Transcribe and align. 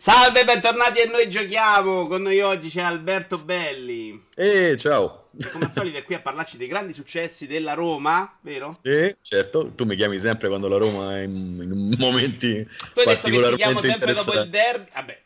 Salve, 0.00 0.44
bentornati 0.44 1.00
a 1.00 1.10
Noi 1.10 1.28
Giochiamo. 1.28 2.06
Con 2.06 2.22
noi 2.22 2.40
oggi 2.40 2.70
c'è 2.70 2.82
Alberto 2.82 3.36
Belli. 3.36 4.26
E 4.36 4.76
ciao. 4.76 5.30
Come 5.52 5.64
al 5.64 5.72
solito 5.72 5.98
è 5.98 6.04
qui 6.04 6.14
a 6.14 6.20
parlarci 6.20 6.56
dei 6.56 6.68
grandi 6.68 6.92
successi 6.92 7.48
della 7.48 7.74
Roma, 7.74 8.38
vero? 8.42 8.70
Sì, 8.70 9.12
certo. 9.20 9.72
Tu 9.74 9.84
mi 9.86 9.96
chiami 9.96 10.20
sempre 10.20 10.46
quando 10.46 10.68
la 10.68 10.76
Roma 10.76 11.18
è 11.18 11.22
in, 11.22 11.90
in 11.90 11.96
momenti 11.98 12.64
Tu 12.64 13.00
hai 13.00 13.06
detto 13.06 13.22
che 13.22 13.30
ti 13.30 13.40
particolarmente 13.40 13.56
chiamo 13.56 13.80
sempre 13.80 14.12
dopo 14.12 14.32
il 14.34 14.48
derby. 14.48 14.88
Vabbè, 14.94 15.18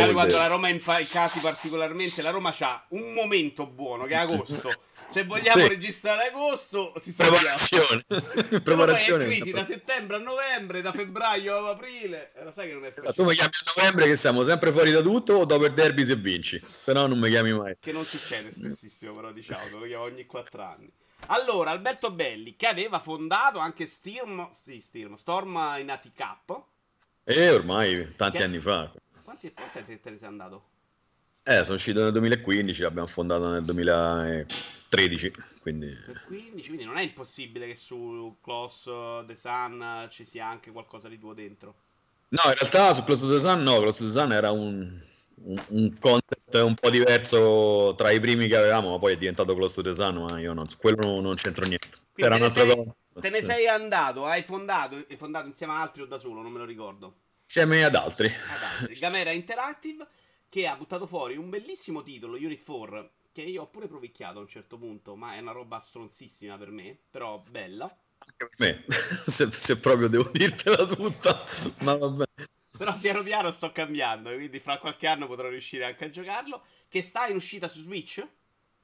il 0.00 0.12
quando 0.12 0.36
la 0.36 0.46
Roma 0.46 0.68
è 0.68 0.72
in 0.72 0.80
casi 0.82 1.40
particolarmente. 1.40 2.22
La 2.22 2.30
Roma 2.30 2.52
c'ha 2.52 2.84
un 2.90 3.12
momento 3.12 3.66
buono 3.66 4.04
che 4.06 4.14
è 4.14 4.16
agosto. 4.16 4.70
Se 5.10 5.24
vogliamo 5.24 5.62
Sì. 5.62 5.68
registrare 5.68 6.28
agosto, 6.28 6.92
ti. 7.02 7.12
Preparazione. 7.12 8.02
Preparazione. 8.62 9.24
Crisi 9.26 9.50
da 9.52 9.64
settembre 9.64 10.16
a 10.16 10.18
novembre, 10.18 10.80
da 10.80 10.92
febbraio 10.92 11.54
a 11.66 11.70
aprile. 11.70 12.32
Eh, 12.34 12.44
lo 12.44 12.52
sai 12.54 12.68
che 12.68 12.74
non 12.74 12.84
è 12.84 12.92
Esatto, 12.96 13.02
facile. 13.06 13.14
tu 13.14 13.24
mi 13.30 13.34
chiami 13.36 13.50
a 13.52 13.72
novembre 13.76 14.06
che 14.06 14.16
siamo 14.16 14.42
sempre 14.42 14.72
fuori 14.72 14.90
da 14.90 15.02
tutto 15.02 15.34
o 15.34 15.44
dopo 15.44 15.64
il 15.66 15.72
derby 15.72 16.04
se 16.04 16.16
vinci. 16.16 16.60
Se 16.76 16.92
no 16.92 17.06
non 17.06 17.18
mi 17.18 17.28
chiami 17.28 17.52
mai. 17.52 17.76
Che 17.78 17.92
non 17.92 18.02
succede 18.02 18.52
spessissimo, 18.52 19.14
però 19.14 19.30
diciamo, 19.30 19.78
lo 19.78 19.86
chiamo 19.86 20.04
ogni 20.04 20.24
4 20.24 20.62
anni. 20.62 20.90
Allora, 21.28 21.70
Alberto 21.70 22.10
Belli, 22.10 22.54
che 22.56 22.66
aveva 22.66 22.98
fondato 22.98 23.58
anche 23.58 23.86
Stirm, 23.86 24.48
sì, 24.52 24.80
Stirm, 24.80 25.14
Storm 25.14 25.76
in 25.80 25.90
AT 25.90 26.10
Cup. 26.14 26.62
E 27.24 27.48
ormai 27.50 28.14
tanti 28.16 28.38
Che- 28.38 28.44
anni 28.44 28.58
fa. 28.58 28.90
Quanti 29.44 29.52
quanti 29.52 29.84
te, 29.84 30.00
te 30.00 30.10
ne 30.10 30.18
sei 30.18 30.28
andato? 30.28 30.64
Eh, 31.42 31.62
sono 31.64 31.76
uscito 31.76 32.02
nel 32.02 32.12
2015, 32.12 32.82
l'abbiamo 32.82 33.06
fondato 33.06 33.50
nel 33.50 33.62
2013, 33.64 35.32
quindi... 35.60 35.88
Per 35.88 36.22
15, 36.26 36.68
quindi 36.68 36.84
non 36.84 36.96
è 36.96 37.02
impossibile 37.02 37.66
che 37.66 37.76
su 37.76 38.38
Close 38.40 38.90
The 39.26 39.36
Sun 39.36 40.08
ci 40.10 40.24
sia 40.24 40.46
anche 40.46 40.70
qualcosa 40.70 41.08
di 41.08 41.18
tuo 41.18 41.34
dentro. 41.34 41.74
No, 42.28 42.40
in 42.46 42.54
realtà 42.58 42.94
su 42.94 43.04
Close 43.04 43.26
to 43.26 43.32
the 43.32 43.38
Sun 43.38 43.62
no, 43.62 43.78
Close 43.80 43.98
to 43.98 44.04
the 44.06 44.10
Sun 44.10 44.32
era 44.32 44.50
un, 44.50 44.98
un, 45.34 45.62
un 45.68 45.98
concept 45.98 46.54
un 46.54 46.74
po' 46.74 46.88
diverso 46.88 47.92
tra 47.94 48.10
i 48.10 48.20
primi 48.20 48.48
che 48.48 48.56
avevamo, 48.56 48.92
ma 48.92 48.98
poi 48.98 49.12
è 49.12 49.16
diventato 49.18 49.54
Close 49.54 49.74
to 49.74 49.82
the 49.82 49.94
Sun, 49.94 50.24
ma 50.24 50.40
io 50.40 50.54
non, 50.54 50.66
su 50.66 50.78
quello 50.78 51.20
non, 51.20 51.34
c'entro 51.34 51.66
niente. 51.66 51.88
Quindi 52.14 52.34
Era 52.34 52.36
un'altra 52.36 52.64
cosa. 52.64 52.94
te 53.20 53.28
ne 53.28 53.42
sei 53.42 53.68
andato, 53.68 54.24
hai 54.24 54.42
fondato, 54.42 54.96
hai 54.96 55.16
fondato 55.18 55.46
insieme 55.46 55.74
a 55.74 55.82
altri 55.82 56.00
o 56.00 56.06
da 56.06 56.16
solo, 56.16 56.40
non 56.40 56.50
me 56.50 56.58
lo 56.58 56.64
ricordo. 56.64 57.12
Insieme 57.42 57.84
ad 57.84 57.94
altri. 57.94 58.26
ad 58.26 58.32
altri. 58.32 58.63
Gamera 58.98 59.32
Interactive 59.32 60.06
che 60.48 60.66
ha 60.66 60.76
buttato 60.76 61.06
fuori 61.06 61.36
un 61.36 61.50
bellissimo 61.50 62.02
titolo, 62.02 62.36
Unit 62.36 62.64
4, 62.64 63.10
che 63.32 63.42
io 63.42 63.62
ho 63.62 63.66
pure 63.66 63.88
provicchiato 63.88 64.38
a 64.38 64.42
un 64.42 64.48
certo 64.48 64.78
punto, 64.78 65.16
ma 65.16 65.34
è 65.34 65.40
una 65.40 65.50
roba 65.50 65.80
stronzissima 65.80 66.56
per 66.56 66.70
me, 66.70 66.96
però 67.10 67.42
bella. 67.50 67.84
Anche 67.84 68.36
per 68.36 68.50
me, 68.58 68.84
se, 68.88 69.50
se 69.50 69.80
proprio 69.80 70.08
devo 70.08 70.30
dirtela 70.30 70.84
tutta, 70.84 71.36
ma 71.80 71.96
vabbè. 71.96 72.24
Però 72.78 72.96
piano 72.98 73.22
piano 73.22 73.50
sto 73.50 73.72
cambiando, 73.72 74.32
quindi 74.32 74.60
fra 74.60 74.78
qualche 74.78 75.06
anno 75.06 75.26
potrò 75.26 75.48
riuscire 75.48 75.84
anche 75.84 76.04
a 76.04 76.10
giocarlo. 76.10 76.64
Che 76.88 77.02
sta 77.02 77.26
in 77.26 77.36
uscita 77.36 77.66
su 77.66 77.80
Switch? 77.80 78.24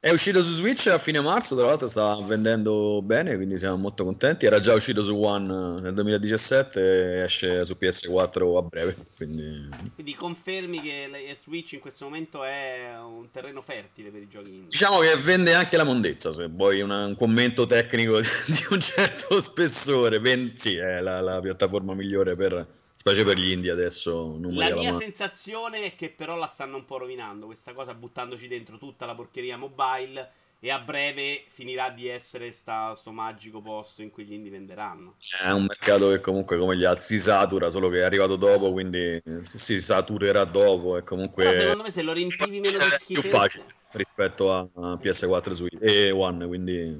È 0.03 0.09
uscito 0.09 0.43
su 0.43 0.55
Switch 0.55 0.87
a 0.87 0.97
fine 0.97 1.21
marzo, 1.21 1.55
tra 1.55 1.67
l'altro 1.67 1.87
sta 1.87 2.17
vendendo 2.27 3.03
bene, 3.03 3.37
quindi 3.37 3.59
siamo 3.59 3.77
molto 3.77 4.03
contenti. 4.03 4.47
Era 4.47 4.59
già 4.59 4.73
uscito 4.73 5.03
su 5.03 5.15
One 5.15 5.77
eh, 5.77 5.81
nel 5.83 5.93
2017 5.93 6.81
e 6.81 7.23
esce 7.25 7.63
su 7.67 7.77
PS4 7.79 8.57
a 8.57 8.63
breve, 8.63 8.97
quindi 9.19 9.69
Quindi 9.95 10.15
confermi 10.15 10.81
che 10.81 11.07
la 11.07 11.19
Switch 11.39 11.73
in 11.73 11.81
questo 11.81 12.07
momento 12.07 12.43
è 12.45 12.95
un 12.99 13.31
terreno 13.31 13.61
fertile 13.61 14.09
per 14.09 14.23
i 14.23 14.29
giochi 14.31 14.49
indie. 14.51 14.69
diciamo 14.69 15.01
che 15.01 15.17
vende 15.19 15.53
anche 15.53 15.77
la 15.77 15.85
mondezza, 15.85 16.33
se 16.33 16.47
vuoi 16.49 16.81
una- 16.81 17.05
un 17.05 17.15
commento 17.15 17.67
tecnico 17.67 18.19
di 18.49 18.65
un 18.71 18.81
certo 18.81 19.39
spessore. 19.39 20.19
Ven- 20.19 20.53
sì, 20.55 20.77
è 20.77 21.01
la, 21.01 21.21
la 21.21 21.41
piattaforma 21.43 21.93
migliore 21.93 22.35
per, 22.37 22.67
specie 23.01 23.25
per 23.25 23.39
gli 23.39 23.51
indie 23.51 23.71
adesso, 23.71 24.37
La 24.43 24.75
mia 24.75 24.95
sensazione 24.95 25.85
è 25.85 25.95
che 25.97 26.11
però 26.11 26.37
la 26.37 26.51
stanno 26.53 26.77
un 26.77 26.85
po' 26.85 26.99
rovinando 26.99 27.47
questa 27.47 27.73
cosa, 27.73 27.95
buttandoci 27.95 28.47
dentro 28.47 28.77
tutta 28.77 29.07
la 29.07 29.15
porcheria 29.15 29.57
mobile 29.57 30.33
e 30.61 30.71
a 30.71 30.79
breve 30.79 31.45
finirà 31.49 31.89
di 31.89 32.09
essere 32.09 32.53
sta, 32.53 32.95
sto 32.95 33.11
magico 33.11 33.63
posto 33.63 34.03
in 34.03 34.11
cui 34.11 34.27
gli 34.27 34.35
indie 34.35 34.51
venderanno. 34.51 35.15
È 35.43 35.51
un 35.51 35.63
mercato 35.63 36.11
che 36.11 36.21
comunque 36.21 36.59
come 36.59 36.77
gli 36.77 36.85
altri 36.85 37.05
si 37.05 37.19
satura, 37.19 37.71
solo 37.71 37.89
che 37.89 38.01
è 38.01 38.03
arrivato 38.03 38.37
dopo, 38.37 38.71
quindi 38.71 39.19
si, 39.41 39.81
saturerà 39.81 40.45
dopo 40.45 40.99
e 40.99 41.03
comunque 41.03 41.45
Però 41.45 41.57
secondo 41.57 41.85
me 41.85 41.91
se 41.91 42.03
lo 42.03 42.13
riempivi 42.13 42.61
meno 42.61 42.79
di 42.81 42.85
più 42.85 42.99
schifezze... 42.99 43.31
facile 43.31 43.65
rispetto 43.93 44.53
a, 44.53 44.59
a 44.59 44.99
PS4 45.03 45.51
Switch 45.53 45.79
e 45.81 46.11
One, 46.11 46.47
quindi 46.47 46.95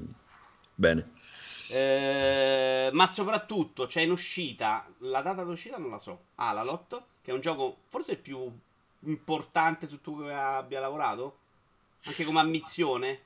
bene. 0.73 1.11
Eh, 1.71 2.89
ma 2.91 3.07
soprattutto 3.07 3.87
c'è 3.87 4.01
in 4.01 4.11
uscita, 4.11 4.85
la 4.99 5.21
data 5.21 5.43
d'uscita 5.43 5.77
non 5.77 5.91
la 5.91 5.99
so, 5.99 6.19
ah 6.35 6.51
la 6.51 6.63
Lotto, 6.63 7.05
che 7.21 7.31
è 7.31 7.33
un 7.33 7.39
gioco 7.39 7.77
forse 7.87 8.13
il 8.13 8.17
più 8.17 8.51
importante 9.05 9.87
su 9.87 10.01
cui 10.01 10.31
abbia 10.31 10.81
lavorato, 10.81 11.37
anche 12.05 12.25
come 12.25 12.39
ammissione. 12.39 13.19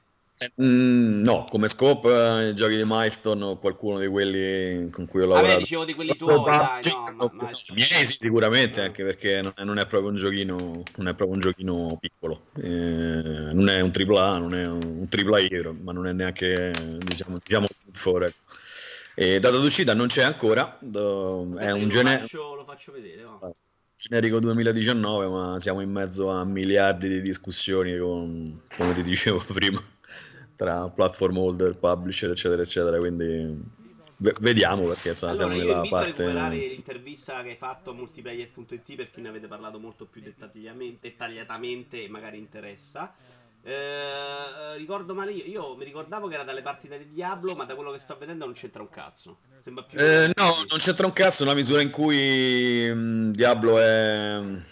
Mm, 0.61 1.21
no, 1.21 1.47
come 1.49 1.69
scope 1.69 2.09
eh, 2.09 2.49
i 2.49 2.53
giochi 2.53 2.75
di 2.75 2.83
Milestone 2.85 3.41
o 3.41 3.57
qualcuno 3.57 3.99
di 3.99 4.07
quelli 4.07 4.89
con 4.89 5.07
cui 5.07 5.21
ho 5.21 5.27
Vabbè, 5.27 5.35
lavorato. 5.37 5.59
dicevo 5.61 5.85
di 5.85 5.93
quelli 5.93 6.17
tuoi, 6.17 6.43
dai, 6.43 6.81
no, 6.91 7.01
ma, 7.01 7.11
no, 7.11 7.31
ma- 7.31 7.49
i 7.49 7.73
miei 7.73 7.87
sì, 7.87 8.05
sicuramente, 8.05 8.81
anche 8.81 9.05
perché 9.05 9.41
non 9.41 9.53
è, 9.55 9.63
non 9.63 9.79
è 9.79 9.87
proprio 9.87 10.09
un 10.09 10.17
giochino, 10.17 10.83
non 10.97 11.07
è 11.07 11.13
proprio 11.15 11.29
un 11.29 11.39
giochino 11.39 11.97
piccolo. 11.99 12.47
Eh, 12.57 13.53
non 13.53 13.69
è 13.69 13.79
un 13.79 13.91
AAA, 13.95 14.37
non 14.37 14.53
è 14.53 14.67
un, 14.67 14.83
un 14.83 15.07
AAA, 15.09 15.73
ma 15.81 15.93
non 15.93 16.05
è 16.05 16.11
neanche, 16.11 16.73
diciamo, 16.97 17.37
diciamo 17.41 17.65
for, 17.95 18.23
ecco. 18.23 18.53
E 19.15 19.39
data 19.39 19.57
d'uscita 19.57 19.93
non 19.93 20.07
c'è 20.07 20.23
ancora, 20.23 20.77
do- 20.81 21.55
è 21.57 21.71
un 21.71 21.83
lo 21.83 21.87
gene- 21.87 22.19
faccio, 22.19 22.53
lo 22.55 22.65
faccio 22.65 22.91
vedere, 22.91 23.23
va. 23.23 23.39
generico 23.95 24.39
2019, 24.39 25.27
ma 25.27 25.59
siamo 25.59 25.81
in 25.81 25.89
mezzo 25.91 26.29
a 26.29 26.43
miliardi 26.43 27.07
di 27.07 27.21
discussioni 27.21 27.97
con, 27.97 28.61
come 28.75 28.93
ti 28.93 29.01
dicevo 29.01 29.43
prima, 29.53 29.81
tra 30.55 30.89
platform 30.89 31.37
holder, 31.37 31.77
publisher, 31.77 32.29
eccetera, 32.31 32.61
eccetera. 32.61 32.97
Quindi 32.97 33.57
ve- 34.17 34.35
vediamo 34.41 34.83
perché 34.87 35.09
insomma, 35.09 35.31
Allora, 35.33 35.47
siamo 35.47 35.61
io 35.61 35.67
nella 35.67 35.81
invito 35.83 35.95
a 35.95 36.03
recuperare 36.03 36.55
parte. 36.55 36.67
l'intervista 36.67 37.41
che 37.43 37.49
hai 37.49 37.55
fatto 37.57 37.89
a 37.91 37.93
multiplayer.it 37.93 38.95
per 38.95 39.11
chi 39.11 39.21
ne 39.21 39.29
avete 39.29 39.47
parlato 39.47 39.79
molto 39.79 40.05
più 40.05 40.21
dettagliatamente 40.21 42.03
e 42.03 42.09
magari 42.09 42.37
interessa. 42.37 43.13
Eh, 43.67 44.77
ricordo 44.77 45.15
male 45.15 45.31
io, 45.31 45.43
io 45.43 45.75
mi 45.75 45.85
ricordavo 45.85 46.27
che 46.27 46.35
era 46.35 46.43
dalle 46.43 46.61
partite 46.61 46.99
di 46.99 47.09
Diablo, 47.09 47.55
ma 47.55 47.65
da 47.65 47.73
quello 47.73 47.91
che 47.91 47.97
sto 47.97 48.15
vedendo 48.15 48.45
non 48.45 48.53
c'entra 48.53 48.83
un 48.83 48.89
cazzo. 48.91 49.39
Sembra 49.63 49.83
più 49.83 49.97
Eh, 49.97 50.31
no, 50.35 50.55
non 50.69 50.77
c'entra 50.77 51.07
un 51.07 51.13
cazzo 51.13 51.43
nella 51.43 51.55
misura 51.55 51.81
in 51.81 51.89
cui 51.89 52.93
mh, 52.93 53.31
Diablo 53.31 53.79
è 53.79 54.37
mh, 54.37 54.63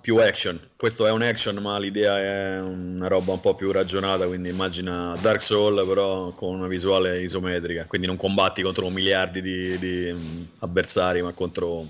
più 0.00 0.18
action. 0.18 0.68
Questo 0.76 1.04
è 1.04 1.10
un 1.10 1.22
action, 1.22 1.56
ma 1.56 1.80
l'idea 1.80 2.16
è 2.16 2.60
una 2.60 3.08
roba 3.08 3.32
un 3.32 3.40
po' 3.40 3.56
più 3.56 3.72
ragionata. 3.72 4.28
Quindi 4.28 4.50
immagina 4.50 5.16
Dark 5.20 5.42
Soul, 5.42 5.84
però 5.84 6.30
con 6.30 6.54
una 6.54 6.68
visuale 6.68 7.20
isometrica. 7.20 7.86
Quindi 7.86 8.06
non 8.06 8.16
combatti 8.16 8.62
contro 8.62 8.88
miliardi 8.88 9.40
di, 9.40 9.76
di, 9.78 10.12
mh, 10.12 10.48
avversari, 10.60 11.22
ma 11.22 11.32
contro 11.32 11.84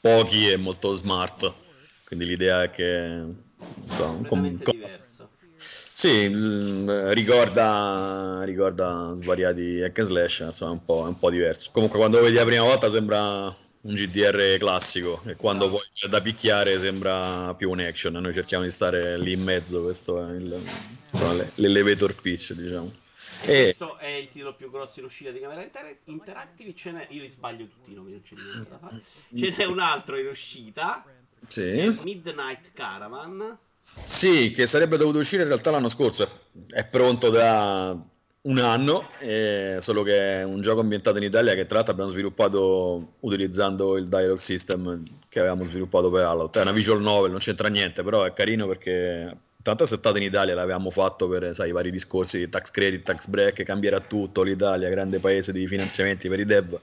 pochi 0.00 0.48
e 0.52 0.56
molto 0.56 0.94
smart. 0.94 1.52
Quindi 2.04 2.26
l'idea 2.26 2.62
è 2.62 2.70
che 2.70 3.24
insomma, 3.82 4.24
com- 4.28 4.62
com-. 4.62 5.08
Sì, 5.60 6.28
mh, 6.28 7.12
ricorda, 7.12 8.40
ricorda 8.44 9.12
svariati 9.14 9.82
hack 9.82 9.98
and 9.98 10.06
slash, 10.06 10.38
insomma, 10.40 10.70
è 10.72 10.74
un 10.74 10.84
po', 10.84 11.04
è 11.04 11.08
un 11.08 11.18
po' 11.18 11.30
diverso. 11.30 11.70
Comunque, 11.72 11.98
quando 11.98 12.16
lo 12.18 12.24
vedi 12.24 12.36
la 12.36 12.44
prima 12.44 12.62
volta 12.62 12.88
sembra 12.88 13.44
un 13.82 13.94
GDR 13.94 14.58
classico, 14.58 15.22
e 15.26 15.36
quando 15.36 15.68
poi 15.68 15.80
c'è 15.92 16.08
da 16.08 16.20
picchiare 16.20 16.78
sembra 16.78 17.54
più 17.54 17.70
un 17.70 17.80
action. 17.80 18.14
Noi 18.14 18.32
cerchiamo 18.32 18.64
di 18.64 18.70
stare 18.70 19.18
lì 19.18 19.32
in 19.32 19.42
mezzo, 19.42 19.82
questo 19.82 20.26
è 20.26 20.32
il, 20.34 20.60
insomma, 21.12 21.32
le- 21.34 21.50
l'elevator 21.56 22.14
pitch, 22.14 22.52
diciamo. 22.52 22.92
E 23.44 23.62
questo 23.62 23.96
è 23.98 24.08
il 24.08 24.28
titolo 24.28 24.54
più 24.54 24.70
grosso 24.70 24.98
in 25.00 25.06
uscita 25.06 25.30
di 25.30 25.40
Camera 25.40 25.62
Inter- 25.62 25.96
Interactive. 26.04 26.74
Ce 26.74 26.90
n'è, 26.90 27.06
io 27.10 27.22
li 27.22 27.30
sbaglio 27.30 27.66
tutti 27.66 27.92
i 27.92 27.94
nomi, 27.94 28.10
non 28.12 28.66
da 28.68 28.78
fare. 28.78 29.02
Ce 29.34 29.54
n'è 29.56 29.64
un 29.64 29.78
altro 29.78 30.18
in 30.18 30.26
uscita, 30.26 31.04
sì. 31.46 31.98
Midnight 32.02 32.72
Caravan. 32.74 33.58
Sì, 34.02 34.50
che 34.52 34.66
sarebbe 34.66 34.96
dovuto 34.96 35.18
uscire 35.18 35.42
in 35.42 35.48
realtà 35.48 35.70
l'anno 35.70 35.88
scorso, 35.88 36.28
è, 36.70 36.84
pronto 36.84 37.30
da 37.30 37.96
un 38.42 38.58
anno, 38.58 39.08
eh, 39.18 39.76
solo 39.80 40.02
che 40.02 40.40
è 40.40 40.42
un 40.42 40.62
gioco 40.62 40.80
ambientato 40.80 41.18
in 41.18 41.24
Italia 41.24 41.54
che 41.54 41.66
tra 41.66 41.76
l'altro 41.76 41.92
abbiamo 41.92 42.10
sviluppato 42.10 43.12
utilizzando 43.20 43.96
il 43.96 44.08
dialogue 44.08 44.38
system 44.38 45.02
che 45.28 45.40
avevamo 45.40 45.64
sviluppato 45.64 46.10
per 46.10 46.24
Fallout. 46.24 46.56
È 46.56 46.62
una 46.62 46.72
visual 46.72 47.02
novel, 47.02 47.30
non 47.30 47.40
c'entra 47.40 47.68
niente, 47.68 48.02
però 48.02 48.24
è 48.24 48.32
carino 48.32 48.66
perché 48.66 49.36
tanto 49.62 49.82
è 49.82 49.86
settato 49.86 50.16
in 50.16 50.22
Italia, 50.22 50.54
l'avevamo 50.54 50.90
fatto 50.90 51.28
per 51.28 51.54
sai, 51.54 51.68
i 51.68 51.72
vari 51.72 51.90
discorsi 51.90 52.38
di 52.38 52.48
tax 52.48 52.70
credit, 52.70 53.02
tax 53.02 53.26
break, 53.26 53.62
cambierà 53.62 54.00
tutto, 54.00 54.42
l'Italia, 54.42 54.88
grande 54.88 55.18
paese 55.18 55.52
di 55.52 55.66
finanziamenti 55.66 56.28
per 56.28 56.40
i 56.40 56.46
dev. 56.46 56.80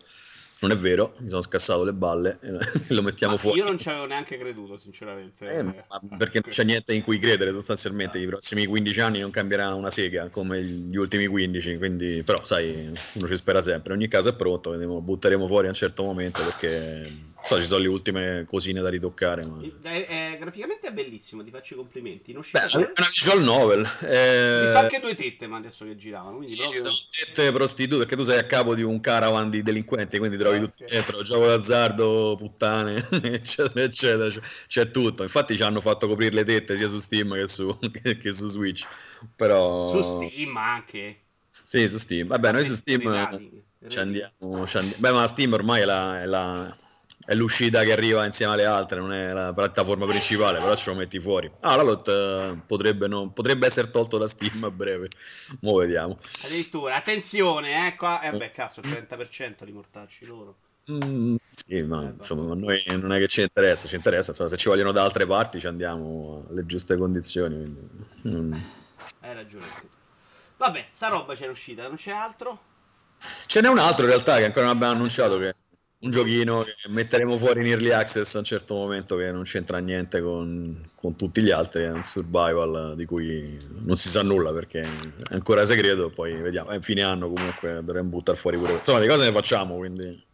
Non 0.60 0.72
è 0.72 0.78
vero, 0.78 1.14
mi 1.20 1.30
sono 1.30 1.42
scassato 1.42 1.84
le 1.84 1.94
balle 1.94 2.40
e 2.42 2.58
lo 2.94 3.02
mettiamo 3.04 3.34
Ma 3.34 3.40
fuori. 3.40 3.60
Io 3.60 3.66
non 3.66 3.78
ci 3.78 3.90
avevo 3.90 4.06
neanche 4.06 4.38
creduto, 4.38 4.78
sinceramente. 4.78 5.46
Eh, 5.46 5.64
ma 5.64 5.76
perché 6.18 6.40
non 6.42 6.52
c'è 6.52 6.64
niente 6.64 6.94
in 6.94 7.04
cui 7.04 7.20
credere 7.20 7.52
sostanzialmente, 7.52 8.18
i 8.18 8.26
prossimi 8.26 8.66
15 8.66 9.00
anni 9.02 9.20
non 9.20 9.30
cambierà 9.30 9.74
una 9.74 9.90
sega 9.90 10.30
come 10.30 10.62
gli 10.62 10.96
ultimi 10.96 11.28
15, 11.28 11.78
quindi 11.78 12.24
però 12.24 12.44
sai, 12.44 12.92
uno 13.14 13.28
ci 13.28 13.36
spera 13.36 13.62
sempre. 13.62 13.94
In 13.94 14.00
ogni 14.00 14.08
caso 14.08 14.30
è 14.30 14.36
pronto, 14.36 14.72
vedremo, 14.72 14.96
lo 14.96 15.02
butteremo 15.02 15.46
fuori 15.48 15.68
a 15.68 15.70
un 15.70 15.76
certo 15.76 16.04
momento 16.04 16.42
perché 16.42 17.36
so, 17.48 17.60
ci 17.60 17.66
sono 17.66 17.82
le 17.82 17.88
ultime 17.88 18.44
cosine 18.46 18.82
da 18.82 18.90
ritoccare. 18.90 19.46
Ma... 19.46 19.62
È, 19.82 20.06
è, 20.06 20.38
graficamente 20.38 20.88
è 20.88 20.92
bellissimo, 20.92 21.44
ti 21.44 21.50
faccio 21.50 21.76
i 21.76 21.78
complimenti. 21.78 22.32
In 22.32 22.42
Beh, 22.52 22.60
è 22.60 22.76
una 22.76 22.92
visual 22.96 23.42
novel. 23.42 23.80
Eh... 24.02 24.62
Mi 24.62 24.68
sa 24.68 24.80
anche 24.80 25.00
due 25.00 25.16
tette, 25.16 25.48
ma 25.48 25.58
adesso 25.58 25.86
che 25.86 25.96
giravano. 25.96 26.44
Sì, 26.44 26.58
proprio... 26.58 26.84
tette 27.10 27.52
prostitute, 27.54 27.98
perché 28.00 28.16
tu 28.16 28.24
sei 28.24 28.40
a 28.40 28.46
capo 28.46 28.76
di 28.76 28.84
un 28.84 29.00
caravan 29.00 29.50
di 29.50 29.64
delinquenti, 29.64 30.18
quindi 30.18 30.38
trovi 30.38 30.58
okay. 30.58 30.70
tutto 30.70 30.86
dentro, 30.90 31.22
gioco 31.22 31.48
d'azzardo, 31.48 32.36
puttane, 32.38 32.96
eccetera, 33.24 33.82
eccetera. 33.82 34.30
C'è, 34.30 34.42
c'è, 34.68 34.92
tutto. 34.92 35.24
Infatti 35.24 35.56
ci 35.56 35.64
hanno 35.64 35.80
fatto 35.80 36.08
coprire 36.08 36.36
le 36.36 36.44
tette 36.44 36.76
sia 36.76 36.88
su 36.88 36.98
Steam 36.98 37.34
che 37.34 37.48
su, 37.48 37.78
che, 37.92 38.18
che 38.18 38.32
su 38.34 38.48
Switch. 38.48 38.86
Però... 39.36 39.92
Su 39.92 40.28
Steam 40.28 40.58
anche. 40.58 41.22
Sì, 41.46 41.88
su 41.88 41.98
Steam. 41.98 42.28
Vabbè, 42.28 42.52
noi 42.52 42.66
su 42.66 42.74
Steam 42.74 43.02
ci 43.88 44.00
andiamo, 44.00 44.68
ci 44.68 44.78
andiamo. 44.78 44.98
Beh, 45.00 45.12
ma 45.12 45.28
Steam 45.28 45.54
ormai 45.54 45.82
è 45.82 45.86
la, 45.86 46.22
è 46.22 46.26
la 46.26 46.78
è 47.28 47.36
l'uscita 47.36 47.84
che 47.84 47.92
arriva 47.92 48.24
insieme 48.24 48.54
alle 48.54 48.64
altre, 48.64 49.02
non 49.02 49.12
è 49.12 49.34
la 49.34 49.54
piattaforma 49.54 50.06
principale, 50.06 50.60
però 50.60 50.74
ce 50.78 50.92
lo 50.92 50.96
metti 50.96 51.20
fuori. 51.20 51.52
Ah, 51.60 51.76
la 51.76 51.84
lot 51.84 52.08
eh, 52.08 52.58
potrebbe, 52.66 53.10
non, 53.10 53.34
potrebbe, 53.34 53.66
essere 53.66 53.90
tolto 53.90 54.18
da 54.18 54.26
Steam 54.28 54.64
a 54.64 54.72
breve. 54.72 55.10
Mo' 55.60 55.76
vediamo. 55.76 56.18
Addirittura, 56.46 56.96
attenzione, 56.96 57.86
eh, 57.86 57.98
qua... 57.98 58.22
Eh 58.22 58.32
beh, 58.32 58.52
cazzo, 58.54 58.80
il 58.80 58.88
30% 58.88 59.66
di 59.66 59.74
mortacci 59.74 60.26
loro. 60.26 60.56
Mm, 60.90 61.36
sì, 61.50 61.84
ma 61.84 62.04
eh, 62.04 62.14
insomma, 62.16 62.54
a 62.54 62.56
noi 62.56 62.82
non 62.92 63.12
è 63.12 63.20
che 63.20 63.28
ci 63.28 63.42
interessa, 63.42 63.90
ci 63.90 63.98
interessa, 63.98 64.30
insomma, 64.30 64.48
se 64.48 64.56
ci 64.56 64.70
vogliono 64.70 64.94
da 64.94 65.04
altre 65.04 65.28
parti 65.28 65.60
ci 65.60 65.68
andiamo 65.68 66.46
alle 66.50 66.66
giuste 66.66 66.96
condizioni. 66.96 67.58
Quindi, 68.22 68.38
mm. 68.38 68.54
Hai 69.20 69.34
ragione. 69.34 69.66
Vabbè, 70.56 70.88
sta 70.92 71.10
roba 71.10 71.36
c'è 71.36 71.48
uscita, 71.48 71.86
non 71.88 71.98
c'è 71.98 72.12
altro? 72.12 72.58
Ce 73.48 73.60
n'è 73.60 73.68
un 73.68 73.80
altro 73.80 74.06
in 74.06 74.12
realtà 74.12 74.38
che 74.38 74.46
ancora 74.46 74.68
non 74.68 74.76
abbiamo 74.76 74.94
annunciato 74.94 75.38
che 75.40 75.54
un 76.00 76.12
giochino 76.12 76.64
che 76.64 76.76
metteremo 76.90 77.38
fuori 77.38 77.62
in 77.62 77.68
early 77.68 77.90
access 77.90 78.36
a 78.36 78.40
un 78.40 78.44
certo 78.44 78.76
momento 78.76 79.16
che 79.16 79.32
non 79.32 79.44
c'entra 79.44 79.80
niente 79.80 80.22
con, 80.22 80.90
con, 80.94 81.16
tutti 81.16 81.42
gli 81.42 81.50
altri, 81.50 81.84
è 81.84 81.92
un 81.92 82.04
survival 82.04 82.96
di 82.96 83.06
cui 83.06 83.58
non 83.80 83.96
si 83.96 84.10
sa 84.10 84.22
nulla 84.22 84.54
perché 84.54 84.84
è 84.84 85.34
ancora 85.34 85.66
segreto, 85.66 86.10
poi 86.10 86.36
vediamo, 86.36 86.70
è 86.70 86.80
fine 86.82 87.02
anno 87.02 87.32
comunque 87.32 87.82
dovremmo 87.84 88.10
buttare 88.10 88.38
fuori 88.38 88.58
pure. 88.58 88.74
Insomma, 88.74 89.00
le 89.00 89.08
cose 89.08 89.26
ne 89.26 89.32
facciamo, 89.32 89.78
quindi 89.78 90.26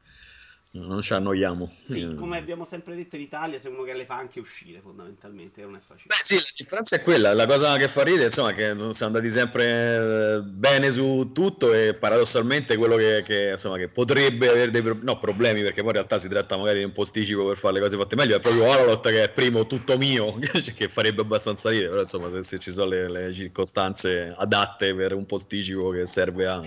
non 0.75 1.01
ci 1.01 1.13
annoiamo. 1.13 1.71
Sì, 1.87 2.15
come 2.15 2.37
abbiamo 2.37 2.65
sempre 2.65 2.95
detto 2.95 3.15
in 3.15 3.21
Italia, 3.21 3.59
se 3.59 3.69
uno 3.69 3.83
che 3.83 3.93
le 3.93 4.05
fa 4.05 4.15
anche 4.15 4.39
uscire 4.39 4.79
fondamentalmente, 4.81 5.61
non 5.61 5.75
è 5.75 5.79
facile. 5.85 6.05
Beh 6.07 6.15
sì, 6.15 6.35
la 6.35 6.41
differenza 6.57 6.95
è 6.95 7.01
quella, 7.01 7.33
la 7.33 7.45
cosa 7.45 7.77
che 7.77 7.87
fa 7.87 8.03
ridere 8.03 8.25
insomma 8.25 8.53
che 8.53 8.75
siamo 8.75 8.93
andati 8.99 9.29
sempre 9.29 9.65
eh, 9.65 10.41
bene 10.41 10.89
su 10.89 11.31
tutto 11.31 11.73
e 11.73 11.93
paradossalmente 11.93 12.75
quello 12.75 12.95
che, 12.95 13.21
che, 13.23 13.51
insomma, 13.51 13.77
che 13.77 13.87
potrebbe 13.87 14.49
avere 14.49 14.71
dei 14.71 14.81
pro- 14.81 14.97
no, 14.99 15.19
problemi, 15.19 15.61
perché 15.61 15.81
poi 15.81 15.89
in 15.89 15.95
realtà 15.95 16.17
si 16.17 16.27
tratta 16.27 16.57
magari 16.57 16.79
di 16.79 16.85
un 16.85 16.91
posticipo 16.91 17.45
per 17.45 17.57
fare 17.57 17.75
le 17.75 17.79
cose 17.81 17.95
fatte 17.95 18.15
meglio, 18.15 18.35
è 18.35 18.39
proprio 18.39 18.71
Alalot 18.71 19.07
che 19.09 19.23
è 19.23 19.29
primo 19.29 19.67
tutto 19.67 19.95
mio, 19.97 20.39
che 20.73 20.89
farebbe 20.89 21.21
abbastanza 21.21 21.69
ridere, 21.69 21.89
però 21.89 22.01
insomma 22.01 22.31
se, 22.31 22.41
se 22.41 22.57
ci 22.57 22.71
sono 22.71 22.89
le, 22.89 23.09
le 23.09 23.33
circostanze 23.33 24.33
adatte 24.35 24.95
per 24.95 25.13
un 25.13 25.27
posticipo 25.27 25.91
che 25.91 26.07
serve 26.07 26.47
a 26.47 26.61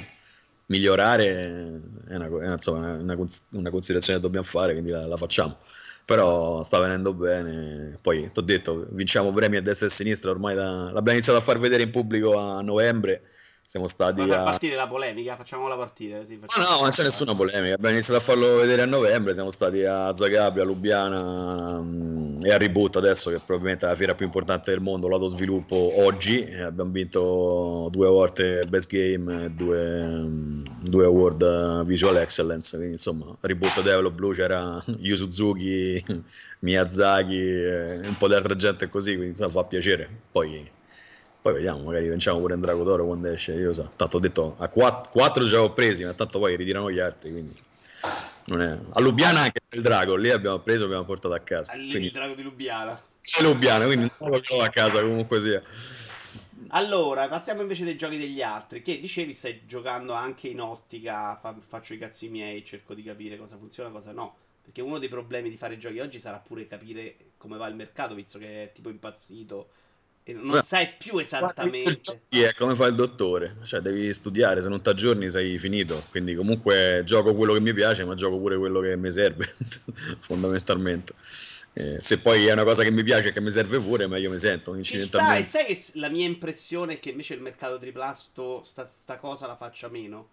migliorare 0.67 1.81
è 2.09 2.15
una, 2.15 2.27
è 2.27 2.51
insomma, 2.53 2.95
una, 2.95 3.17
una, 3.53 3.71
considerazione 3.71 4.19
che 4.19 4.25
dobbiamo 4.25 4.47
fare, 4.47 4.73
quindi 4.73 4.91
la, 4.91 5.07
la, 5.07 5.17
facciamo. 5.17 5.59
Però 6.05 6.63
sta 6.63 6.79
venendo 6.79 7.13
bene. 7.15 7.99
Poi 8.01 8.31
ti 8.31 8.39
ho 8.39 8.43
detto, 8.43 8.87
vinciamo 8.91 9.33
premi 9.33 9.57
a 9.57 9.63
destra 9.63 9.87
e 9.87 9.91
a 9.91 9.93
sinistra, 9.93 10.31
ormai 10.31 10.55
da, 10.55 10.91
l'abbiamo 10.93 11.13
iniziato 11.13 11.39
a 11.39 11.43
far 11.43 11.59
vedere 11.59 11.83
in 11.83 11.91
pubblico 11.91 12.39
a 12.39 12.63
novembre 12.63 13.23
siamo 13.67 13.89
stati 13.89 14.21
a... 14.21 14.45
partire 14.45 14.77
la 14.77 14.87
polemica, 14.87 15.37
facciamo 15.37 15.67
la 15.67 15.77
partita. 15.77 16.25
Sì, 16.25 16.37
facciamo... 16.37 16.69
no, 16.69 16.81
non 16.83 16.91
c'è 16.91 17.03
nessuna 17.03 17.35
polemica. 17.35 17.75
Abbiamo 17.75 17.95
iniziato 17.95 18.21
a 18.21 18.23
farlo 18.23 18.57
vedere 18.57 18.83
a 18.83 18.87
novembre. 18.87 19.35
Siamo 19.35 19.51
stati 19.51 19.85
a 19.85 20.15
Zagabria, 20.15 20.63
a 20.63 20.67
Lubiana 20.67 21.79
um, 21.79 22.37
e 22.41 22.53
a 22.53 22.59
Reboot 22.59 22.97
adesso, 22.97 23.31
che 23.31 23.41
probabilmente 23.45 23.85
è 23.85 23.89
la 23.89 23.97
fiera 23.97 24.15
più 24.15 24.25
importante 24.25 24.71
del 24.71 24.81
mondo, 24.81 25.09
lato 25.09 25.27
sviluppo 25.27 25.95
oggi. 25.97 26.45
abbiamo 26.55 26.93
vinto 26.93 27.89
due 27.91 28.09
volte 28.09 28.65
Best 28.69 28.89
Game 28.89 29.45
e 29.45 29.51
due, 29.51 30.01
um, 30.01 30.63
due 30.81 31.05
award 31.05 31.85
Visual 31.85 32.17
Excellence. 32.19 32.77
Quindi 32.77 32.93
insomma, 32.95 33.27
Reboot 33.41 33.83
Develop 33.83 34.15
Blue 34.15 34.33
c'era 34.33 34.83
Yu 35.01 35.17
Suzuki, 35.17 36.03
Miyazaki 36.61 37.37
e 37.37 37.99
un 38.07 38.17
po' 38.17 38.29
di 38.29 38.35
altra 38.35 38.55
gente 38.55 38.89
così. 38.89 39.11
Quindi 39.11 39.31
insomma, 39.31 39.51
fa 39.51 39.65
piacere. 39.65 40.09
Poi 40.31 40.75
poi 41.47 41.55
vediamo, 41.55 41.85
magari 41.85 42.09
vinciamo 42.09 42.41
pure 42.41 42.55
in 42.55 42.61
Drago 42.61 42.83
d'Oro 42.83 43.07
quando 43.07 43.29
esce, 43.29 43.53
io 43.55 43.73
so. 43.73 43.93
Tanto 43.95 44.17
ho 44.17 44.21
detto, 44.21 44.57
a 44.59 44.69
4 44.69 45.45
già 45.45 45.63
ho 45.63 45.73
presi, 45.73 46.03
ma 46.03 46.13
tanto 46.13 46.41
poi 46.41 46.57
ritirano 46.57 46.91
gli 46.91 46.99
altri, 46.99 47.31
quindi... 47.31 47.55
Non 48.47 48.61
è... 48.61 48.79
A 48.93 49.01
Lubiana 49.01 49.43
anche 49.43 49.61
il 49.71 49.83
drago, 49.83 50.17
lì 50.17 50.31
abbiamo 50.31 50.59
preso 50.59 50.83
e 50.83 50.87
abbiamo 50.87 51.05
portato 51.05 51.35
a 51.35 51.39
casa. 51.39 51.75
Lì 51.75 51.91
quindi... 51.91 52.07
il 52.07 52.13
drago 52.13 52.35
di 52.35 52.43
Lubiana. 52.43 53.01
C'è 53.21 53.43
Lubiana, 53.43 53.85
quindi 53.85 54.11
non 54.19 54.31
lo 54.31 54.41
trovo 54.41 54.63
a 54.63 54.69
casa 54.69 55.01
comunque 55.03 55.39
sia. 55.39 55.63
Allora, 56.69 57.29
passiamo 57.29 57.61
invece 57.63 57.85
dei 57.85 57.97
giochi 57.97 58.19
degli 58.19 58.43
altri. 58.43 58.83
Che 58.83 58.99
dicevi, 58.99 59.33
stai 59.33 59.63
giocando 59.67 60.15
anche 60.15 60.49
in 60.49 60.61
ottica, 60.61 61.39
fa, 61.41 61.57
faccio 61.61 61.95
i 61.95 61.99
cazzi 61.99 62.29
miei, 62.29 62.65
cerco 62.65 62.95
di 62.95 63.05
capire 63.05 63.37
cosa 63.37 63.57
funziona 63.57 63.89
e 63.89 63.93
cosa 63.93 64.11
no. 64.11 64.35
Perché 64.63 64.81
uno 64.81 64.99
dei 64.99 65.09
problemi 65.09 65.49
di 65.49 65.57
fare 65.57 65.79
giochi 65.79 66.01
oggi 66.01 66.19
sarà 66.19 66.39
pure 66.39 66.67
capire 66.67 67.17
come 67.37 67.57
va 67.57 67.69
il 67.69 67.77
mercato, 67.77 68.15
visto 68.15 68.39
che 68.39 68.65
è 68.65 68.73
tipo 68.73 68.89
impazzito 68.89 69.69
non 70.33 70.51
Beh, 70.51 70.63
sai 70.63 70.95
più 70.99 71.19
esattamente. 71.19 72.21
Sì, 72.29 72.43
è 72.43 72.53
come 72.55 72.75
fa 72.75 72.87
il 72.87 72.97
dottore, 72.97 73.57
cioè 73.63 73.81
devi 73.81 74.13
studiare, 74.13 74.61
se 74.61 74.69
non 74.69 74.83
ti 74.83 74.89
aggiorni 74.89 75.31
sei 75.31 75.57
finito. 75.57 76.03
Quindi 76.11 76.35
comunque 76.35 77.03
gioco 77.05 77.35
quello 77.35 77.53
che 77.53 77.61
mi 77.61 77.73
piace, 77.73 78.05
ma 78.05 78.15
gioco 78.15 78.39
pure 78.39 78.57
quello 78.57 78.81
che 78.81 78.97
mi 78.97 79.13
serve, 79.13 79.47
fondamentalmente. 80.19 81.15
Eh, 81.79 82.01
se 82.01 82.21
poi 82.21 82.47
è 82.47 82.53
una 82.53 82.65
cosa 82.65 82.83
che 82.83 82.91
mi 82.91 83.03
piace 83.03 83.29
e 83.29 83.33
che 83.33 83.41
mi 83.41 83.51
serve 83.51 83.79
pure, 83.79 84.07
meglio 84.07 84.31
mi 84.31 84.39
sento. 84.39 84.75
Incidentalmente. 84.75 85.49
Sai 85.49 85.67
che 85.67 85.85
la 85.95 86.09
mia 86.09 86.27
impressione 86.27 86.95
è 86.95 86.99
che 86.99 87.11
invece 87.11 87.35
il 87.35 87.41
mercato 87.43 87.79
triplasto 87.79 88.63
sta, 88.65 88.87
sta 88.87 89.19
cosa 89.19 89.47
la 89.47 89.57
faccia 89.57 89.89
meno? 89.89 90.31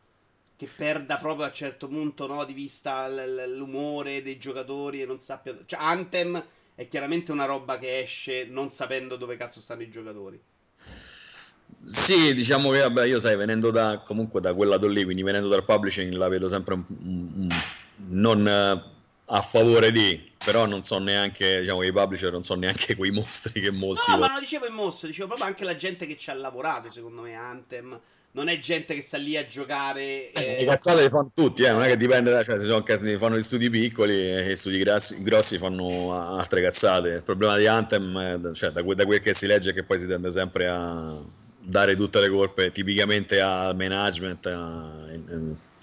Che 0.56 0.70
perda 0.74 1.18
proprio 1.18 1.46
a 1.46 1.50
un 1.50 1.54
certo 1.54 1.88
punto 1.88 2.28
no, 2.28 2.46
di 2.46 2.54
vista 2.54 3.08
l'umore 3.46 4.24
dei 4.24 4.38
giocatori 4.38 5.02
e 5.02 5.06
non 5.06 5.20
sappia... 5.20 5.56
Cioè 5.66 5.80
Anthem 5.80 6.42
è 6.76 6.88
chiaramente 6.88 7.32
una 7.32 7.46
roba 7.46 7.78
che 7.78 8.00
esce 8.00 8.46
non 8.46 8.70
sapendo 8.72 9.16
dove 9.16 9.38
cazzo 9.38 9.60
stanno 9.60 9.84
i 9.84 9.90
giocatori. 9.90 10.42
Sì, 11.80 12.34
diciamo 12.34 12.72
che 12.72 12.80
vabbè, 12.80 13.06
io 13.06 13.20
sai, 13.20 13.36
venendo 13.36 13.70
da 13.70 14.00
comunque 14.00 14.40
da 14.40 14.54
quel 14.54 14.70
lato 14.70 14.88
lì, 14.88 15.04
quindi 15.04 15.22
venendo 15.22 15.50
dal 15.50 15.66
publishing, 15.66 16.14
la 16.14 16.30
vedo 16.30 16.48
sempre 16.48 16.76
un, 16.76 16.86
un, 16.88 17.32
un, 17.36 17.48
non 18.08 18.42
uh, 18.42 19.34
a 19.34 19.42
favore 19.42 19.92
di, 19.92 20.32
però 20.44 20.66
non 20.66 20.82
so 20.82 21.00
neanche, 21.00 21.60
diciamo 21.60 21.82
che 21.82 21.88
i 21.88 21.94
publisher 21.94 22.32
non 22.32 22.42
sono 22.42 22.62
neanche 22.62 22.96
quei 22.96 23.12
mostri 23.12 23.60
che 23.60 23.72
molti. 23.72 24.12
No, 24.12 24.18
ma 24.18 24.28
non 24.28 24.40
dicevo 24.40 24.66
i 24.66 24.72
mostri, 24.72 25.10
dicevo 25.10 25.28
proprio 25.28 25.48
anche 25.48 25.66
la 25.66 25.76
gente 25.76 26.06
che 26.06 26.18
ci 26.18 26.30
ha 26.30 26.34
lavorato, 26.34 26.90
secondo 26.90 27.22
me, 27.22 27.36
Anthem 27.36 28.00
non 28.34 28.48
è 28.48 28.60
gente 28.60 28.96
che 28.96 29.02
sta 29.02 29.18
lì 29.18 29.38
a 29.38 29.46
giocare. 29.46 30.32
Eh, 30.32 30.58
Le 30.60 30.66
cazzate 30.66 31.04
le 31.04 31.10
fanno 31.10 31.32
tutti, 31.34 31.64
eh, 31.64 31.72
non 31.72 31.84
è 31.84 31.88
che 31.88 31.98
dipende, 31.98 32.32
da, 32.32 32.44
cioè, 32.44 32.60
se 32.60 32.66
sono, 32.66 32.84
fanno 33.18 33.38
gli 33.38 33.42
studi 33.42 33.70
piccoli 33.70 34.14
e 34.14 34.50
gli 34.50 34.56
studi 34.56 34.80
grossi, 34.80 35.22
grossi, 35.22 35.58
fanno 35.58 36.14
altre 36.14 36.62
cazzate. 36.62 37.10
Il 37.10 37.24
problema 37.24 37.58
di 37.58 37.68
Anthem, 37.68 38.54
cioè, 38.54 38.72
da, 38.72 38.82
da, 38.82 39.06
quel 39.06 39.20
che 39.20 39.34
si 39.34 39.46
legge, 39.46 39.72
è 39.72 39.74
che 39.74 39.84
poi 39.84 40.00
si 40.00 40.08
tende 40.08 40.32
sempre 40.32 40.68
a 40.68 41.16
dare 41.60 41.96
tutte 41.96 42.20
le 42.20 42.30
colpe 42.30 42.72
tipicamente 42.72 43.40
al 43.40 43.76
management. 43.76 44.46
A, 44.48 44.92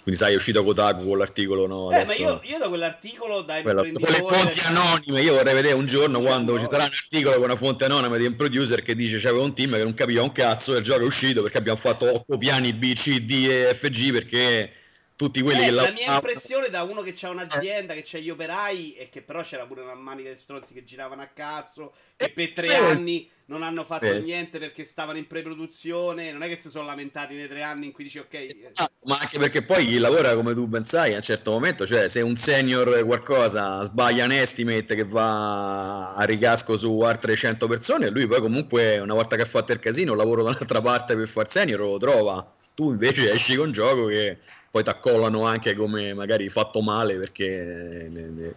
quindi 0.03 0.19
sai, 0.21 0.33
è 0.33 0.37
uscito 0.37 0.65
Kotaku 0.65 1.07
con 1.07 1.19
l'articolo, 1.19 1.67
no? 1.67 1.91
Eh, 1.91 2.05
ma 2.05 2.15
io, 2.15 2.41
io, 2.45 2.59
da 2.59 2.69
quell'articolo 2.69 3.43
da 3.43 3.61
Quella, 3.61 3.85
imprenditore... 3.85 4.21
Con 4.21 4.31
le 4.31 4.43
fonti 4.43 4.61
anonime, 4.61 5.23
io 5.23 5.35
vorrei 5.35 5.55
vedere 5.55 5.75
un 5.75 5.87
giorno 5.87 6.21
quando 6.21 6.59
ci 6.59 6.65
sarà 6.65 6.85
un 6.85 6.91
articolo 6.91 7.35
con 7.37 7.45
una 7.45 7.57
fonte 7.57 7.85
anonima 7.85 8.17
di 8.17 8.27
un 8.27 8.37
producer 8.37 8.83
che 8.83 8.95
dice 8.95 9.19
c'aveva 9.19 9.43
un 9.43 9.55
team 9.55 9.73
che 9.73 9.83
non 9.83 9.95
capiva 9.95 10.23
un 10.23 10.33
cazzo 10.33 10.75
e 10.75 10.79
il 10.79 10.85
gioco 10.85 11.03
è 11.03 11.05
uscito 11.05 11.43
perché 11.43 11.59
abbiamo 11.59 11.79
fatto 11.79 12.13
otto 12.13 12.39
piani 12.39 12.73
B, 12.73 12.93
C, 12.95 13.21
D 13.21 13.47
e 13.49 13.75
F, 13.75 13.89
G 13.89 14.13
perché 14.13 14.73
tutti 15.21 15.43
quelli 15.43 15.61
eh, 15.61 15.65
che 15.67 15.71
la 15.73 15.91
mia 15.91 16.15
impressione 16.15 16.71
da 16.71 16.83
uno 16.83 17.03
che 17.03 17.15
ha 17.21 17.29
un'azienda, 17.29 17.93
che 17.93 18.03
c'ha 18.07 18.17
gli 18.17 18.31
operai 18.31 18.95
e 18.95 19.11
che 19.11 19.21
però 19.21 19.43
c'era 19.43 19.67
pure 19.67 19.83
una 19.83 19.95
manica 19.95 20.31
di 20.31 20.37
stronzi 20.37 20.73
che 20.73 20.83
giravano 20.83 21.21
a 21.21 21.27
cazzo 21.27 21.93
e 22.17 22.33
per 22.35 22.53
tre 22.55 22.75
anni 22.75 23.31
non 23.45 23.63
hanno 23.63 23.85
fatto 23.85 24.07
eh. 24.07 24.21
niente 24.21 24.59
perché 24.59 24.83
stavano 24.85 25.19
in 25.19 25.27
pre-produzione. 25.27 26.33
Non 26.33 26.43
è 26.43 26.49
che 26.49 26.59
si 26.59 26.71
sono 26.71 26.87
lamentati 26.87 27.35
nei 27.35 27.49
tre 27.49 27.63
anni 27.63 27.85
in 27.85 27.93
cui 27.93 28.05
dici 28.05 28.17
ok. 28.17 28.47
Ah, 28.77 28.91
ma 29.05 29.19
anche 29.21 29.39
perché 29.39 29.63
poi 29.63 29.85
chi 29.85 29.99
lavora 29.99 30.35
come 30.35 30.55
tu 30.55 30.67
ben 30.67 30.85
sai 30.85 31.13
a 31.13 31.17
un 31.17 31.23
certo 31.23 31.51
momento, 31.51 31.87
cioè 31.87 32.09
se 32.09 32.23
un 32.23 32.37
senior 32.37 33.05
qualcosa 33.05 33.85
sbaglia 33.85 34.25
un 34.25 34.33
estimate 34.33 34.95
che 34.95 35.05
va 35.05 36.15
a 36.15 36.25
ricasco 36.25 36.79
su 36.79 36.99
altre 37.01 37.37
100 37.37 37.69
persone, 37.69 38.09
lui 38.09 38.27
poi 38.27 38.41
comunque 38.41 38.99
una 38.99 39.13
volta 39.13 39.37
che 39.37 39.43
ha 39.43 39.47
fatto 39.47 39.73
il 39.73 39.81
casino 39.81 40.15
lavoro 40.15 40.43
da 40.43 40.49
un'altra 40.49 40.81
parte 40.81 41.15
per 41.15 41.29
far 41.29 41.51
senior 41.51 41.81
lo 41.81 41.99
trova. 41.99 42.51
Tu 42.73 42.93
invece 42.93 43.33
esci 43.33 43.57
con 43.57 43.67
un 43.67 43.73
gioco 43.73 44.07
che 44.07 44.39
poi 44.71 44.83
ti 44.83 44.91
accollano 44.91 45.47
anche 45.47 45.75
come 45.75 46.15
magari 46.15 46.49
fatto 46.49 46.81
male 46.81 47.19
perché, 47.19 48.11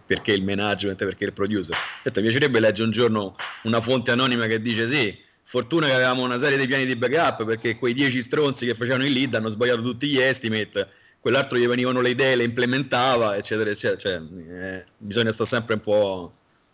perché 0.06 0.32
il 0.32 0.44
management, 0.44 1.04
perché 1.04 1.24
il 1.24 1.32
producer. 1.32 1.76
Detto, 2.02 2.20
mi 2.20 2.28
piacerebbe 2.28 2.60
leggere 2.60 2.84
un 2.84 2.92
giorno 2.92 3.36
una 3.64 3.80
fonte 3.80 4.12
anonima 4.12 4.46
che 4.46 4.60
dice 4.60 4.86
sì, 4.86 5.18
fortuna 5.42 5.86
che 5.86 5.94
avevamo 5.94 6.22
una 6.22 6.36
serie 6.36 6.56
di 6.56 6.66
piani 6.66 6.86
di 6.86 6.96
backup 6.96 7.44
perché 7.44 7.76
quei 7.76 7.94
dieci 7.94 8.20
stronzi 8.20 8.66
che 8.66 8.74
facevano 8.74 9.04
il 9.04 9.12
lead 9.12 9.34
hanno 9.34 9.48
sbagliato 9.48 9.82
tutti 9.82 10.06
gli 10.06 10.18
estimate 10.18 10.88
quell'altro 11.24 11.56
gli 11.56 11.66
venivano 11.66 12.02
le 12.02 12.10
idee, 12.10 12.36
le 12.36 12.44
implementava, 12.44 13.34
eccetera, 13.34 13.70
eccetera. 13.70 13.98
Cioè, 13.98 14.22
eh, 14.50 14.84
bisogna 14.98 15.32
stare 15.32 15.48
sempre 15.48 15.74
un 15.74 15.80
po'. 15.80 16.32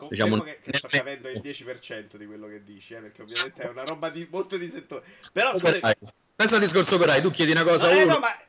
Diciamo, 0.08 0.40
che, 0.40 0.58
che 0.64 0.76
sto 0.76 0.88
capendo 0.88 1.28
il 1.28 1.40
10% 1.40 2.16
di 2.16 2.26
quello 2.26 2.48
che 2.48 2.64
dici, 2.64 2.94
eh, 2.94 3.00
perché 3.00 3.22
ovviamente 3.22 3.62
è 3.62 3.68
una 3.68 3.84
roba 3.84 4.08
di, 4.08 4.26
molto 4.28 4.56
di 4.56 4.68
settore. 4.68 5.04
Però 5.32 5.56
scusate... 5.56 5.96
Pensa 6.34 6.54
al 6.54 6.62
discorso 6.62 6.96
operai, 6.96 7.20
tu 7.20 7.30
chiedi 7.30 7.52
una 7.52 7.62
cosa 7.62 7.88
no, 7.88 7.92
a 7.92 8.02
uno, 8.02 8.02
eh, 8.02 8.14
no, 8.14 8.18
ma 8.18 8.40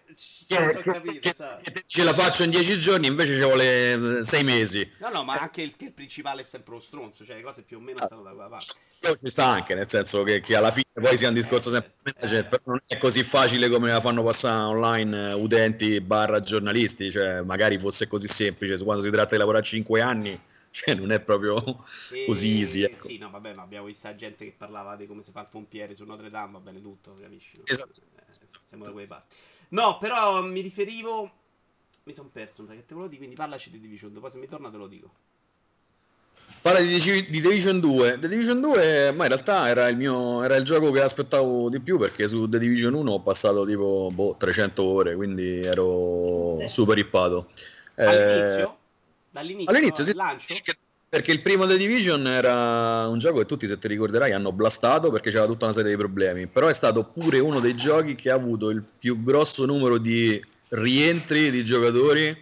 che, 0.48 0.80
capito, 0.82 1.20
che, 1.20 1.72
che, 1.72 1.84
ce 1.86 2.03
la 2.03 2.13
faccio 2.13 2.44
in 2.44 2.50
dieci 2.50 2.77
giorni, 2.80 3.08
invece 3.08 3.36
ci 3.36 3.41
vuole 3.41 4.20
eh, 4.20 4.24
sei 4.24 4.44
mesi. 4.44 4.89
No, 5.00 5.10
no, 5.10 5.24
ma 5.24 5.34
anche 5.36 5.62
il, 5.62 5.74
il 5.77 5.91
principale 5.91 6.41
è 6.41 6.46
sempre 6.46 6.74
lo 6.74 6.80
stronzo, 6.80 7.25
cioè 7.25 7.36
le 7.36 7.41
cose 7.41 7.62
più 7.62 7.77
o 7.77 7.80
meno 7.80 8.00
stanno 8.00 8.24
da 8.24 8.32
quella 8.32 8.50
parte. 8.50 9.18
Ci 9.18 9.30
sta 9.30 9.48
anche, 9.48 9.74
nel 9.74 9.88
senso 9.88 10.24
che, 10.24 10.41
che 10.41 10.56
alla 10.56 10.70
fine 10.70 10.86
poi 10.94 11.18
sia 11.18 11.27
un 11.27 11.34
discorso 11.34 11.70
eh, 11.70 11.72
sempre 11.72 11.94
eh, 12.03 12.27
cioè, 12.27 12.46
però 12.46 12.62
non 12.65 12.80
è 12.88 12.98
così 12.98 13.24
facile 13.24 13.68
come 13.68 13.91
la 13.91 14.00
fanno 14.00 14.22
passare 14.22 14.63
online 14.65 15.34
utenti 15.34 16.00
barra 16.01 16.39
giornalisti, 16.39 17.10
cioè 17.10 17.41
magari 17.41 17.80
fosse 17.80 18.08
così 18.08 18.27
semplice, 18.27 18.84
quando 18.84 19.01
si 19.01 19.10
tratta 19.10 19.32
di 19.32 19.38
lavorare 19.38 19.63
cinque 19.63 20.01
anni 20.01 20.39
cioè 20.72 20.96
non 20.96 21.12
è 21.12 21.20
proprio 21.20 21.58
e... 22.13 22.25
così 22.25 22.60
easy. 22.60 22.84
Ecco. 22.84 23.08
Sì, 23.08 23.18
no, 23.18 23.30
vabbè, 23.30 23.53
ma 23.53 23.62
abbiamo 23.62 23.86
visto 23.86 24.13
gente 24.15 24.46
che 24.46 24.53
parlava 24.58 24.96
di 24.96 25.06
come 25.06 25.24
si 25.24 25.32
fa 25.32 25.41
il 25.41 25.48
pompiere 25.50 25.94
su 25.94 26.06
Notre 26.06 26.30
Dame, 26.30 26.53
va 26.53 26.60
bene 26.60 26.82
tutto, 26.82 27.18
capisci? 27.20 27.58
No? 27.58 27.63
Esatto. 27.65 28.01
Eh, 28.15 28.32
siamo 28.70 28.84
da 28.86 28.91
quelle 28.91 29.08
parti. 29.08 29.36
No, 29.71 29.97
però 29.99 30.41
mi 30.41 30.61
riferivo... 30.61 31.31
Mi 32.03 32.13
sono 32.13 32.29
perso, 32.31 32.63
perché 32.63 32.85
te 32.85 32.93
lo 32.95 33.07
dico, 33.07 33.17
quindi 33.17 33.35
parlaci 33.35 33.69
di 33.69 33.79
Division 33.79 34.11
2, 34.11 34.21
poi 34.21 34.31
se 34.31 34.37
mi 34.37 34.47
torna 34.47 34.71
te 34.71 34.77
lo 34.77 34.87
dico. 34.87 35.11
Parla 36.61 36.79
di, 36.79 36.99
di, 36.99 37.41
Division 37.41 37.79
2. 37.79 38.17
The 38.19 38.27
Division 38.27 38.59
2, 38.59 39.11
ma 39.11 39.23
in 39.23 39.29
realtà 39.29 39.69
era 39.69 39.87
il, 39.87 39.97
mio, 39.97 40.43
era 40.43 40.55
il 40.55 40.63
gioco 40.63 40.91
che 40.91 41.01
aspettavo 41.01 41.69
di 41.69 41.79
più 41.79 41.97
perché 41.97 42.27
su 42.27 42.49
The 42.49 42.59
Division 42.59 42.93
1 42.93 43.11
ho 43.11 43.19
passato 43.21 43.65
tipo 43.65 44.09
boh, 44.11 44.35
300 44.37 44.83
ore, 44.83 45.15
quindi 45.15 45.59
ero 45.61 46.57
super 46.67 46.97
ippato. 46.97 47.49
All'inizio? 47.95 48.69
Eh, 48.69 48.79
Dall'inizio? 49.31 49.71
All'inizio, 49.71 50.03
sì. 50.03 50.13
Lancio? 50.13 50.53
Perché 51.12 51.34
il 51.34 51.41
primo 51.41 51.68
The 51.68 51.75
Division 51.75 52.25
era 52.25 53.06
un 53.10 53.20
gioco 53.20 53.39
che 53.39 53.46
tutti, 53.46 53.68
se 53.68 53.77
ti 53.77 53.89
ricorderai, 53.89 54.32
hanno 54.32 54.53
blastato 54.53 55.12
perché 55.12 55.30
c'era 55.30 55.46
tutta 55.46 55.65
una 55.65 55.74
serie 55.74 55.91
di 55.91 55.98
problemi. 55.98 56.48
Però 56.48 56.70
è 56.70 56.74
stato 56.74 57.03
pure 57.03 57.38
uno 57.39 57.60
dei 57.60 57.75
giochi 57.75 58.15
che 58.15 58.30
ha 58.30 58.36
avuto 58.36 58.70
il 58.70 58.82
più 58.82 59.22
grosso 59.22 59.65
numero 59.65 59.98
di 59.98 60.41
rientri 60.70 61.51
di 61.51 61.65
giocatori 61.65 62.34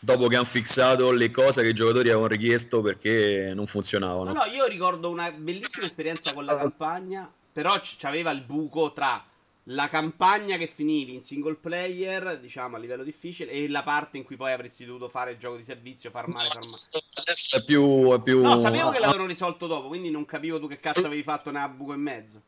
dopo 0.00 0.26
che 0.26 0.34
hanno 0.34 0.44
fissato 0.44 1.12
le 1.12 1.30
cose 1.30 1.62
che 1.62 1.68
i 1.68 1.74
giocatori 1.74 2.08
avevano 2.08 2.26
richiesto 2.26 2.80
perché 2.80 3.52
non 3.54 3.68
funzionavano. 3.68 4.32
No, 4.32 4.44
no, 4.44 4.44
io 4.46 4.66
ricordo 4.66 5.10
una 5.10 5.30
bellissima 5.30 5.86
esperienza 5.86 6.34
con 6.34 6.44
la 6.44 6.56
campagna, 6.56 7.30
però 7.52 7.80
c'aveva 7.98 8.32
il 8.32 8.40
buco 8.40 8.92
tra 8.92 9.24
la 9.70 9.88
campagna 9.88 10.56
che 10.56 10.66
finivi 10.66 11.14
in 11.14 11.22
single 11.22 11.56
player, 11.56 12.38
diciamo 12.38 12.76
a 12.76 12.78
livello 12.78 13.02
difficile, 13.02 13.50
e 13.50 13.68
la 13.68 13.82
parte 13.82 14.16
in 14.16 14.24
cui 14.24 14.36
poi 14.36 14.52
avresti 14.52 14.84
dovuto 14.84 15.08
fare 15.08 15.32
il 15.32 15.38
gioco 15.38 15.56
di 15.56 15.62
servizio, 15.62 16.10
farmare. 16.10 16.48
Adesso 16.48 17.56
è 17.56 17.64
più, 17.64 18.12
è 18.14 18.20
più... 18.22 18.40
No, 18.40 18.60
sapevo 18.60 18.90
che 18.90 18.98
l'avevano 18.98 19.26
risolto 19.26 19.66
dopo, 19.66 19.88
quindi 19.88 20.10
non 20.10 20.24
capivo 20.24 20.58
tu 20.58 20.68
che 20.68 20.80
cazzo 20.80 21.06
avevi 21.06 21.22
fatto 21.22 21.50
nella 21.50 21.68
buco 21.68 21.92
e 21.92 21.96
mezzo. 21.96 22.40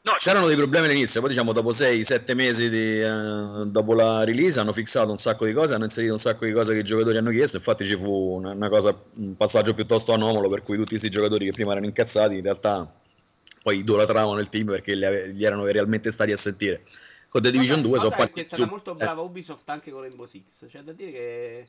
No, 0.00 0.14
c'erano 0.16 0.46
dei 0.46 0.56
problemi 0.56 0.86
all'inizio, 0.86 1.20
poi 1.20 1.30
diciamo 1.30 1.52
dopo 1.52 1.70
6-7 1.70 2.34
mesi 2.34 2.70
di, 2.70 3.02
uh, 3.02 3.68
dopo 3.68 3.94
la 3.94 4.22
release 4.24 4.60
hanno 4.60 4.72
fissato 4.72 5.10
un 5.10 5.18
sacco 5.18 5.44
di 5.44 5.52
cose, 5.52 5.74
hanno 5.74 5.84
inserito 5.84 6.12
un 6.12 6.18
sacco 6.20 6.44
di 6.44 6.52
cose 6.52 6.72
che 6.72 6.78
i 6.78 6.84
giocatori 6.84 7.18
hanno 7.18 7.30
chiesto, 7.30 7.56
infatti 7.56 7.84
ci 7.84 7.96
fu 7.96 8.36
una, 8.36 8.52
una 8.52 8.68
cosa, 8.68 8.96
un 9.16 9.36
passaggio 9.36 9.74
piuttosto 9.74 10.12
anomalo 10.12 10.48
per 10.48 10.62
cui 10.62 10.76
tutti 10.76 10.90
questi 10.90 11.10
giocatori 11.10 11.46
che 11.46 11.52
prima 11.52 11.72
erano 11.72 11.86
incazzati 11.86 12.36
in 12.36 12.42
realtà 12.42 12.88
poi 13.68 13.78
idolatravano 13.80 14.38
il 14.38 14.48
team 14.48 14.66
perché 14.66 14.94
li, 14.94 15.44
erano 15.44 15.64
realmente 15.66 16.10
stati 16.10 16.32
a 16.32 16.38
sentire. 16.38 16.82
Con 17.28 17.42
The 17.42 17.50
Division 17.50 17.82
cosa, 17.82 17.88
2 17.88 17.98
sono 17.98 18.14
partiti. 18.16 18.40
È 18.40 18.44
stata 18.44 18.62
su... 18.62 18.68
molto 18.70 18.94
brava 18.94 19.20
Ubisoft 19.20 19.68
anche 19.68 19.90
con 19.90 20.00
Rainbow 20.00 20.24
Six. 20.24 20.66
C'è 20.70 20.80
da 20.80 20.92
dire 20.92 21.10
che. 21.10 21.64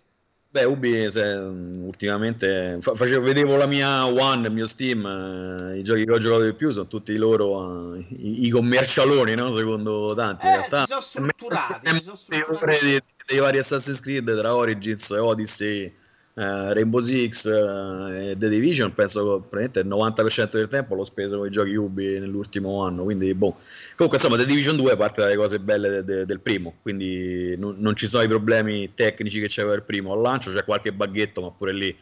Beh, 0.52 0.64
Ubi 0.64 1.12
se, 1.12 1.22
ultimamente 1.22 2.78
fa, 2.80 2.96
facevo, 2.96 3.22
vedevo 3.22 3.56
la 3.56 3.68
mia 3.68 4.08
One, 4.08 4.48
il 4.48 4.54
mio 4.54 4.66
Steam, 4.66 5.06
eh, 5.06 5.78
i 5.78 5.84
giochi 5.84 6.06
che 6.06 6.12
ho 6.12 6.18
giocato 6.18 6.46
di 6.46 6.54
più 6.54 6.72
sono 6.72 6.88
tutti 6.88 7.16
loro 7.18 7.94
eh, 7.94 8.06
i, 8.10 8.46
i, 8.46 8.50
commercialoni, 8.50 9.36
no? 9.36 9.52
secondo 9.52 10.14
tanti. 10.16 10.46
Eh, 10.46 10.50
in 10.50 10.56
realtà, 10.56 10.80
si 10.80 10.88
sono 10.88 11.02
strutturati. 11.02 11.90
Si 11.90 12.02
sono 12.02 12.16
strutturati. 12.16 12.86
Dei, 12.86 13.02
dei 13.28 13.38
vari 13.38 13.60
Assassin's 13.60 14.00
Creed 14.00 14.36
tra 14.36 14.56
Origins 14.56 15.12
e 15.12 15.18
Odyssey 15.20 15.94
Uh, 16.32 16.72
Rainbow 16.72 17.02
Six 17.02 17.44
uh, 17.46 18.08
e 18.14 18.36
The 18.38 18.48
Division 18.48 18.94
penso 18.94 19.46
che 19.50 19.58
il 19.80 19.88
90% 19.88 20.52
del 20.52 20.70
tempo 20.70 20.96
l'ho 20.96 21.04
speso 21.04 21.38
con 21.38 21.48
i 21.48 21.50
giochi 21.50 21.74
Ubi 21.76 22.18
nell'ultimo 22.18 22.82
anno 22.86 23.04
quindi 23.04 23.34
boh. 23.34 23.58
comunque 23.96 24.18
insomma 24.22 24.38
The 24.38 24.46
Division 24.46 24.78
2 24.78 24.96
parte 24.96 25.20
dalle 25.20 25.36
cose 25.36 25.60
belle 25.60 25.90
de- 25.90 26.04
de- 26.06 26.26
del 26.26 26.40
primo 26.40 26.76
quindi 26.82 27.56
n- 27.58 27.76
non 27.80 27.94
ci 27.96 28.08
sono 28.08 28.24
i 28.24 28.28
problemi 28.30 28.94
tecnici 28.94 29.42
che 29.42 29.48
c'era 29.50 29.74
il 29.74 29.84
primo 29.84 30.14
al 30.14 30.22
lancio 30.22 30.50
c'è 30.52 30.64
qualche 30.64 30.94
baghetto 30.94 31.42
ma 31.42 31.52
pure 31.52 31.74
lì 31.74 31.98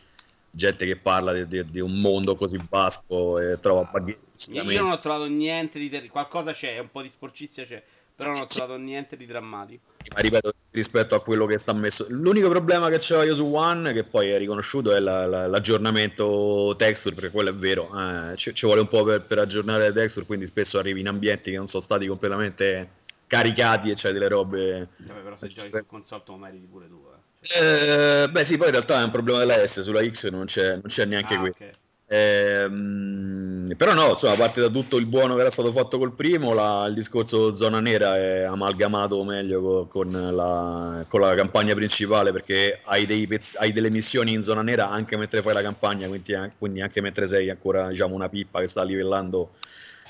gente 0.51 0.86
che 0.86 0.98
parla 0.98 1.34
di, 1.34 1.48
di, 1.48 1.72
di 1.72 1.79
un 1.79 2.00
mondo 2.00 2.36
così 2.36 2.60
vasto 2.69 3.39
e 3.39 3.60
trova 3.60 3.89
baghetti 3.91 4.53
io 4.53 4.81
non 4.81 4.91
ho 4.91 5.00
trovato 5.00 5.25
niente 5.25 5.79
di 5.79 5.89
ter- 5.89 6.10
qualcosa 6.10 6.53
c'è 6.53 6.77
un 6.77 6.91
po' 6.91 7.01
di 7.01 7.10
sporcizia 7.10 7.65
c'è 7.65 7.81
però 8.17 8.31
non 8.31 8.39
ho 8.39 8.45
trovato 8.47 8.77
niente 8.77 9.15
di 9.15 9.27
drammatico. 9.27 9.83
Sì, 9.89 10.09
ma 10.12 10.21
ripeto, 10.21 10.51
rispetto 10.71 11.13
a 11.13 11.21
quello 11.21 11.45
che 11.45 11.59
sta 11.59 11.71
messo. 11.71 12.07
L'unico 12.09 12.50
problema 12.50 12.89
che 12.89 13.13
ho 13.13 13.21
io 13.21 13.36
su 13.36 13.45
One, 13.45 13.93
che 13.93 14.05
poi 14.05 14.31
è 14.31 14.39
riconosciuto, 14.39 14.91
è 14.91 15.00
la, 15.00 15.27
la, 15.27 15.45
l'aggiornamento 15.45 16.74
texture, 16.79 17.13
perché 17.13 17.29
quello 17.29 17.51
è 17.51 17.53
vero. 17.53 17.88
Eh, 17.95 18.36
ci, 18.36 18.55
ci, 18.55 18.65
vuole 18.65 18.81
un 18.81 18.88
po' 18.88 19.03
per, 19.03 19.21
per, 19.21 19.38
aggiornare 19.38 19.83
le 19.83 19.93
texture, 19.93 20.25
quindi 20.25 20.47
spesso 20.47 20.79
arrivi 20.79 21.01
in 21.01 21.07
ambienti 21.07 21.51
che 21.51 21.57
non 21.57 21.67
sono 21.67 21.83
stati 21.83 22.07
completamente 22.07 22.89
caricati 23.27 23.91
e 23.91 23.93
c'è 23.93 24.12
delle 24.12 24.29
robe. 24.29 24.88
Vabbè, 24.97 25.19
però 25.19 25.38
se 25.38 25.47
giochi 25.50 25.69
su 25.71 25.86
console 25.86 26.24
tu 26.25 26.33
meriti 26.38 26.65
pure 26.65 26.88
tu. 26.88 27.00
Eh. 27.13 28.24
Eh, 28.24 28.29
beh, 28.31 28.43
sì, 28.43 28.57
poi 28.57 28.65
in 28.65 28.74
realtà 28.74 29.00
è 29.00 29.03
un 29.03 29.12
problema 29.12 29.38
della 29.38 29.63
S, 29.63 29.81
sulla 29.81 30.03
X 30.03 30.29
non 30.29 30.45
c'è, 30.45 30.71
non 30.71 30.88
c'è 30.88 31.05
neanche 31.05 31.36
ah, 31.36 31.39
qui. 31.39 31.50
Okay. 31.50 31.71
Ehm, 32.10 33.74
però 33.76 33.94
no, 33.94 34.10
insomma, 34.12 34.34
a 34.34 34.38
parte 34.38 34.62
da 34.62 34.70
tutto 34.70 34.96
il 34.98 35.06
buono 35.06 35.36
che 35.36 35.42
era 35.42 35.50
stato 35.50 35.74
fatto 35.74 35.98
col 35.98 36.14
primo, 36.14 36.54
la, 36.54 36.86
il 36.88 36.94
discorso 36.94 37.54
zona 37.54 37.82
nera 37.82 38.16
è 38.16 38.44
amalgamato 38.44 39.22
meglio 39.26 39.62
co, 39.62 39.86
con, 39.88 40.10
la, 40.12 41.04
con, 41.08 41.20
la, 41.20 41.36
campagna 41.36 41.74
principale 41.74 42.32
perché 42.32 42.80
hai, 42.86 43.06
pezz- 43.28 43.58
hai, 43.60 43.74
delle 43.74 43.90
missioni 43.92 44.32
in 44.34 44.42
zona 44.42 44.62
nera 44.62 44.90
anche 44.90 45.18
mentre 45.18 45.42
fai 45.42 45.54
la 45.54 45.62
campagna, 45.62 46.08
quindi, 46.08 46.34
quindi 46.58 46.82
anche 46.82 47.02
mentre 47.02 47.28
sei 47.28 47.50
ancora 47.50 47.90
diciamo, 47.90 48.16
una 48.16 48.30
pippa 48.30 48.62
che 48.62 48.68
sta 48.68 48.84
livellando 48.84 49.50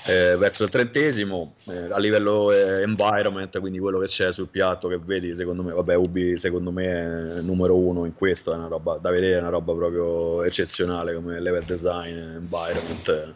eh, 0.06 0.36
verso 0.36 0.64
il 0.64 0.70
trentesimo 0.70 1.54
eh, 1.64 1.92
a 1.92 1.98
livello 1.98 2.52
eh, 2.52 2.82
environment 2.82 3.58
quindi 3.60 3.78
quello 3.78 3.98
che 3.98 4.06
c'è 4.06 4.32
sul 4.32 4.48
piatto 4.48 4.88
che 4.88 4.98
vedi 4.98 5.34
secondo 5.34 5.62
me 5.62 5.72
vabbè 5.72 5.94
Ubi 5.96 6.38
secondo 6.38 6.70
me 6.70 7.38
è 7.38 7.40
numero 7.42 7.76
uno 7.76 8.04
in 8.04 8.14
questo 8.14 8.52
è 8.52 8.56
una 8.56 8.68
roba 8.68 8.96
da 8.96 9.10
vedere 9.10 9.36
è 9.36 9.40
una 9.40 9.50
roba 9.50 9.74
proprio 9.74 10.44
eccezionale 10.44 11.14
come 11.14 11.40
level 11.40 11.64
design 11.64 12.16
environment 12.16 13.34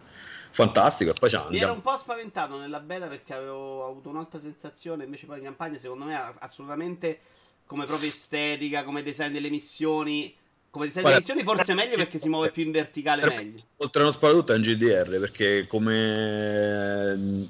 fantastico. 0.53 1.11
E 1.11 1.15
poi 1.19 1.29
c'è 1.31 1.43
mi 1.49 1.59
ero 1.59 1.73
un 1.73 1.83
po' 1.83 1.97
spaventato 1.97 2.59
nella 2.59 2.81
beta 2.81 3.07
perché 3.07 3.35
avevo 3.35 3.87
avuto 3.87 4.11
un'altra 4.11 4.39
sensazione 4.41 5.05
invece 5.05 5.27
poi 5.27 5.39
in 5.39 5.45
campagna 5.45 5.79
secondo 5.79 6.05
me 6.05 6.35
assolutamente 6.39 7.21
come 7.67 7.87
proprio 7.87 8.09
estetica 8.09 8.85
come 8.85 9.03
design 9.03 9.33
delle 9.33 9.51
missioni 9.51 10.35
come 10.73 10.89
di 10.89 11.01
missioni 11.05 11.43
forse 11.43 11.73
è 11.73 11.75
meglio 11.75 11.97
perché 11.97 12.19
si 12.19 12.31
muove 12.31 12.51
più 12.51 12.65
in 12.65 12.73
verticale 12.73 13.27
meglio. 13.29 13.61
Oltre 13.77 14.01
a 14.01 14.05
uno 14.05 14.13
sparatutto 14.13 14.55
è 14.55 14.57
un 14.57 14.63
GDR 14.63 15.19
perché 15.21 15.67
come 15.69 17.15
mm, 17.15 17.43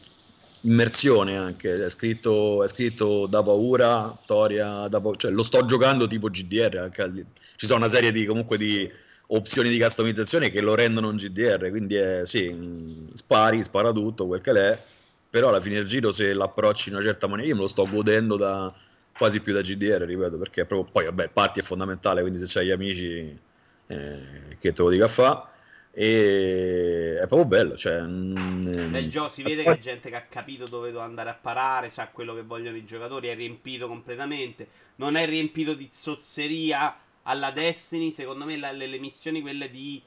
immersione 0.63 1.37
anche, 1.37 1.85
è 1.85 1.89
scritto, 1.89 2.65
è 2.65 2.69
scritto 2.69 3.27
da 3.27 3.41
paura, 3.45 4.13
storia, 4.13 4.89
da 4.89 5.01
paura, 5.01 5.17
cioè 5.19 5.31
lo 5.31 5.45
sto 5.45 5.65
giocando 5.65 6.09
tipo 6.09 6.29
GDR, 6.31 6.79
anche, 6.79 7.27
ci 7.55 7.67
sono 7.67 7.79
una 7.79 7.89
serie 7.89 8.11
di 8.11 8.27
comunque 8.27 8.59
di 8.59 8.91
opzioni 9.29 9.69
di 9.69 9.81
customizzazione 9.81 10.51
che 10.51 10.61
lo 10.61 10.75
rendono 10.75 11.09
un 11.09 11.17
GDR, 11.17 11.71
quindi 11.71 11.95
è, 11.95 12.23
sì, 12.25 12.53
mm, 12.53 12.87
spari, 12.87 13.63
spara 13.63 13.93
tutto, 13.93 14.27
quel 14.27 14.41
che 14.41 14.53
l'è, 14.53 14.83
però 15.31 15.51
alla 15.51 15.61
fine 15.61 15.77
del 15.77 15.87
giro 15.87 16.11
se 16.11 16.35
l'approcci 16.35 16.89
in 16.89 16.97
una 16.97 17.05
certa 17.05 17.29
maniera, 17.29 17.51
io 17.51 17.55
me 17.55 17.63
lo 17.63 17.69
sto 17.69 17.85
godendo 17.89 18.37
da 18.37 18.75
quasi 19.23 19.41
più 19.41 19.53
da 19.53 19.61
GDR, 19.61 20.03
ripeto, 20.03 20.37
perché 20.37 20.65
proprio, 20.65 20.91
poi 20.91 21.05
vabbè, 21.05 21.23
il 21.23 21.31
party 21.31 21.61
è 21.61 21.63
fondamentale, 21.63 22.23
quindi 22.23 22.41
se 22.41 22.47
c'hai 22.49 22.67
gli 22.67 22.71
amici 22.73 23.39
eh, 23.87 24.57
che 24.59 24.73
te 24.73 24.83
lo 24.83 24.91
dica 24.91 25.07
fa. 25.07 25.49
E 25.95 27.19
è 27.21 27.27
proprio 27.27 27.45
bello 27.45 27.77
cioè, 27.77 28.01
mm, 28.01 28.91
nel 28.91 29.11
gioco 29.11 29.29
si 29.29 29.43
vede 29.43 29.63
che 29.63 29.73
è 29.73 29.77
gente 29.77 30.09
che 30.09 30.17
ha 30.17 30.23
capito 30.23 30.65
dove 30.65 30.91
deve 30.91 31.03
andare 31.03 31.29
a 31.29 31.35
parare 31.35 31.91
sa 31.91 32.09
quello 32.09 32.35
che 32.35 32.41
vogliono 32.41 32.79
i 32.79 32.85
giocatori 32.87 33.29
è 33.29 33.35
riempito 33.37 33.87
completamente. 33.87 34.67
Non 34.97 35.15
è 35.15 35.25
riempito 35.27 35.75
di 35.75 35.89
zozzeria 35.93 36.99
alla 37.23 37.53
Destiny 37.53 38.11
secondo 38.11 38.45
me 38.45 38.57
la, 38.57 38.73
le, 38.73 38.87
le 38.89 38.99
missioni 38.99 39.41
quelle 39.41 39.71
di 39.71 40.03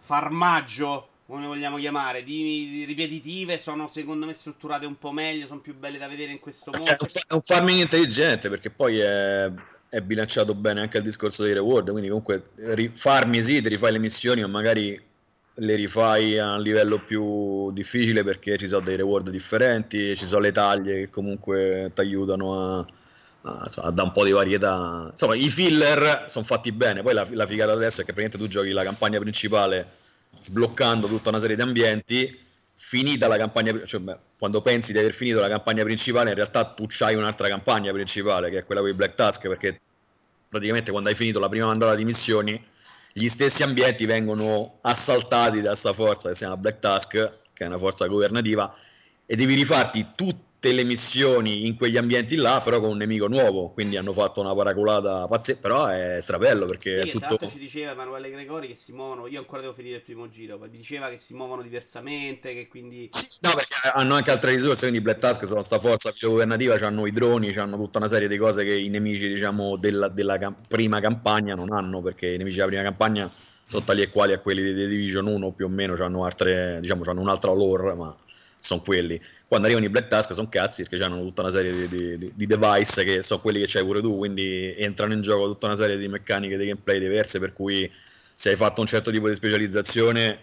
farmaggio 0.00 1.08
come 1.32 1.46
vogliamo 1.46 1.78
chiamare, 1.78 2.22
di, 2.22 2.84
ripetitive, 2.86 3.56
sono 3.58 3.88
secondo 3.88 4.26
me 4.26 4.34
strutturate 4.34 4.84
un 4.84 4.98
po' 4.98 5.12
meglio, 5.12 5.46
sono 5.46 5.60
più 5.60 5.74
belle 5.74 5.96
da 5.96 6.06
vedere 6.06 6.30
in 6.30 6.40
questo 6.40 6.70
modo. 6.70 6.84
È 6.84 7.32
un 7.32 7.40
farming 7.42 7.80
intelligente 7.80 8.50
perché 8.50 8.68
poi 8.68 8.98
è, 8.98 9.50
è 9.88 10.00
bilanciato 10.02 10.54
bene 10.54 10.82
anche 10.82 10.98
il 10.98 11.02
discorso 11.02 11.42
dei 11.42 11.54
reward, 11.54 11.88
quindi 11.90 12.10
comunque 12.10 12.50
farmi 12.92 13.42
sì, 13.42 13.62
ti 13.62 13.70
rifai 13.70 13.92
le 13.92 13.98
missioni, 13.98 14.42
ma 14.42 14.48
magari 14.48 15.02
le 15.54 15.74
rifai 15.74 16.38
a 16.38 16.56
un 16.56 16.60
livello 16.60 17.02
più 17.02 17.72
difficile 17.72 18.24
perché 18.24 18.58
ci 18.58 18.66
sono 18.66 18.84
dei 18.84 18.96
reward 18.96 19.30
differenti, 19.30 20.14
ci 20.14 20.26
sono 20.26 20.42
le 20.42 20.52
taglie 20.52 20.94
che 20.96 21.08
comunque 21.08 21.92
ti 21.94 22.00
aiutano 22.02 22.60
a, 22.60 22.86
insomma, 23.64 23.88
dà 23.88 24.02
un 24.02 24.12
po' 24.12 24.26
di 24.26 24.32
varietà. 24.32 25.08
Insomma, 25.10 25.34
i 25.34 25.48
filler 25.48 26.26
sono 26.26 26.44
fatti 26.44 26.72
bene. 26.72 27.00
Poi 27.00 27.14
la, 27.14 27.26
la 27.30 27.46
figata 27.46 27.72
adesso 27.72 28.02
è 28.02 28.04
che 28.04 28.12
praticamente 28.12 28.36
tu 28.36 28.48
giochi 28.48 28.72
la 28.72 28.84
campagna 28.84 29.18
principale 29.18 30.00
sbloccando 30.38 31.06
tutta 31.06 31.28
una 31.28 31.38
serie 31.38 31.56
di 31.56 31.62
ambienti. 31.62 32.40
Finita 32.74 33.28
la 33.28 33.36
campagna, 33.36 33.84
cioè, 33.84 34.00
beh, 34.00 34.18
quando 34.38 34.60
pensi 34.60 34.92
di 34.92 34.98
aver 34.98 35.12
finito 35.12 35.40
la 35.40 35.48
campagna 35.48 35.82
principale, 35.84 36.30
in 36.30 36.36
realtà 36.36 36.64
tu 36.64 36.86
c'hai 36.88 37.14
un'altra 37.14 37.48
campagna 37.48 37.92
principale 37.92 38.50
che 38.50 38.58
è 38.58 38.64
quella 38.64 38.80
con 38.80 38.90
i 38.90 38.94
Black 38.94 39.14
Task. 39.14 39.48
Perché 39.48 39.80
praticamente 40.48 40.90
quando 40.90 41.08
hai 41.08 41.14
finito 41.14 41.38
la 41.38 41.48
prima 41.48 41.66
mandata 41.66 41.94
di 41.94 42.04
missioni, 42.04 42.62
gli 43.12 43.28
stessi 43.28 43.62
ambienti 43.62 44.04
vengono 44.04 44.78
assaltati 44.82 45.60
da 45.60 45.70
questa 45.70 45.92
forza 45.92 46.28
che 46.28 46.34
si 46.34 46.40
chiama 46.40 46.56
Black 46.56 46.78
Task, 46.80 47.10
che 47.52 47.64
è 47.64 47.66
una 47.66 47.78
forza 47.78 48.06
governativa, 48.06 48.74
e 49.26 49.36
devi 49.36 49.54
rifarti 49.54 50.10
tutti 50.14 50.51
tutte 50.62 50.72
le 50.72 50.84
missioni 50.84 51.66
in 51.66 51.76
quegli 51.76 51.96
ambienti 51.96 52.36
là, 52.36 52.60
però 52.62 52.78
con 52.78 52.90
un 52.90 52.98
nemico 52.98 53.26
nuovo. 53.26 53.72
Quindi 53.72 53.96
hanno 53.96 54.12
fatto 54.12 54.40
una 54.40 54.54
paraculata 54.54 55.26
pazzesca. 55.26 55.60
Però 55.60 55.86
è 55.86 56.18
strabello 56.20 56.66
perché 56.66 57.02
sì, 57.02 57.08
è 57.08 57.10
tutto. 57.10 57.38
ci 57.50 57.58
diceva 57.58 57.90
Emanuele 57.90 58.30
Gregori 58.30 58.68
che 58.68 58.76
si 58.76 58.92
muovono. 58.92 59.26
Io 59.26 59.40
ancora 59.40 59.60
devo 59.60 59.74
finire 59.74 59.96
il 59.96 60.02
primo 60.02 60.30
giro. 60.30 60.58
Mi 60.58 60.70
diceva 60.70 61.08
che 61.08 61.18
si 61.18 61.34
muovono 61.34 61.62
diversamente. 61.62 62.54
Che 62.54 62.68
quindi. 62.68 63.10
No, 63.40 63.50
perché 63.54 63.74
hanno 63.92 64.14
anche 64.14 64.30
altre 64.30 64.54
risorse. 64.54 64.82
Quindi 64.82 65.00
Black 65.00 65.18
Task 65.18 65.44
sono 65.46 65.62
sta 65.62 65.80
forza 65.80 66.12
governativa. 66.20 66.76
Hanno 66.76 67.06
i 67.06 67.10
droni, 67.10 67.52
hanno 67.56 67.76
tutta 67.76 67.98
una 67.98 68.08
serie 68.08 68.28
di 68.28 68.36
cose 68.36 68.64
che 68.64 68.74
i 68.74 68.88
nemici, 68.88 69.26
diciamo, 69.26 69.76
della, 69.76 70.06
della 70.08 70.36
cam- 70.36 70.56
prima 70.68 71.00
campagna 71.00 71.56
non 71.56 71.72
hanno. 71.72 72.00
Perché 72.02 72.28
i 72.28 72.36
nemici 72.36 72.56
della 72.56 72.68
prima 72.68 72.82
campagna 72.82 73.28
sono 73.66 73.84
tali 73.84 74.02
e 74.02 74.10
quali 74.10 74.32
a 74.32 74.38
quelli 74.38 74.62
di 74.62 74.74
The 74.74 74.86
Division 74.86 75.26
1 75.26 75.52
più 75.52 75.66
o 75.66 75.68
meno. 75.68 75.96
Hanno 75.98 76.24
altre, 76.24 76.78
diciamo, 76.80 77.02
hanno 77.04 77.20
un'altra 77.20 77.52
lore, 77.52 77.94
ma 77.94 78.14
sono 78.62 78.80
quelli. 78.80 79.20
Quando 79.48 79.66
arrivano 79.66 79.86
i 79.86 79.90
Black 79.90 80.08
Task 80.08 80.32
sono 80.32 80.48
cazzi 80.48 80.84
perché 80.84 81.04
hanno 81.04 81.20
tutta 81.20 81.42
una 81.42 81.50
serie 81.50 81.88
di, 81.88 82.16
di, 82.16 82.32
di, 82.34 82.46
device 82.46 83.04
che 83.04 83.22
sono 83.22 83.40
quelli 83.40 83.60
che 83.60 83.66
c'hai 83.66 83.84
pure 83.84 84.00
tu, 84.00 84.16
quindi 84.16 84.74
entrano 84.78 85.12
in 85.12 85.20
gioco 85.20 85.46
tutta 85.46 85.66
una 85.66 85.76
serie 85.76 85.96
di 85.96 86.08
meccaniche 86.08 86.56
di 86.56 86.66
gameplay 86.66 87.00
diverse 87.00 87.38
per 87.40 87.52
cui 87.52 87.90
se 88.34 88.50
hai 88.50 88.56
fatto 88.56 88.80
un 88.80 88.86
certo 88.86 89.10
tipo 89.10 89.28
di 89.28 89.34
specializzazione 89.34 90.38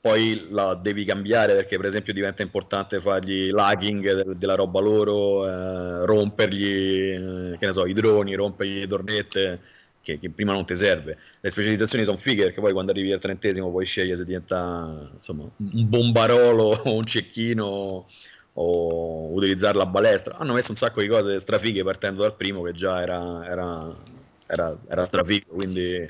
poi 0.00 0.48
la 0.50 0.74
devi 0.74 1.04
cambiare 1.04 1.54
perché 1.54 1.76
per 1.76 1.86
esempio 1.86 2.12
diventa 2.12 2.42
importante 2.42 2.98
fargli 2.98 3.50
lagging 3.50 4.14
de- 4.14 4.36
della 4.36 4.56
roba 4.56 4.80
loro, 4.80 5.46
eh, 5.46 6.04
rompergli 6.06 7.12
eh, 7.12 7.56
che 7.56 7.66
ne 7.66 7.72
so, 7.72 7.86
i 7.86 7.92
droni, 7.92 8.34
rompergli 8.34 8.80
le 8.80 8.86
tornette 8.88 9.60
che, 10.02 10.18
che, 10.18 10.30
prima 10.30 10.52
non 10.52 10.66
ti 10.66 10.74
serve. 10.74 11.16
Le 11.40 11.50
specializzazioni 11.50 12.04
sono 12.04 12.16
fighe 12.16 12.44
perché 12.44 12.60
poi 12.60 12.72
quando 12.72 12.90
arrivi 12.90 13.12
al 13.12 13.20
trentesimo 13.20 13.70
puoi 13.70 13.86
scegliere 13.86 14.16
se 14.16 14.24
diventa 14.24 15.10
insomma, 15.12 15.44
un 15.44 15.88
bombarolo 15.88 16.64
o 16.84 16.94
un 16.96 17.04
cecchino 17.04 18.06
o 18.54 19.32
utilizzare 19.32 19.78
la 19.78 19.86
balestra. 19.86 20.36
Hanno 20.36 20.52
messo 20.52 20.72
un 20.72 20.76
sacco 20.76 21.00
di 21.00 21.08
cose 21.08 21.38
strafighe 21.38 21.82
partendo 21.84 22.22
dal 22.22 22.36
primo 22.36 22.62
che 22.62 22.72
già 22.72 23.00
era, 23.00 23.46
era, 23.46 23.94
era, 24.46 24.76
era 24.88 25.04
strafigo, 25.04 25.54
quindi 25.54 26.08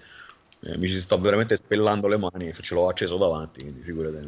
eh, 0.64 0.78
mi 0.78 0.87
ci 0.87 0.95
sto 0.95 1.19
veramente 1.19 1.57
spellando 1.57 2.07
le 2.07 2.16
mani, 2.16 2.52
ce 2.52 2.75
l'ho 2.75 2.88
acceso 2.88 3.16
davanti, 3.16 3.62
quindi 3.62 3.81
figurate. 3.81 4.21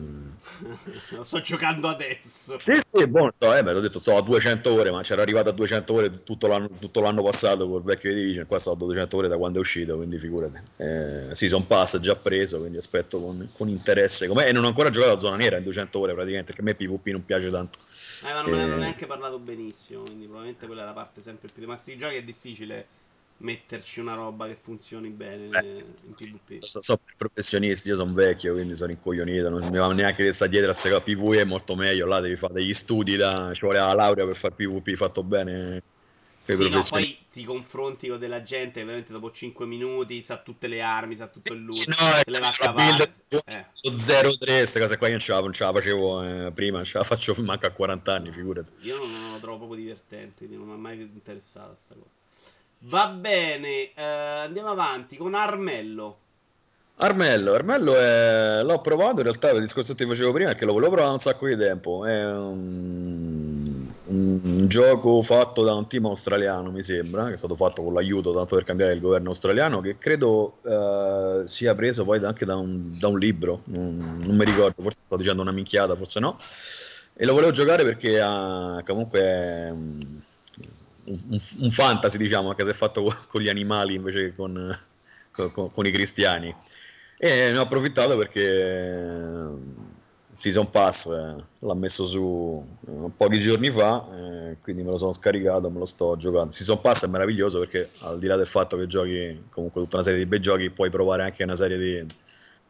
Lo 0.59 1.25
sto 1.25 1.41
giocando 1.41 1.87
adesso. 1.87 2.59
Sì, 2.64 2.81
sì, 2.83 3.07
buono, 3.07 3.33
eh, 3.38 3.62
beh, 3.62 3.73
ho 3.73 3.81
detto 3.81 4.00
sto 4.00 4.17
a 4.17 4.21
200 4.21 4.73
ore, 4.73 4.91
ma 4.91 5.03
c'era 5.03 5.23
arrivato 5.23 5.50
a 5.50 5.53
200 5.53 5.93
ore 5.93 6.25
tutto 6.25 6.49
l'anno, 6.49 6.71
tutto 6.81 7.00
l'anno 7.00 7.23
passato 7.23 7.69
col 7.69 7.85
vecchio 7.85 8.12
Division, 8.12 8.47
qua 8.47 8.59
sto 8.59 8.73
a 8.73 8.76
200 8.76 9.17
ore 9.17 9.29
da 9.29 9.37
quando 9.37 9.59
è 9.59 9.61
uscito, 9.61 9.95
quindi 9.97 10.19
figurate. 10.19 10.62
Eh, 10.79 11.35
Season 11.37 11.64
Pass 11.69 12.00
già 12.00 12.17
preso, 12.17 12.59
quindi 12.59 12.79
aspetto 12.79 13.21
con, 13.21 13.49
con 13.53 13.69
interesse. 13.69 14.26
Com'è? 14.26 14.49
E 14.49 14.53
non 14.53 14.64
ho 14.64 14.69
ancora 14.69 14.91
giocato 14.91 15.12
a 15.12 15.19
Zona 15.21 15.37
Nera 15.37 15.59
in 15.59 15.62
200 15.62 15.99
ore 16.00 16.14
praticamente, 16.14 16.53
perché 16.53 16.62
a 16.62 16.64
me 16.64 16.75
PvP 16.75 17.07
non 17.12 17.25
piace 17.25 17.49
tanto. 17.49 17.79
Eh, 18.26 18.33
ma 18.33 18.43
non 18.43 18.59
eh... 18.59 18.62
hanno 18.62 18.76
neanche 18.76 19.07
parlato 19.07 19.38
benissimo, 19.38 20.03
quindi 20.03 20.25
probabilmente 20.25 20.67
quella 20.67 20.83
è 20.83 20.87
la 20.87 20.93
parte 20.93 21.23
sempre 21.23 21.49
più... 21.55 21.64
Ma 21.64 21.75
questi 21.75 21.97
giochi 21.97 22.17
è 22.17 22.23
difficile 22.25 22.87
metterci 23.38 24.00
una 24.00 24.14
roba 24.14 24.47
che 24.47 24.57
funzioni 24.61 25.09
bene 25.09 25.49
Beh, 25.49 25.76
in 26.05 26.14
PvP. 26.14 26.64
So, 26.64 26.81
so 26.81 27.00
professionisti, 27.17 27.88
io 27.88 27.97
sono 27.97 28.12
vecchio, 28.12 28.53
quindi 28.53 28.76
sono 28.76 28.93
incoglionito, 28.93 29.49
non 29.49 29.67
mi 29.69 29.79
va 29.79 29.93
neanche 29.93 30.25
di 30.25 30.33
stare 30.33 30.50
dietro 30.50 30.71
a 30.71 30.75
queste 30.75 31.00
PvE 31.00 31.41
è 31.41 31.45
molto 31.45 31.75
meglio, 31.75 32.07
là 32.07 32.21
devi 32.21 32.37
fare 32.37 32.55
degli 32.55 32.73
studi, 32.73 33.17
da, 33.17 33.53
ci 33.53 33.61
vuole 33.61 33.79
la 33.79 33.92
laurea 33.92 34.25
per 34.25 34.37
fare 34.37 34.55
PvP 34.55 34.94
fatto 34.94 35.23
bene. 35.23 35.83
Sì, 36.44 36.68
no, 36.68 36.83
poi 36.90 37.18
ti 37.33 37.42
confronti 37.44 38.09
con 38.09 38.18
della 38.18 38.42
gente 38.42 38.75
che 38.75 38.85
veramente 38.85 39.12
dopo 39.12 39.31
5 39.31 39.64
minuti 39.64 40.20
sa 40.23 40.37
tutte 40.37 40.66
le 40.66 40.83
armi, 40.83 41.16
sa 41.16 41.27
tutto 41.27 41.40
sì, 41.40 41.53
il 41.53 41.64
loot, 41.64 41.87
no, 41.87 41.97
le 42.27 42.38
va 42.38 42.49
a 42.49 42.53
cavare. 42.53 43.09
Eh. 43.31 43.66
0-3, 43.85 44.37
queste 44.44 44.79
cose 44.79 44.99
qua 44.99 45.07
io 45.07 45.12
non 45.14 45.23
ce 45.23 45.33
la, 45.33 45.40
non 45.40 45.53
ce 45.55 45.64
la 45.64 45.73
facevo 45.73 46.23
eh, 46.23 46.53
prima, 46.53 46.77
non 46.77 46.85
ce 46.85 46.99
la 46.99 47.05
faccio 47.05 47.35
manca 47.38 47.68
a 47.68 47.70
40 47.70 48.12
anni, 48.12 48.31
figurati. 48.31 48.73
Io 48.87 48.94
non, 48.99 49.11
non 49.11 49.33
lo 49.33 49.38
trovo 49.40 49.57
proprio 49.57 49.79
divertente, 49.79 50.47
non 50.49 50.66
mi 50.66 50.73
ha 50.75 50.77
mai 50.77 51.01
interessato 51.01 51.68
questa 51.68 51.94
cosa. 51.94 52.24
Va 52.81 53.09
bene, 53.09 53.93
eh, 53.95 54.03
andiamo 54.03 54.69
avanti 54.69 55.17
con 55.17 55.35
Armello. 55.35 56.19
Armello, 56.97 57.55
Armello 57.55 57.97
è... 57.97 58.63
l'ho 58.63 58.81
provato 58.81 59.17
in 59.17 59.25
realtà 59.25 59.51
il 59.51 59.61
discorso 59.61 59.95
che 59.95 60.05
ti 60.05 60.09
facevo 60.09 60.33
prima 60.33 60.51
è 60.51 60.55
che 60.55 60.65
lo 60.65 60.73
volevo 60.73 60.93
provare 60.93 61.13
un 61.13 61.19
sacco 61.19 61.47
di 61.47 61.57
tempo. 61.57 62.05
È 62.07 62.25
un... 62.33 63.87
un, 64.07 64.67
gioco 64.69 65.21
fatto 65.23 65.63
da 65.65 65.75
un 65.75 65.89
team 65.89 66.07
australiano, 66.07 66.71
mi 66.71 66.83
sembra, 66.83 67.27
che 67.27 67.35
è 67.35 67.37
stato 67.37 67.57
fatto 67.57 67.83
con 67.83 67.95
l'aiuto 67.95 68.33
tanto 68.33 68.55
per 68.55 68.65
cambiare 68.65 68.93
il 68.93 69.01
governo 69.01 69.31
australiano, 69.31 69.81
che 69.81 69.97
credo 69.97 70.59
uh, 70.63 71.47
sia 71.47 71.75
preso 71.75 72.05
poi 72.05 72.25
anche 72.25 72.45
da 72.45 72.57
un, 72.57 72.99
da 72.99 73.09
un 73.09 73.19
libro, 73.19 73.63
non, 73.65 74.21
non, 74.25 74.37
mi 74.37 74.45
ricordo, 74.45 74.83
forse 74.83 74.99
sto 75.05 75.17
dicendo 75.17 75.43
una 75.43 75.53
minchiata, 75.53 75.97
forse 75.97 76.21
no. 76.21 76.37
E 77.17 77.25
lo 77.25 77.35
volevo 77.35 77.53
giocare 77.53 77.85
perché 77.85 78.21
uh, 78.21 78.83
comunque 78.85 79.21
è 79.21 79.73
un, 81.05 81.40
un, 81.61 81.71
fantasy, 81.71 82.19
diciamo, 82.19 82.51
anche 82.51 82.64
se 82.64 82.71
è 82.71 82.75
fatto 82.75 83.05
con 83.29 83.40
gli 83.40 83.49
animali 83.49 83.95
invece 83.95 84.21
che 84.21 84.35
con, 84.35 84.77
con, 85.31 85.71
con 85.71 85.87
i 85.87 85.90
cristiani. 85.90 86.55
E 87.17 87.51
ne 87.53 87.59
ho 87.59 87.62
approfittato 87.62 88.17
perché 88.17 89.53
Season 90.35 90.69
Pass 90.69 91.07
eh, 91.07 91.45
l'ha 91.61 91.75
messo 91.75 92.05
su 92.05 92.67
eh, 92.88 93.11
pochi 93.17 93.38
giorni 93.38 93.71
fa, 93.71 94.05
eh, 94.12 94.57
quindi 94.61 94.83
me 94.83 94.90
lo 94.90 94.99
sono 94.99 95.12
scaricato, 95.12 95.71
me 95.71 95.79
lo 95.79 95.85
sto 95.85 96.17
giocando. 96.17 96.53
Season 96.53 96.81
Pass 96.81 97.07
è 97.07 97.09
meraviglioso 97.09 97.61
perché 97.61 97.90
al 98.01 98.19
di 98.19 98.27
là 98.27 98.37
del 98.37 98.47
fatto 98.47 98.77
che 98.77 98.87
giochi 98.87 99.45
comunque 99.49 99.81
tutta 99.83 99.97
una 99.97 100.05
serie 100.05 100.21
di 100.21 100.27
bei 100.27 100.40
giochi, 100.40 100.71
puoi 100.71 100.90
provare 100.90 101.23
anche 101.23 101.45
una 101.45 101.57
serie 101.57 101.79
di 101.79 102.07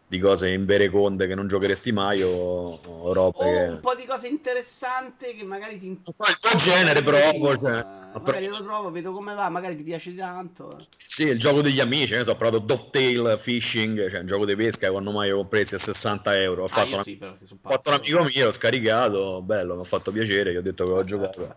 di 0.06 0.18
cose 0.18 0.50
in 0.50 0.64
vere 0.64 0.90
conde 0.90 1.26
che 1.26 1.34
non 1.34 1.48
giocheresti 1.48 1.90
mai 1.90 2.22
o, 2.22 2.78
o 2.86 3.12
robe 3.12 3.36
o 3.38 3.42
che... 3.42 3.72
un 3.72 3.80
po' 3.80 3.94
di 3.94 4.04
cose 4.04 4.28
interessanti 4.28 5.34
che 5.34 5.42
magari 5.44 5.78
ti 5.78 5.98
fa 6.04 6.28
il 6.28 6.38
tuo 6.38 6.56
genere 6.56 7.02
proprio 7.02 7.56
cioè, 7.56 7.84
magari 8.22 8.46
lo 8.46 8.62
provo 8.62 8.90
vedo 8.90 9.12
come 9.12 9.34
va 9.34 9.48
magari 9.48 9.76
ti 9.76 9.82
piace 9.82 10.14
tanto. 10.14 10.76
Sì 10.94 11.28
il 11.28 11.38
gioco 11.38 11.62
degli 11.62 11.80
amici 11.80 12.14
ne 12.14 12.22
so 12.22 12.32
ho 12.32 12.36
provato 12.36 12.58
Dovetail 12.58 13.38
Fishing 13.38 14.08
cioè 14.08 14.20
un 14.20 14.26
gioco 14.26 14.44
di 14.44 14.56
pesca 14.56 14.90
quando 14.90 15.10
mai 15.10 15.30
ho 15.30 15.44
prezzi 15.46 15.74
a 15.74 15.78
60 15.78 16.40
euro. 16.40 16.62
Ho 16.62 16.66
ah, 16.66 16.68
fatto, 16.68 16.94
una... 16.94 17.02
sì, 17.02 17.18
fatto 17.18 17.88
un 17.88 17.94
amico 17.94 18.22
mio 18.22 18.48
ho 18.48 18.52
scaricato 18.52 19.42
bello 19.42 19.74
mi 19.74 19.80
ha 19.80 19.84
fatto 19.84 20.12
piacere 20.12 20.52
gli 20.52 20.56
ho 20.56 20.62
detto 20.62 20.84
che 20.84 20.90
ho 20.90 21.04
giocato 21.04 21.56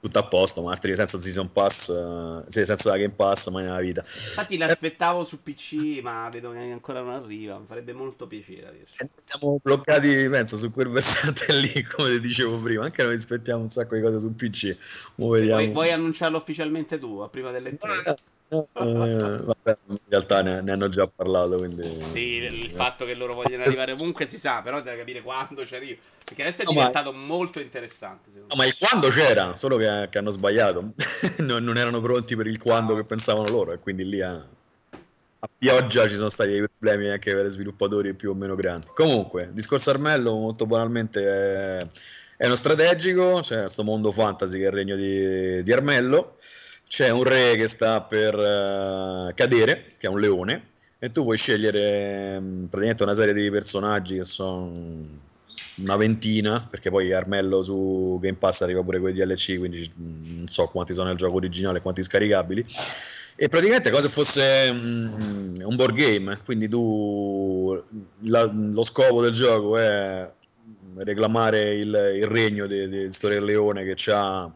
tutto 0.00 0.18
a 0.18 0.26
posto. 0.26 0.62
Martiri 0.62 0.96
senza 0.96 1.18
season 1.18 1.50
pass, 1.50 1.88
eh, 1.88 2.64
senza 2.64 2.90
la 2.90 2.96
Game 2.96 3.14
Pass, 3.14 3.48
mai 3.48 3.64
nella 3.64 3.80
vita. 3.80 4.00
Infatti 4.02 4.54
eh, 4.54 4.58
l'aspettavo 4.58 5.24
su 5.24 5.42
PC, 5.42 6.00
ma 6.02 6.28
vedo 6.30 6.52
che 6.52 6.58
ancora 6.58 7.00
non 7.00 7.14
arriva. 7.14 7.58
Mi 7.58 7.66
farebbe 7.66 7.92
molto 7.92 8.26
piacere. 8.26 8.86
Eh, 8.98 9.08
siamo 9.12 9.58
bloccati, 9.62 10.28
penso, 10.28 10.56
su 10.56 10.70
quel 10.70 10.88
versante 10.88 11.52
lì, 11.52 11.82
come 11.84 12.10
ti 12.10 12.20
dicevo 12.20 12.58
prima. 12.58 12.84
Anche 12.84 13.02
noi 13.02 13.14
aspettiamo 13.14 13.62
un 13.62 13.70
sacco 13.70 13.94
di 13.94 14.02
cose 14.02 14.18
su 14.18 14.34
PC. 14.34 14.76
Mo 15.16 15.30
vediamo. 15.30 15.60
Vuoi, 15.60 15.72
vuoi 15.72 15.90
annunciarlo 15.92 16.38
ufficialmente 16.38 16.98
tu, 16.98 17.26
prima 17.30 17.50
delle 17.50 17.76
3? 17.76 18.16
Vabbè, 18.48 19.78
in 19.86 19.98
realtà 20.08 20.42
ne, 20.42 20.60
ne, 20.60 20.72
hanno 20.72 20.88
già 20.88 21.06
parlato 21.08 21.56
quindi 21.56 21.82
sì 22.12 22.36
il 22.36 22.70
fatto 22.70 23.04
che 23.04 23.14
loro 23.14 23.34
vogliono 23.34 23.64
arrivare 23.64 23.92
ovunque 23.92 24.28
si 24.28 24.38
sa 24.38 24.60
però 24.62 24.80
devi 24.80 24.98
capire 24.98 25.22
quando 25.22 25.66
ci 25.66 25.74
arrivo 25.74 26.00
perché 26.24 26.42
adesso 26.42 26.62
è 26.62 26.64
no, 26.64 26.70
diventato 26.72 27.12
ma... 27.12 27.18
molto 27.18 27.60
interessante 27.60 28.30
no, 28.32 28.46
ma 28.56 28.64
il 28.64 28.74
quando 28.78 29.08
c'era 29.08 29.56
solo 29.56 29.76
che, 29.76 30.08
che 30.10 30.18
hanno 30.18 30.30
sbagliato 30.30 30.92
non, 31.38 31.64
non, 31.64 31.76
erano 31.76 32.00
pronti 32.00 32.36
per 32.36 32.46
il 32.46 32.58
quando 32.58 32.92
no. 32.92 33.00
che 33.00 33.04
pensavano 33.04 33.48
loro 33.48 33.72
e 33.72 33.78
quindi 33.78 34.08
lì 34.08 34.22
ha, 34.22 34.40
a 35.38 35.48
pioggia 35.56 36.08
ci 36.08 36.14
sono 36.14 36.28
stati 36.28 36.50
dei 36.50 36.68
problemi 36.68 37.10
anche 37.10 37.34
per 37.34 37.48
sviluppatori 37.48 38.14
più 38.14 38.30
o 38.30 38.34
meno 38.34 38.54
grandi. 38.54 38.86
Comunque, 38.94 39.50
discorso 39.52 39.90
Armello 39.90 40.32
molto 40.32 40.66
banalmente 40.66 41.22
è, 41.22 41.86
è 42.36 42.46
uno 42.46 42.56
strategico, 42.56 43.40
c'è 43.40 43.60
questo 43.60 43.84
mondo 43.84 44.10
fantasy 44.10 44.58
che 44.58 44.64
è 44.64 44.68
il 44.68 44.72
regno 44.72 44.96
di, 44.96 45.62
di 45.62 45.72
Armello, 45.72 46.36
c'è 46.88 47.10
un 47.10 47.24
re 47.24 47.56
che 47.56 47.66
sta 47.66 48.00
per 48.02 48.34
uh, 48.34 49.34
cadere, 49.34 49.86
che 49.98 50.06
è 50.06 50.10
un 50.10 50.20
leone, 50.20 50.68
e 50.98 51.10
tu 51.10 51.24
puoi 51.24 51.36
scegliere 51.36 52.36
um, 52.36 52.66
praticamente 52.68 53.02
una 53.02 53.14
serie 53.14 53.34
di 53.34 53.50
personaggi 53.50 54.16
che 54.16 54.24
sono 54.24 54.72
una 55.76 55.96
ventina, 55.96 56.66
perché 56.68 56.90
poi 56.90 57.12
Armello 57.12 57.62
su 57.62 58.18
Game 58.20 58.36
Pass 58.36 58.62
arriva 58.62 58.82
pure 58.82 59.00
con 59.00 59.10
i 59.10 59.12
DLC, 59.12 59.58
quindi 59.58 59.90
non 59.96 60.48
so 60.48 60.66
quanti 60.68 60.94
sono 60.94 61.08
nel 61.08 61.16
gioco 61.16 61.36
originale 61.36 61.80
quanti 61.80 62.02
scaricabili. 62.02 62.64
E 63.38 63.48
praticamente 63.48 63.90
come 63.90 64.02
se 64.02 64.08
fosse 64.08 64.68
um, 64.70 65.54
un 65.62 65.76
board 65.76 65.94
game, 65.94 66.38
quindi 66.44 66.68
tu 66.68 67.78
la, 68.22 68.50
lo 68.50 68.82
scopo 68.82 69.20
del 69.20 69.32
gioco 69.32 69.76
è 69.76 70.30
reclamare 70.98 71.74
il, 71.74 72.12
il 72.16 72.26
regno 72.26 72.66
di, 72.66 72.88
di 72.88 73.12
Storia 73.12 73.42
Leone 73.42 73.84
che 73.84 74.10
ha 74.12 74.50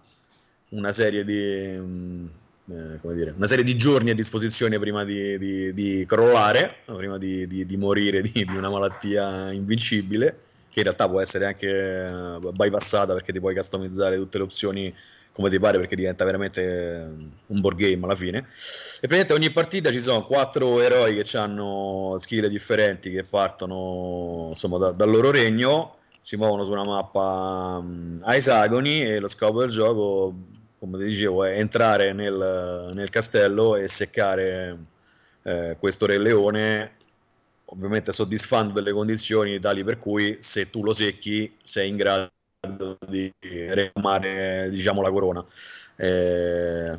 una 0.71 0.93
serie 0.93 1.25
di, 1.25 1.77
um, 1.77 2.31
eh, 2.71 3.15
dire, 3.15 3.33
una 3.37 3.47
serie 3.47 3.65
di 3.65 3.77
giorni 3.77 4.11
a 4.11 4.15
disposizione 4.15 4.79
prima 4.79 5.05
di, 5.05 5.39
di, 5.39 5.75
di 5.75 6.05
crollare, 6.07 6.77
prima 6.85 7.19
di, 7.19 7.47
di 7.47 7.77
morire 7.77 8.23
di, 8.23 8.47
una 8.49 8.71
malattia 8.71 9.51
invincibile, 9.53 10.37
che 10.71 10.79
in 10.79 10.85
realtà 10.85 11.09
può 11.09 11.21
essere 11.21 11.47
anche 11.47 11.69
eh, 11.69 12.39
bypassata 12.53 13.13
perché 13.13 13.33
ti 13.33 13.41
puoi 13.41 13.55
customizzare 13.55 14.17
tutte 14.17 14.39
le 14.39 14.45
opzioni 14.45 14.95
come 15.33 15.49
ti 15.49 15.59
pare 15.59 15.79
perché 15.79 15.97
diventa 15.97 16.25
veramente 16.25 17.17
un 17.47 17.61
board 17.61 17.77
game 17.77 18.05
alla 18.05 18.15
fine. 18.15 18.39
E 18.39 19.07
praticamente 19.07 19.33
ogni 19.33 19.51
partita 19.51 19.91
ci 19.91 20.01
sono 20.01 20.25
quattro 20.25 20.81
eroi 20.81 21.21
che 21.21 21.37
hanno 21.37 22.17
skill 22.19 22.47
differenti 22.47 23.11
che 23.11 23.25
partono 23.25 24.47
insomma 24.49 24.79
da, 24.79 24.93
dal 24.93 25.11
loro 25.11 25.31
regno, 25.31 25.97
si 26.21 26.37
muovono 26.37 26.65
su 26.65 26.71
una 26.71 26.85
mappa 26.85 27.79
um, 27.81 28.21
a 28.25 28.35
esagoni 28.35 29.03
e 29.03 29.19
lo 29.21 29.29
scopo 29.29 29.61
del 29.61 29.71
gioco, 29.71 30.35
come 30.81 31.05
dicevo, 31.05 31.45
è 31.45 31.59
entrare 31.59 32.13
nel, 32.15 32.91
nel 32.95 33.11
castello 33.11 33.77
e 33.77 33.87
seccare 33.87 34.79
eh, 35.43 35.77
questo 35.79 36.07
re 36.07 36.19
leone 36.19 36.93
ovviamente 37.67 38.13
soddisfando 38.13 38.73
delle 38.73 38.93
condizioni 38.93 39.61
tali 39.61 39.85
per 39.85 39.99
cui 39.99 40.39
se 40.41 40.71
tu 40.71 40.83
lo 40.83 40.93
secchi 40.93 41.57
sei 41.63 41.91
in 41.91 41.97
grado 41.97 42.31
di 43.07 43.33
reclamare 43.41 44.69
diciamo, 44.71 45.03
la 45.03 45.11
corona. 45.11 45.45
Eh, 45.97 46.99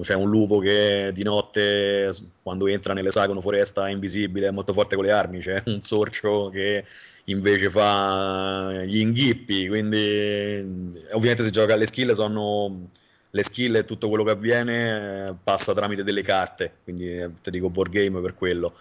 c'è 0.00 0.14
un 0.14 0.28
lupo 0.28 0.58
che 0.58 1.10
di 1.14 1.22
notte 1.22 2.10
quando 2.42 2.66
entra 2.66 2.94
nell'esagono 2.94 3.40
foresta 3.40 3.88
è 3.88 3.92
invisibile, 3.92 4.48
è 4.48 4.50
molto 4.50 4.72
forte 4.72 4.96
con 4.96 5.04
le 5.04 5.12
armi, 5.12 5.38
c'è 5.40 5.62
un 5.66 5.80
sorcio 5.80 6.48
che 6.48 6.84
invece 7.26 7.70
fa 7.70 8.82
gli 8.84 8.98
inghippi, 8.98 9.68
quindi 9.68 10.98
ovviamente 11.12 11.44
si 11.44 11.50
gioca 11.50 11.74
alle 11.74 11.86
skill 11.86 12.12
sono 12.12 12.88
le 13.34 13.42
skill 13.42 13.76
e 13.76 13.84
tutto 13.84 14.08
quello 14.08 14.24
che 14.24 14.30
avviene 14.30 15.28
eh, 15.28 15.34
passa 15.42 15.72
tramite 15.72 16.04
delle 16.04 16.20
carte, 16.20 16.74
quindi 16.84 17.14
eh, 17.14 17.30
ti 17.40 17.50
dico 17.50 17.70
board 17.70 17.90
game 17.90 18.20
per 18.20 18.34
quello. 18.34 18.74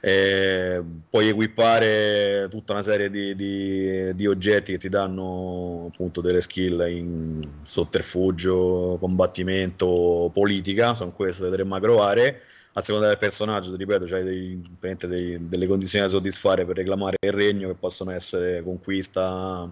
Eh, 0.00 0.82
puoi 1.08 1.28
equipare 1.28 2.48
tutta 2.48 2.72
una 2.72 2.82
serie 2.82 3.10
di, 3.10 3.34
di, 3.34 4.14
di, 4.14 4.26
oggetti 4.26 4.72
che 4.72 4.78
ti 4.78 4.88
danno 4.88 5.90
appunto 5.92 6.22
delle 6.22 6.40
skill 6.40 6.82
in 6.88 7.46
sotterfugio, 7.62 8.96
combattimento, 8.98 10.30
politica, 10.32 10.94
sono 10.94 11.12
queste 11.12 11.44
le 11.44 11.50
tre 11.50 11.64
macro 11.64 12.02
aree. 12.02 12.40
A 12.74 12.80
seconda 12.80 13.08
del 13.08 13.18
personaggio, 13.18 13.74
ripeto, 13.76 14.06
c'hai 14.06 14.24
dei, 14.24 15.48
delle 15.48 15.66
condizioni 15.66 16.04
da 16.06 16.10
soddisfare 16.10 16.64
per 16.64 16.76
reclamare 16.76 17.16
il 17.20 17.32
regno 17.32 17.68
che 17.68 17.74
possono 17.74 18.12
essere 18.12 18.62
conquista 18.62 19.68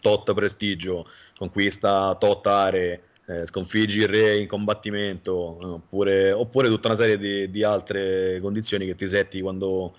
tot 0.00 0.34
prestigio, 0.34 1.06
conquista 1.38 2.14
tot 2.16 2.46
aree, 2.46 3.00
eh, 3.26 3.46
sconfiggi 3.46 4.00
il 4.00 4.08
re 4.08 4.38
in 4.38 4.46
combattimento, 4.46 5.34
oppure, 5.74 6.32
oppure, 6.32 6.68
tutta 6.68 6.88
una 6.88 6.96
serie 6.96 7.18
di, 7.18 7.50
di, 7.50 7.64
altre 7.64 8.38
condizioni 8.40 8.86
che 8.86 8.94
ti 8.94 9.08
setti 9.08 9.40
quando, 9.40 9.94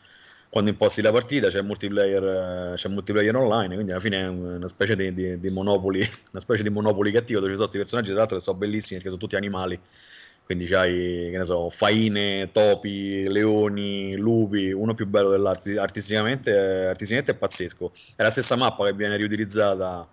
quando 0.49 0.69
imposti 0.69 1.01
la 1.01 1.11
partita, 1.11 1.49
c'è 1.49 1.61
multiplayer, 1.61 2.71
eh, 2.71 2.75
c'è 2.75 2.87
multiplayer 2.89 3.35
online, 3.35 3.73
quindi 3.75 3.91
alla 3.91 3.99
fine 3.99 4.21
è 4.21 4.27
una 4.27 4.67
specie 4.67 4.95
di, 4.95 5.13
di, 5.13 5.39
di 5.39 5.49
monopoli, 5.49 5.99
una 6.31 6.41
specie 6.41 6.63
di 6.63 6.69
monopoli 6.69 7.11
cattivo 7.11 7.39
dove 7.39 7.51
ci 7.51 7.57
sono 7.57 7.67
questi 7.69 7.77
personaggi, 7.77 8.09
tra 8.09 8.19
l'altro 8.19 8.37
che 8.37 8.43
sono 8.43 8.57
bellissimi 8.57 8.99
perché 9.01 9.09
sono 9.09 9.21
tutti 9.21 9.35
animali, 9.35 9.77
quindi 10.45 10.65
c'hai, 10.65 11.29
che 11.29 11.37
ne 11.37 11.43
so, 11.43 11.69
faine, 11.69 12.51
topi, 12.53 13.27
leoni, 13.27 14.15
lupi, 14.15 14.71
uno 14.71 14.93
più 14.93 15.05
bello 15.05 15.29
dell'altro, 15.31 15.81
artisticamente, 15.81 16.55
artisticamente 16.87 17.33
è 17.33 17.35
pazzesco. 17.35 17.91
È 18.15 18.23
la 18.23 18.31
stessa 18.31 18.55
mappa 18.55 18.85
che 18.85 18.93
viene 18.93 19.17
riutilizzata 19.17 20.07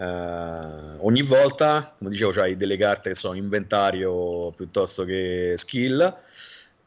Uh, 0.00 0.96
ogni 1.04 1.20
volta, 1.20 1.94
come 1.98 2.08
dicevo, 2.08 2.40
hai 2.40 2.56
delle 2.56 2.78
carte 2.78 3.10
che 3.10 3.14
sono 3.14 3.34
inventario 3.34 4.50
piuttosto 4.56 5.04
che 5.04 5.52
skill 5.58 6.16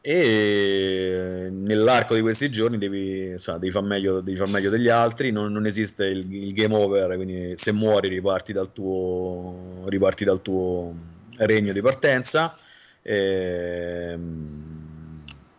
e 0.00 1.48
nell'arco 1.52 2.16
di 2.16 2.22
questi 2.22 2.50
giorni 2.50 2.76
devi, 2.76 3.28
insomma, 3.28 3.58
devi, 3.58 3.70
far, 3.70 3.84
meglio, 3.84 4.20
devi 4.20 4.36
far 4.36 4.48
meglio 4.48 4.68
degli 4.68 4.88
altri, 4.88 5.30
non, 5.30 5.52
non 5.52 5.64
esiste 5.64 6.06
il, 6.06 6.26
il, 6.28 6.52
game 6.54 6.74
over, 6.74 7.14
quindi 7.14 7.54
se 7.56 7.70
muori 7.70 8.08
riparti 8.08 8.52
dal 8.52 8.72
tuo, 8.72 9.84
riparti 9.86 10.24
dal 10.24 10.42
tuo 10.42 10.92
regno 11.36 11.72
di 11.72 11.80
partenza. 11.80 12.52
E, 13.00 14.10
ehm, 14.12 14.82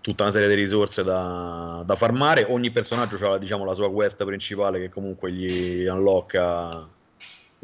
tutta 0.01 0.23
una 0.23 0.31
serie 0.31 0.49
di 0.49 0.55
risorse 0.55 1.03
da, 1.03 1.83
da 1.85 1.95
farmare. 1.95 2.45
Ogni 2.49 2.69
personaggio 2.69 3.31
ha 3.31 3.37
diciamo, 3.37 3.63
la 3.63 3.73
sua 3.73 3.91
quest 3.91 4.25
principale 4.25 4.79
che 4.79 4.89
comunque 4.89 5.31
gli 5.31 5.85
unlocka 5.85 6.87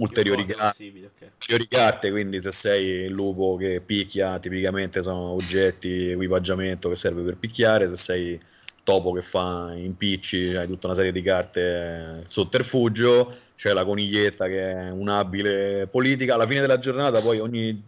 ulteriori, 0.02 0.46
carte, 0.46 0.92
okay. 1.16 1.68
carte, 1.68 2.12
quindi 2.12 2.42
se 2.42 2.52
sei 2.52 2.86
il 3.06 3.12
lupo 3.12 3.56
che 3.56 3.82
picchia, 3.86 4.40
tipicamente 4.40 5.02
sono 5.02 5.30
oggetti, 5.30 6.10
equipaggiamento 6.10 6.90
che 6.90 6.96
serve 6.96 7.22
per 7.22 7.38
picchiare, 7.38 7.88
se 7.88 7.96
sei 7.96 8.40
topo 8.84 9.12
che 9.12 9.22
fa 9.22 9.74
impicci, 9.76 10.56
hai 10.56 10.66
tutta 10.66 10.88
una 10.88 10.96
serie 10.96 11.12
di 11.12 11.22
carte 11.22 12.24
sotterfugio, 12.26 13.34
c'è 13.56 13.74
la 13.74 13.86
coniglietta 13.86 14.48
che 14.48 14.72
è 14.72 14.90
un'abile 14.90 15.88
politica, 15.88 16.34
alla 16.34 16.48
fine 16.48 16.62
della 16.62 16.80
giornata 16.80 17.20
poi 17.22 17.40
ogni, 17.40 17.84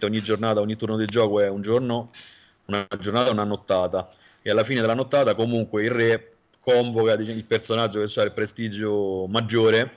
ogni 0.00 0.22
giornata, 0.22 0.60
ogni 0.60 0.76
turno 0.76 0.96
di 0.96 1.04
gioco 1.04 1.40
è 1.40 1.48
un 1.48 1.60
giorno, 1.60 2.10
una 2.66 2.86
giornata, 2.98 3.30
una 3.30 3.44
nottata 3.44 4.08
e 4.40 4.50
alla 4.50 4.64
fine 4.64 4.80
della 4.80 4.94
nottata 4.94 5.34
comunque 5.34 5.84
il 5.84 5.90
re 5.90 6.32
convoca 6.60 7.12
il 7.12 7.44
personaggio 7.44 8.02
che 8.02 8.20
ha 8.20 8.24
il 8.24 8.32
prestigio 8.32 9.26
maggiore 9.28 9.96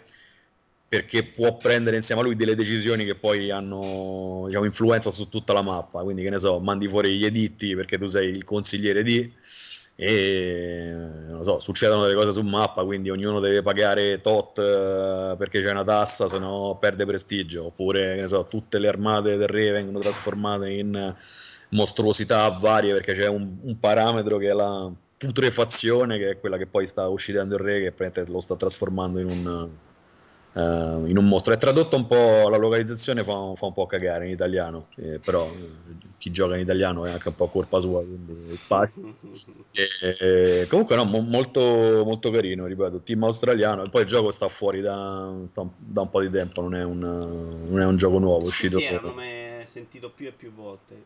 perché 0.92 1.24
può 1.24 1.56
prendere 1.56 1.96
insieme 1.96 2.20
a 2.20 2.26
lui 2.26 2.36
delle 2.36 2.54
decisioni 2.54 3.06
che 3.06 3.16
poi 3.16 3.50
hanno 3.50 4.44
diciamo, 4.48 4.66
influenza 4.66 5.10
su 5.10 5.30
tutta 5.30 5.54
la 5.54 5.62
mappa. 5.62 6.04
Quindi, 6.04 6.22
che 6.22 6.30
ne 6.30 6.38
so, 6.38 6.60
mandi 6.60 6.86
fuori 6.90 7.18
gli 7.18 7.24
editti 7.24 7.74
perché 7.76 7.98
tu 7.98 8.08
sei 8.08 8.32
il 8.32 8.44
consigliere 8.44 9.02
di 9.02 9.34
e 9.96 10.92
non 11.30 11.46
so, 11.46 11.60
succedono 11.60 12.02
delle 12.02 12.16
cose 12.16 12.34
su 12.34 12.42
mappa, 12.42 12.84
quindi 12.84 13.10
ognuno 13.10 13.40
deve 13.40 13.62
pagare 13.62 14.20
tot 14.20 14.58
uh, 14.58 15.38
perché 15.38 15.62
c'è 15.62 15.72
una 15.72 15.86
tassa, 15.86 16.28
se 16.28 16.40
no 16.40 16.78
perde 16.78 17.06
prestigio. 17.06 17.68
Oppure, 17.68 18.16
che 18.16 18.22
ne 18.24 18.28
so, 18.28 18.44
tutte 18.44 18.78
le 18.78 18.90
armate 18.90 19.38
del 19.38 19.48
re 19.48 19.72
vengono 19.72 20.00
trasformate 20.00 20.72
in 20.72 21.16
mostruosità 21.70 22.50
varie 22.50 22.92
perché 22.92 23.14
c'è 23.14 23.28
un, 23.28 23.60
un 23.62 23.80
parametro 23.80 24.38
che 24.38 24.50
è 24.50 24.54
la 24.54 24.92
putrefazione, 25.18 26.18
che 26.18 26.32
è 26.32 26.40
quella 26.42 26.58
che 26.58 26.68
poi 26.68 26.86
sta 26.86 27.08
uccidendo 27.08 27.56
il 27.56 27.62
re, 27.62 27.94
che 27.96 28.26
lo 28.28 28.42
sta 28.42 28.58
trasformando 28.58 29.20
in 29.20 29.30
un 29.30 29.70
Uh, 30.54 31.06
in 31.06 31.18
un 31.18 31.28
mostro. 31.28 31.54
È 31.54 31.58
tradotto 31.58 31.96
un 31.96 32.06
po', 32.06 32.50
la 32.50 32.58
localizzazione 32.58 33.24
fa, 33.24 33.54
fa 33.56 33.68
un 33.68 33.74
po' 33.74 33.86
cagare 33.86 34.26
in 34.26 34.32
italiano, 34.32 34.88
eh, 34.98 35.18
però 35.24 35.46
eh, 35.46 35.96
chi 36.18 36.30
gioca 36.30 36.56
in 36.56 36.62
italiano 36.62 37.06
è 37.06 37.12
anche 37.12 37.30
un 37.30 37.36
po' 37.36 37.48
colpa 37.48 37.80
sua, 37.80 38.04
quindi 38.04 38.60
e, 39.72 40.18
e, 40.20 40.68
comunque 40.68 40.98
no, 40.98 41.06
mo, 41.06 41.22
molto, 41.22 42.04
molto 42.06 42.32
carino, 42.32 42.66
ripeto, 42.66 43.00
team 43.02 43.24
australiano, 43.24 43.86
e 43.86 43.90
poi 43.90 44.02
il 44.02 44.08
gioco 44.08 44.30
sta 44.30 44.50
fuori 44.50 44.82
da, 44.82 45.34
sta, 45.46 45.66
da 45.78 46.02
un 46.02 46.10
po' 46.10 46.20
di 46.20 46.30
tempo, 46.30 46.62
non 46.62 46.76
è 46.76 46.84
un, 46.84 47.00
non 47.00 47.80
è 47.80 47.86
un 47.86 47.96
gioco 47.96 48.20
nuovo, 48.20 48.48
uscito. 48.48 48.78
Sì, 48.78 49.51
sentito 49.72 50.10
più 50.10 50.28
e 50.28 50.32
più 50.32 50.54
volte. 50.54 51.06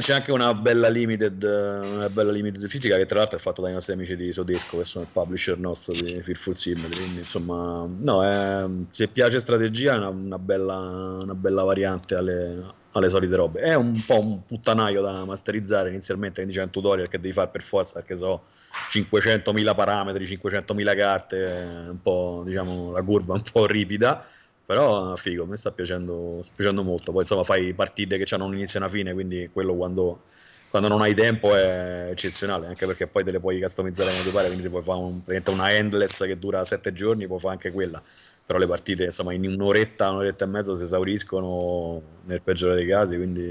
C'è 0.00 0.14
anche 0.14 0.32
una 0.32 0.54
bella 0.54 0.88
limited, 0.88 1.42
una 1.42 2.08
bella 2.08 2.30
limited 2.32 2.66
fisica 2.66 2.96
che 2.96 3.04
tra 3.04 3.18
l'altro 3.18 3.36
è 3.36 3.40
fatta 3.40 3.60
dai 3.60 3.72
nostri 3.72 3.92
amici 3.92 4.16
di 4.16 4.32
Sodesco, 4.32 4.78
che 4.78 4.84
sono 4.84 5.04
il 5.04 5.10
publisher 5.12 5.58
nostro 5.58 5.92
di 5.92 6.22
Fearful 6.22 6.54
Symmetry, 6.54 6.96
quindi 6.96 7.18
insomma, 7.18 7.86
no, 7.86 8.24
è, 8.24 8.64
se 8.90 9.08
piace 9.08 9.38
strategia 9.38 9.94
è 9.94 9.96
una, 9.96 10.08
una, 10.08 10.38
bella, 10.38 10.76
una 11.22 11.34
bella 11.34 11.62
variante 11.62 12.14
alle, 12.14 12.72
alle 12.92 13.08
solite 13.10 13.36
robe. 13.36 13.60
È 13.60 13.74
un 13.74 14.00
po' 14.06 14.20
un 14.20 14.44
puttanaio 14.44 15.02
da 15.02 15.24
masterizzare 15.24 15.90
inizialmente, 15.90 16.36
quindi 16.36 16.56
c'è 16.56 16.64
un 16.64 16.70
tutorial 16.70 17.08
che 17.08 17.20
devi 17.20 17.34
fare 17.34 17.50
per 17.50 17.62
forza, 17.62 18.00
perché 18.00 18.16
so 18.16 18.42
500.000 18.90 19.74
parametri, 19.74 20.24
500.000 20.24 20.96
carte, 20.96 21.86
un 21.90 22.00
po' 22.00 22.42
diciamo 22.46 22.92
la 22.92 23.02
curva 23.02 23.34
un 23.34 23.42
po' 23.42 23.66
ripida 23.66 24.24
però 24.66 25.14
figo, 25.16 25.46
mi 25.46 25.56
sta 25.56 25.72
piacendo, 25.72 26.30
sta 26.42 26.52
piacendo 26.56 26.82
molto. 26.82 27.12
Poi 27.12 27.22
insomma 27.22 27.44
fai 27.44 27.72
partite 27.74 28.18
che 28.18 28.34
hanno 28.34 28.46
un 28.46 28.54
inizio 28.54 28.78
e 28.78 28.82
una 28.82 28.90
fine, 28.90 29.12
quindi 29.12 29.50
quello 29.52 29.74
quando, 29.74 30.22
quando 30.70 30.88
non 30.88 31.02
hai 31.02 31.14
tempo 31.14 31.54
è 31.54 32.08
eccezionale, 32.10 32.66
anche 32.66 32.86
perché 32.86 33.06
poi 33.06 33.24
te 33.24 33.30
le 33.30 33.40
puoi 33.40 33.60
customizzare 33.60 34.10
come 34.10 34.22
ti 34.22 34.30
pare, 34.30 34.46
quindi 34.46 34.62
se 34.62 34.70
puoi 34.70 34.82
fare 34.82 34.98
un, 34.98 35.22
una 35.46 35.72
endless 35.72 36.24
che 36.24 36.38
dura 36.38 36.64
sette 36.64 36.92
giorni, 36.92 37.26
puoi 37.26 37.40
fare 37.40 37.54
anche 37.54 37.72
quella. 37.72 38.02
Però 38.46 38.58
le 38.58 38.66
partite 38.66 39.04
insomma 39.04 39.32
in 39.32 39.46
un'oretta, 39.46 40.10
un'oretta 40.10 40.44
e 40.44 40.48
mezza 40.48 40.74
si 40.74 40.82
esauriscono 40.82 42.02
nel 42.24 42.42
peggiore 42.42 42.74
dei 42.74 42.86
casi, 42.86 43.16
quindi 43.16 43.42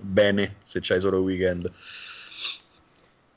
bene 0.00 0.56
se 0.62 0.80
c'hai 0.82 1.00
solo 1.00 1.18
il 1.18 1.22
weekend. 1.24 1.70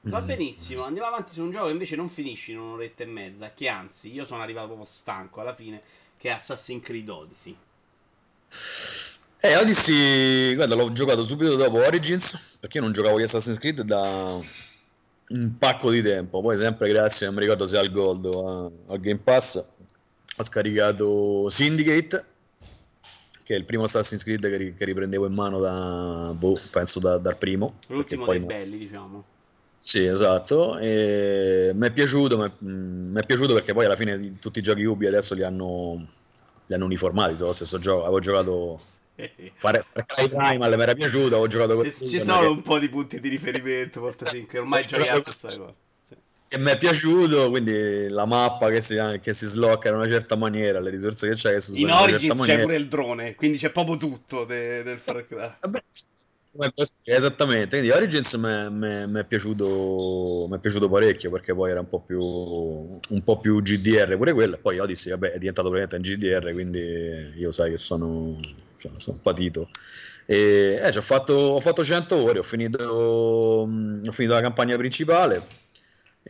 Va 0.01 0.21
benissimo, 0.21 0.83
andiamo 0.83 1.07
avanti 1.07 1.33
su 1.33 1.41
un 1.41 1.51
gioco 1.51 1.65
che 1.65 1.71
invece 1.71 1.97
non 1.97 2.07
finisce 2.07 2.51
in 2.51 2.59
un'oretta 2.59 3.03
e 3.03 3.07
mezza, 3.07 3.51
che 3.53 3.67
anzi 3.67 4.11
io 4.13 4.23
sono 4.23 4.41
arrivato 4.41 4.67
proprio 4.67 4.85
stanco 4.85 5.41
alla 5.41 5.53
fine 5.53 5.81
che 6.17 6.29
è 6.29 6.31
Assassin's 6.31 6.83
Creed 6.83 7.09
Odyssey. 7.09 7.55
Eh, 9.39 9.55
Odyssey, 9.55 10.55
guarda, 10.55 10.75
l'ho 10.75 10.91
giocato 10.91 11.23
subito 11.23 11.55
dopo 11.55 11.77
Origins, 11.77 12.57
perché 12.59 12.77
io 12.77 12.83
non 12.83 12.93
giocavo 12.93 13.17
di 13.17 13.23
Assassin's 13.23 13.59
Creed 13.59 13.81
da 13.81 14.37
un 15.29 15.57
pacco 15.57 15.91
di 15.91 16.01
tempo, 16.01 16.41
poi 16.41 16.57
sempre 16.57 16.89
grazie, 16.89 17.27
non 17.27 17.35
mi 17.35 17.41
ricordo 17.41 17.67
se 17.67 17.77
al 17.77 17.91
Gold 17.91 18.25
o 18.25 18.71
al 18.87 18.99
Game 18.99 19.19
Pass, 19.19 19.75
ho 20.37 20.43
scaricato 20.43 21.49
Syndicate, 21.49 22.25
che 23.43 23.53
è 23.53 23.57
il 23.57 23.65
primo 23.65 23.83
Assassin's 23.83 24.23
Creed 24.23 24.75
che, 24.75 24.85
riprendevo 24.85 25.27
in 25.27 25.33
mano 25.33 25.59
da, 25.59 26.33
boh, 26.33 26.59
penso 26.71 26.99
da, 26.99 27.17
dal 27.17 27.37
primo. 27.37 27.79
L'ultimo 27.87 28.25
dei 28.25 28.39
belli, 28.39 28.77
diciamo. 28.77 29.23
Sì, 29.77 30.05
esatto. 30.05 30.77
E 30.79 31.71
mi 31.73 31.87
è 31.87 31.91
piaciuto, 31.91 32.51
mi 32.59 33.19
è 33.19 33.25
piaciuto 33.25 33.53
perché 33.53 33.73
poi 33.73 33.85
alla 33.85 33.95
fine 33.95 34.39
tutti 34.39 34.59
i 34.59 34.61
giochi 34.61 34.83
Ubi 34.83 35.07
adesso 35.07 35.33
li 35.33 35.43
hanno, 35.43 36.05
li 36.65 36.73
hanno 36.73 36.85
uniformati. 36.85 37.37
Lo 37.39 37.53
stesso 37.53 37.79
gioco, 37.79 38.03
avevo 38.03 38.19
giocato 38.19 38.79
fare 39.55 39.83
Cry 40.05 40.29
Primal 40.29 40.75
mi 40.75 40.81
era 40.81 40.93
piaciuto, 40.93 41.27
avevo 41.27 41.47
giocato 41.47 41.75
con 41.75 41.91
Ci, 41.91 42.09
ci 42.09 42.19
sono 42.19 42.39
che... 42.41 42.45
un 42.47 42.61
po' 42.61 42.79
di 42.79 42.89
punti 42.89 43.19
di 43.19 43.29
riferimento, 43.29 44.01
forse 44.01 44.29
sì, 44.29 44.43
che 44.43 44.59
ormai 44.59 44.85
giochi 44.85 45.07
la 45.07 45.21
stessa 45.21 45.47
cosa 45.47 45.73
che 46.47 46.57
mi 46.57 46.71
è 46.71 46.77
piaciuto, 46.77 47.49
quindi 47.49 48.07
la 48.07 48.25
mappa 48.25 48.69
che 48.69 48.79
si, 48.79 48.95
che 49.21 49.33
si 49.33 49.45
slocca 49.45 49.89
in 49.89 49.95
una 49.95 50.07
certa 50.07 50.37
maniera, 50.37 50.79
le 50.79 50.91
risorse 50.91 51.27
che 51.27 51.33
c'è 51.33 51.57
che 51.57 51.71
in, 51.71 51.77
in 51.79 51.91
Origins 51.91 52.41
c'è 52.41 52.61
pure 52.61 52.77
il 52.77 52.87
drone, 52.87 53.35
quindi 53.35 53.57
c'è 53.57 53.69
proprio 53.69 53.97
tutto 53.97 54.45
de, 54.45 54.81
del 54.81 54.97
Far 54.97 55.27
Cry. 55.27 55.55
Vabbè, 55.59 55.83
esattamente, 57.03 57.77
quindi 57.77 57.95
Origins 57.95 58.33
mi 58.33 59.19
è 59.19 59.25
piaciuto, 59.25 60.47
piaciuto 60.59 60.89
parecchio 60.89 61.29
perché 61.31 61.53
poi 61.53 61.71
era 61.71 61.79
un 61.79 61.89
po' 61.89 62.01
più, 62.01 62.19
un 62.21 63.23
po' 63.23 63.37
più 63.39 63.61
GDR 63.61 64.15
pure 64.17 64.33
quello, 64.33 64.57
poi 64.61 64.79
Odyssey 64.79 65.11
vabbè, 65.11 65.33
è 65.33 65.37
diventato 65.37 65.69
praticamente 65.69 66.11
un 66.11 66.17
GDR, 66.17 66.51
quindi 66.51 67.33
io 67.37 67.51
sai 67.51 67.71
che 67.71 67.77
sono, 67.77 68.39
sono, 68.73 68.99
sono 68.99 69.19
patito. 69.21 69.69
E, 70.25 70.79
eh, 70.83 70.97
ho, 70.97 71.01
fatto, 71.01 71.33
ho 71.33 71.59
fatto 71.59 71.83
100 71.83 72.15
ore, 72.15 72.39
ho 72.39 72.43
finito, 72.43 72.83
ho 72.83 74.11
finito 74.11 74.33
la 74.33 74.41
campagna 74.41 74.75
principale. 74.75 75.41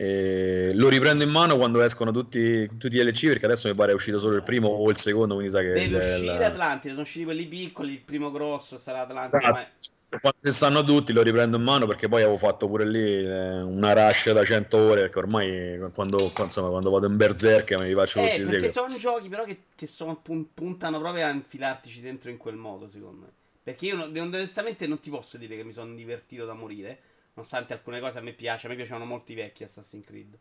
E 0.00 0.70
lo 0.74 0.88
riprendo 0.88 1.24
in 1.24 1.30
mano 1.30 1.56
quando 1.56 1.82
escono 1.82 2.12
tutti, 2.12 2.68
tutti 2.78 2.90
gli 2.90 3.02
LC 3.02 3.26
perché 3.26 3.46
adesso 3.46 3.66
mi 3.66 3.74
pare 3.74 3.90
è 3.90 3.94
uscito 3.94 4.20
solo 4.20 4.36
il 4.36 4.44
primo 4.44 4.68
o 4.68 4.88
il 4.90 4.96
secondo 4.96 5.34
quindi 5.34 5.50
sa 5.50 5.60
che 5.60 5.72
deve 5.72 5.96
uscire 5.96 6.44
Atlantide 6.44 6.90
sono 6.90 7.02
usciti 7.02 7.24
quelli 7.24 7.46
piccoli 7.46 7.94
il 7.94 8.00
primo 8.02 8.30
grosso 8.30 8.78
sarà 8.78 9.00
Atlantide 9.00 9.44
ah, 9.44 9.50
ma... 9.50 9.66
quando 10.20 10.38
si 10.38 10.50
stanno 10.50 10.84
tutti 10.84 11.12
lo 11.12 11.22
riprendo 11.22 11.56
in 11.56 11.62
mano 11.62 11.86
perché 11.86 12.08
poi 12.08 12.22
avevo 12.22 12.38
fatto 12.38 12.68
pure 12.68 12.86
lì 12.86 13.22
eh, 13.22 13.60
una 13.60 13.92
rush 13.92 14.32
da 14.32 14.44
100 14.44 14.76
ore 14.76 15.00
perché 15.02 15.18
ormai 15.18 15.90
quando, 15.92 16.18
insomma, 16.38 16.70
quando 16.70 16.90
vado 16.90 17.06
in 17.06 17.16
Berserk 17.16 17.78
mi 17.78 17.92
faccio 17.92 18.20
eh, 18.20 18.38
tutti 18.38 18.50
perché 18.50 18.70
sono 18.70 18.96
giochi 18.96 19.28
però 19.28 19.44
che, 19.44 19.62
che 19.74 19.86
sono, 19.86 20.16
puntano 20.16 20.98
proprio 20.98 21.26
a 21.26 21.30
infilartici 21.30 22.00
dentro 22.00 22.30
in 22.30 22.36
quel 22.36 22.56
modo 22.56 22.88
secondo 22.88 23.26
me. 23.26 23.32
Perché 23.62 23.84
io 23.86 24.02
onestamente 24.02 24.86
non 24.86 24.98
ti 24.98 25.10
posso 25.10 25.36
dire 25.36 25.54
che 25.54 25.62
mi 25.62 25.72
sono 25.72 25.94
divertito 25.94 26.46
da 26.46 26.54
morire 26.54 27.00
Nonostante 27.38 27.72
alcune 27.72 28.00
cose 28.00 28.18
a 28.18 28.20
me 28.20 28.32
piace, 28.32 28.66
a 28.66 28.68
me 28.68 28.74
piacevano 28.74 29.04
molto 29.04 29.30
i 29.30 29.36
vecchi 29.36 29.62
Assassin's 29.62 30.04
Creed, 30.04 30.36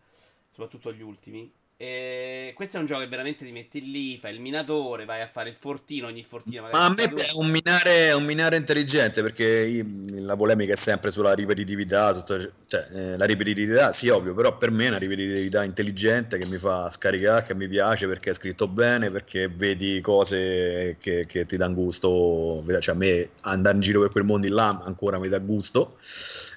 soprattutto 0.49 0.91
gli 0.91 1.03
ultimi. 1.03 1.51
E 1.79 2.53
questo 2.55 2.77
è 2.77 2.79
un 2.79 2.87
gioco 2.87 3.01
che 3.01 3.07
veramente 3.07 3.45
ti 3.45 3.51
metti 3.51 3.91
lì, 3.91 4.17
fai 4.17 4.33
il 4.33 4.39
minatore, 4.39 5.05
vai 5.05 5.21
a 5.21 5.29
fare 5.31 5.49
il 5.49 5.55
fortino, 5.55 6.07
ogni 6.07 6.23
fortino 6.23 6.67
Ma 6.71 6.85
a 6.85 6.89
me 6.89 7.03
è 7.03 7.13
un 7.35 7.51
minare, 7.51 8.13
un 8.13 8.25
minare 8.25 8.57
intelligente 8.57 9.21
perché 9.21 9.85
la 10.13 10.35
polemica 10.35 10.73
è 10.73 10.75
sempre 10.75 11.11
sulla 11.11 11.33
ripetitività, 11.33 12.13
sotto, 12.13 12.35
cioè, 12.65 12.87
eh, 12.93 13.17
la 13.17 13.25
ripetitività 13.25 13.91
sì 13.91 14.09
ovvio, 14.09 14.33
però 14.33 14.57
per 14.57 14.71
me 14.71 14.85
è 14.85 14.87
una 14.87 14.97
ripetitività 14.97 15.63
intelligente 15.63 16.39
che 16.39 16.47
mi 16.47 16.57
fa 16.57 16.89
scaricare, 16.89 17.45
che 17.45 17.53
mi 17.53 17.67
piace 17.67 18.07
perché 18.07 18.31
è 18.31 18.33
scritto 18.33 18.67
bene, 18.67 19.11
perché 19.11 19.47
vedi 19.47 20.01
cose 20.01 20.97
che, 20.99 21.27
che 21.27 21.45
ti 21.45 21.57
danno 21.57 21.75
gusto, 21.75 22.63
cioè 22.79 22.95
a 22.95 22.97
me 22.97 23.29
andare 23.41 23.75
in 23.75 23.81
giro 23.81 24.01
per 24.01 24.09
quel 24.09 24.23
mondo 24.23 24.47
là 24.49 24.81
ancora 24.83 25.19
mi 25.19 25.27
dà 25.27 25.37
gusto. 25.37 25.95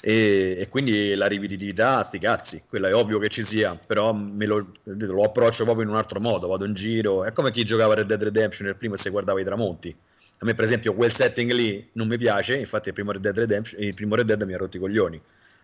E, 0.00 0.56
e 0.58 0.68
quindi 0.70 1.14
la 1.14 1.26
ripetitività, 1.26 2.02
sti 2.02 2.18
cazzi, 2.18 2.62
quella 2.66 2.88
è 2.88 2.94
ovvio 2.94 3.18
che 3.18 3.28
ci 3.28 3.42
sia, 3.42 3.74
però 3.74 4.14
me 4.14 4.46
lo 4.46 4.72
lo 5.12 5.24
approccio 5.24 5.64
proprio 5.64 5.84
in 5.84 5.90
un 5.90 5.96
altro 5.96 6.20
modo, 6.20 6.48
vado 6.48 6.64
in 6.64 6.74
giro, 6.74 7.24
è 7.24 7.32
come 7.32 7.50
chi 7.50 7.64
giocava 7.64 7.94
Red 7.94 8.06
Dead 8.06 8.22
Redemption 8.22 8.66
nel 8.66 8.76
primo 8.76 8.94
e 8.94 8.98
si 8.98 9.10
guardava 9.10 9.40
i 9.40 9.44
tramonti. 9.44 9.94
A 10.42 10.46
me 10.46 10.54
per 10.54 10.64
esempio 10.64 10.94
quel 10.94 11.12
setting 11.12 11.52
lì 11.52 11.90
non 11.92 12.08
mi 12.08 12.16
piace, 12.16 12.56
infatti 12.56 12.88
il 12.88 12.94
primo 12.94 13.12
Red 13.12 13.20
Dead, 13.20 13.36
Redemption, 13.36 13.82
il 13.82 13.94
primo 13.94 14.14
Red 14.14 14.26
Dead 14.26 14.42
mi 14.42 14.54
ha 14.54 14.56
rotto 14.56 14.78
i 14.78 14.80
coglioni, 14.80 15.20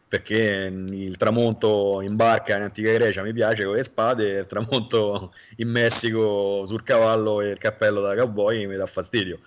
perché 0.07 0.71
il 0.71 1.17
tramonto 1.17 2.01
in 2.03 2.15
barca 2.15 2.57
in 2.57 2.63
antica 2.63 2.93
Grecia 2.93 3.23
mi 3.23 3.33
piace 3.33 3.65
con 3.65 3.75
le 3.75 3.83
spade, 3.83 4.39
il 4.39 4.47
tramonto 4.47 5.33
in 5.57 5.71
Messico 5.71 6.65
sul 6.65 6.83
cavallo 6.83 7.41
e 7.41 7.51
il 7.51 7.59
cappello 7.59 8.01
da 8.01 8.15
cowboy 8.15 8.67
mi 8.67 8.77
dà 8.77 8.87
fastidio. 8.87 9.39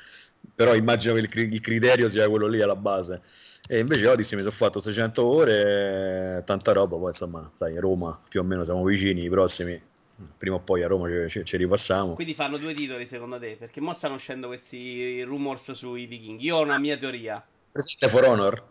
Però 0.59 0.75
immagino 0.75 1.13
che 1.13 1.21
il, 1.21 1.53
il 1.53 1.61
criterio 1.61 2.09
sia 2.09 2.27
quello 2.27 2.47
lì 2.47 2.61
alla 2.61 2.75
base. 2.75 3.21
E 3.65 3.79
invece 3.79 4.07
Odyssey 4.07 4.35
mi 4.35 4.43
sono 4.43 4.53
fatto 4.53 4.81
600 4.81 5.25
ore, 5.25 6.43
tanta 6.45 6.73
roba, 6.73 6.97
poi 6.97 7.07
insomma, 7.07 7.49
sai, 7.53 7.79
Roma 7.79 8.19
più 8.27 8.41
o 8.41 8.43
meno 8.43 8.65
siamo 8.65 8.83
vicini, 8.83 9.23
i 9.23 9.29
prossimi 9.29 9.81
prima 10.37 10.57
o 10.57 10.59
poi 10.59 10.83
a 10.83 10.87
Roma 10.87 11.07
ci, 11.29 11.45
ci, 11.45 11.55
ripassiamo. 11.55 12.13
Quindi 12.15 12.33
fanno 12.33 12.57
due 12.57 12.73
titoli 12.73 13.07
secondo 13.07 13.39
te? 13.39 13.55
Perché 13.57 13.79
mo 13.79 13.93
stanno 13.93 14.15
uscendo 14.15 14.47
questi 14.47 15.21
rumors 15.23 15.71
sui 15.71 16.07
vichinghi. 16.07 16.43
Io 16.43 16.57
ho 16.57 16.61
una 16.61 16.77
mia 16.77 16.97
teoria. 16.97 17.41
Presente 17.71 18.09
For 18.09 18.25
Honor? 18.25 18.63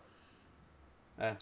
Eh. 1.17 1.35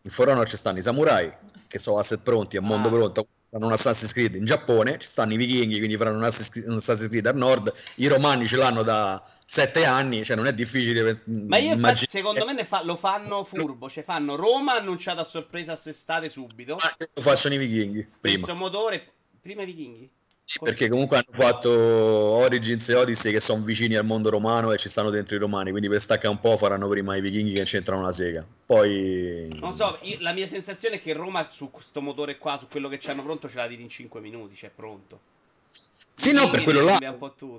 In 0.00 0.10
For 0.10 0.26
Honor 0.30 0.48
ci 0.48 0.56
stanno 0.56 0.78
i 0.78 0.82
samurai, 0.82 1.30
che 1.68 1.78
sono 1.78 1.98
asset 1.98 2.22
pronti, 2.22 2.56
a 2.56 2.62
mondo 2.62 2.88
ah. 2.88 2.92
pronto, 2.92 3.26
fanno 3.50 3.66
un 3.66 3.72
Assassin's 3.72 4.14
Creed 4.14 4.36
in 4.36 4.46
Giappone, 4.46 4.98
ci 4.98 5.06
stanno 5.06 5.34
i 5.34 5.36
vichinghi, 5.36 5.76
quindi 5.76 5.98
faranno 5.98 6.16
un 6.16 6.24
Assassin's 6.24 7.08
Creed 7.08 7.26
al 7.26 7.36
nord, 7.36 7.70
i 7.96 8.06
romani 8.06 8.46
ce 8.46 8.56
l'hanno 8.56 8.82
da 8.82 9.22
sette 9.52 9.84
anni, 9.84 10.24
cioè 10.24 10.34
non 10.34 10.46
è 10.46 10.54
difficile 10.54 11.20
Ma 11.26 11.58
io 11.58 11.74
immaginare... 11.74 12.06
secondo 12.08 12.46
me 12.46 12.64
fa, 12.64 12.82
lo 12.82 12.96
fanno 12.96 13.44
furbo, 13.44 13.90
cioè 13.90 14.02
fanno 14.02 14.34
Roma 14.34 14.76
annunciata 14.76 15.20
a 15.20 15.24
sorpresa 15.24 15.72
a 15.72 15.76
sestate 15.76 16.30
subito. 16.30 16.76
Ma 16.76 17.06
lo 17.12 17.20
facciano 17.20 17.56
i 17.56 17.58
vichinghi, 17.58 18.06
prima. 18.18 18.38
Stesso 18.38 18.54
motore, 18.54 19.12
prima 19.42 19.60
i 19.60 19.66
vichinghi. 19.66 20.10
Sì, 20.32 20.58
perché 20.58 20.88
comunque 20.88 21.18
hanno 21.18 21.38
fatto 21.38 21.70
Origins 21.70 22.88
e 22.88 22.94
Odyssey 22.94 23.30
che 23.30 23.40
sono 23.40 23.62
vicini 23.62 23.94
al 23.94 24.06
mondo 24.06 24.30
romano 24.30 24.72
e 24.72 24.78
ci 24.78 24.88
stanno 24.88 25.10
dentro 25.10 25.36
i 25.36 25.38
romani, 25.38 25.68
quindi 25.68 25.90
per 25.90 26.00
staccare 26.00 26.28
un 26.28 26.40
po' 26.40 26.56
faranno 26.56 26.88
prima 26.88 27.14
i 27.14 27.20
vichinghi 27.20 27.52
che 27.52 27.64
c'entrano 27.64 28.00
la 28.00 28.12
sega. 28.12 28.46
Poi... 28.64 29.54
Non 29.60 29.76
so, 29.76 29.98
io, 30.00 30.16
la 30.20 30.32
mia 30.32 30.48
sensazione 30.48 30.94
è 30.94 31.02
che 31.02 31.12
Roma 31.12 31.46
su 31.52 31.70
questo 31.70 32.00
motore 32.00 32.38
qua, 32.38 32.56
su 32.56 32.68
quello 32.68 32.88
che 32.88 32.98
ci 32.98 33.10
hanno 33.10 33.22
pronto, 33.22 33.50
ce 33.50 33.56
l'ha 33.56 33.68
di 33.68 33.78
in 33.78 33.90
5 33.90 34.18
minuti, 34.18 34.56
cioè 34.56 34.70
pronto. 34.74 35.20
Sì, 36.14 36.32
no, 36.32 36.50
per 36.50 36.62
quello 36.62 36.82
là. 36.82 36.98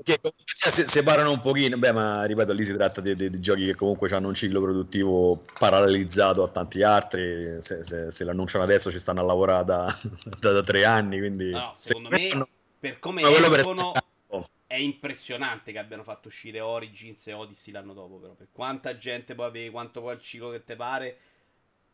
Che 0.03 0.19
si 0.45 0.85
separano 0.85 1.31
un 1.31 1.39
pochino. 1.39 1.77
Beh, 1.77 1.91
ma 1.91 2.23
ripeto, 2.25 2.53
lì 2.53 2.63
si 2.63 2.73
tratta 2.73 3.01
di, 3.01 3.15
di, 3.15 3.29
di 3.29 3.39
giochi 3.39 3.65
che 3.65 3.75
comunque 3.75 4.07
hanno 4.09 4.27
un 4.27 4.35
ciclo 4.35 4.61
produttivo 4.61 5.43
parallelizzato 5.59 6.43
a 6.43 6.47
tanti 6.47 6.83
altri. 6.83 7.59
Se, 7.61 7.83
se, 7.83 8.11
se 8.11 8.23
l'annunciano 8.23 8.63
adesso 8.63 8.91
ci 8.91 8.99
stanno 8.99 9.21
a 9.21 9.23
lavorare 9.23 9.65
da, 9.65 9.99
da, 10.39 10.51
da 10.51 10.63
tre 10.63 10.85
anni. 10.85 11.17
Quindi, 11.17 11.49
no, 11.49 11.73
secondo 11.79 12.09
me, 12.09 12.29
me 12.35 12.47
per 12.79 12.99
come 12.99 13.21
escono, 13.23 13.91
per... 14.27 14.47
è 14.67 14.77
impressionante 14.77 15.71
che 15.71 15.79
abbiano 15.79 16.03
fatto 16.03 16.27
uscire 16.27 16.59
Origins 16.59 17.25
e 17.27 17.33
Odyssey 17.33 17.73
l'anno 17.73 17.93
dopo. 17.93 18.17
Però, 18.17 18.33
per 18.33 18.47
quanta 18.51 18.95
gente 18.95 19.33
poi 19.33 19.47
avevi, 19.47 19.69
quanto 19.71 20.01
poi 20.01 20.13
il 20.13 20.21
ciclo 20.21 20.51
che 20.51 20.63
te 20.63 20.75
pare. 20.75 21.17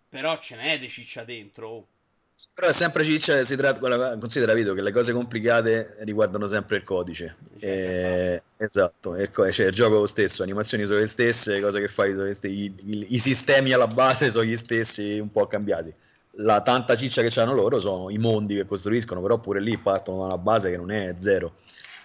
Però 0.10 0.38
ce 0.40 0.58
n'è 0.58 0.78
di 0.78 0.90
ciccia 0.90 1.24
dentro. 1.24 1.70
Oh. 1.70 1.88
Però 2.56 2.68
è 2.68 2.74
sempre 2.74 3.04
ciccia, 3.04 3.44
si 3.44 3.58
tratta, 3.58 4.18
considera 4.18 4.54
Vito 4.54 4.74
che 4.74 4.82
le 4.82 4.94
cose 4.94 5.12
complicate 5.12 5.98
riguardano 6.00 6.48
sempre 6.48 6.78
il 6.78 6.84
codice. 6.84 7.36
E, 7.60 8.42
esatto, 8.56 9.16
ecco, 9.16 9.52
cioè, 9.52 9.68
il 9.68 9.74
gioco 9.74 10.06
stesso, 10.06 10.44
animazioni 10.44 10.86
sono 10.86 11.00
le 11.00 11.06
stesse, 11.06 11.56
le 11.56 11.62
cose 11.62 11.82
che 11.82 11.90
fai 11.90 12.14
sono 12.14 12.24
le 12.26 12.34
stesse, 12.34 12.54
i, 12.54 12.74
i, 12.86 13.08
i, 13.10 13.20
sistemi 13.20 13.74
alla 13.74 13.88
base 13.88 14.32
sono 14.32 14.46
gli 14.46 14.56
stessi, 14.56 15.20
un 15.20 15.32
po' 15.32 15.48
cambiati. 15.48 15.94
La 16.42 16.62
tanta 16.62 16.96
ciccia 16.96 17.22
che 17.22 17.40
hanno 17.42 17.54
loro 17.54 17.82
sono 17.82 18.10
i 18.10 18.18
mondi 18.18 18.56
che 18.56 18.66
costruiscono, 18.66 19.22
però 19.22 19.40
pure 19.40 19.60
lì 19.60 19.78
partono 19.78 20.20
da 20.20 20.26
una 20.26 20.38
base 20.38 20.70
che 20.70 20.78
non 20.78 20.92
è 20.92 21.16
zero. 21.18 21.56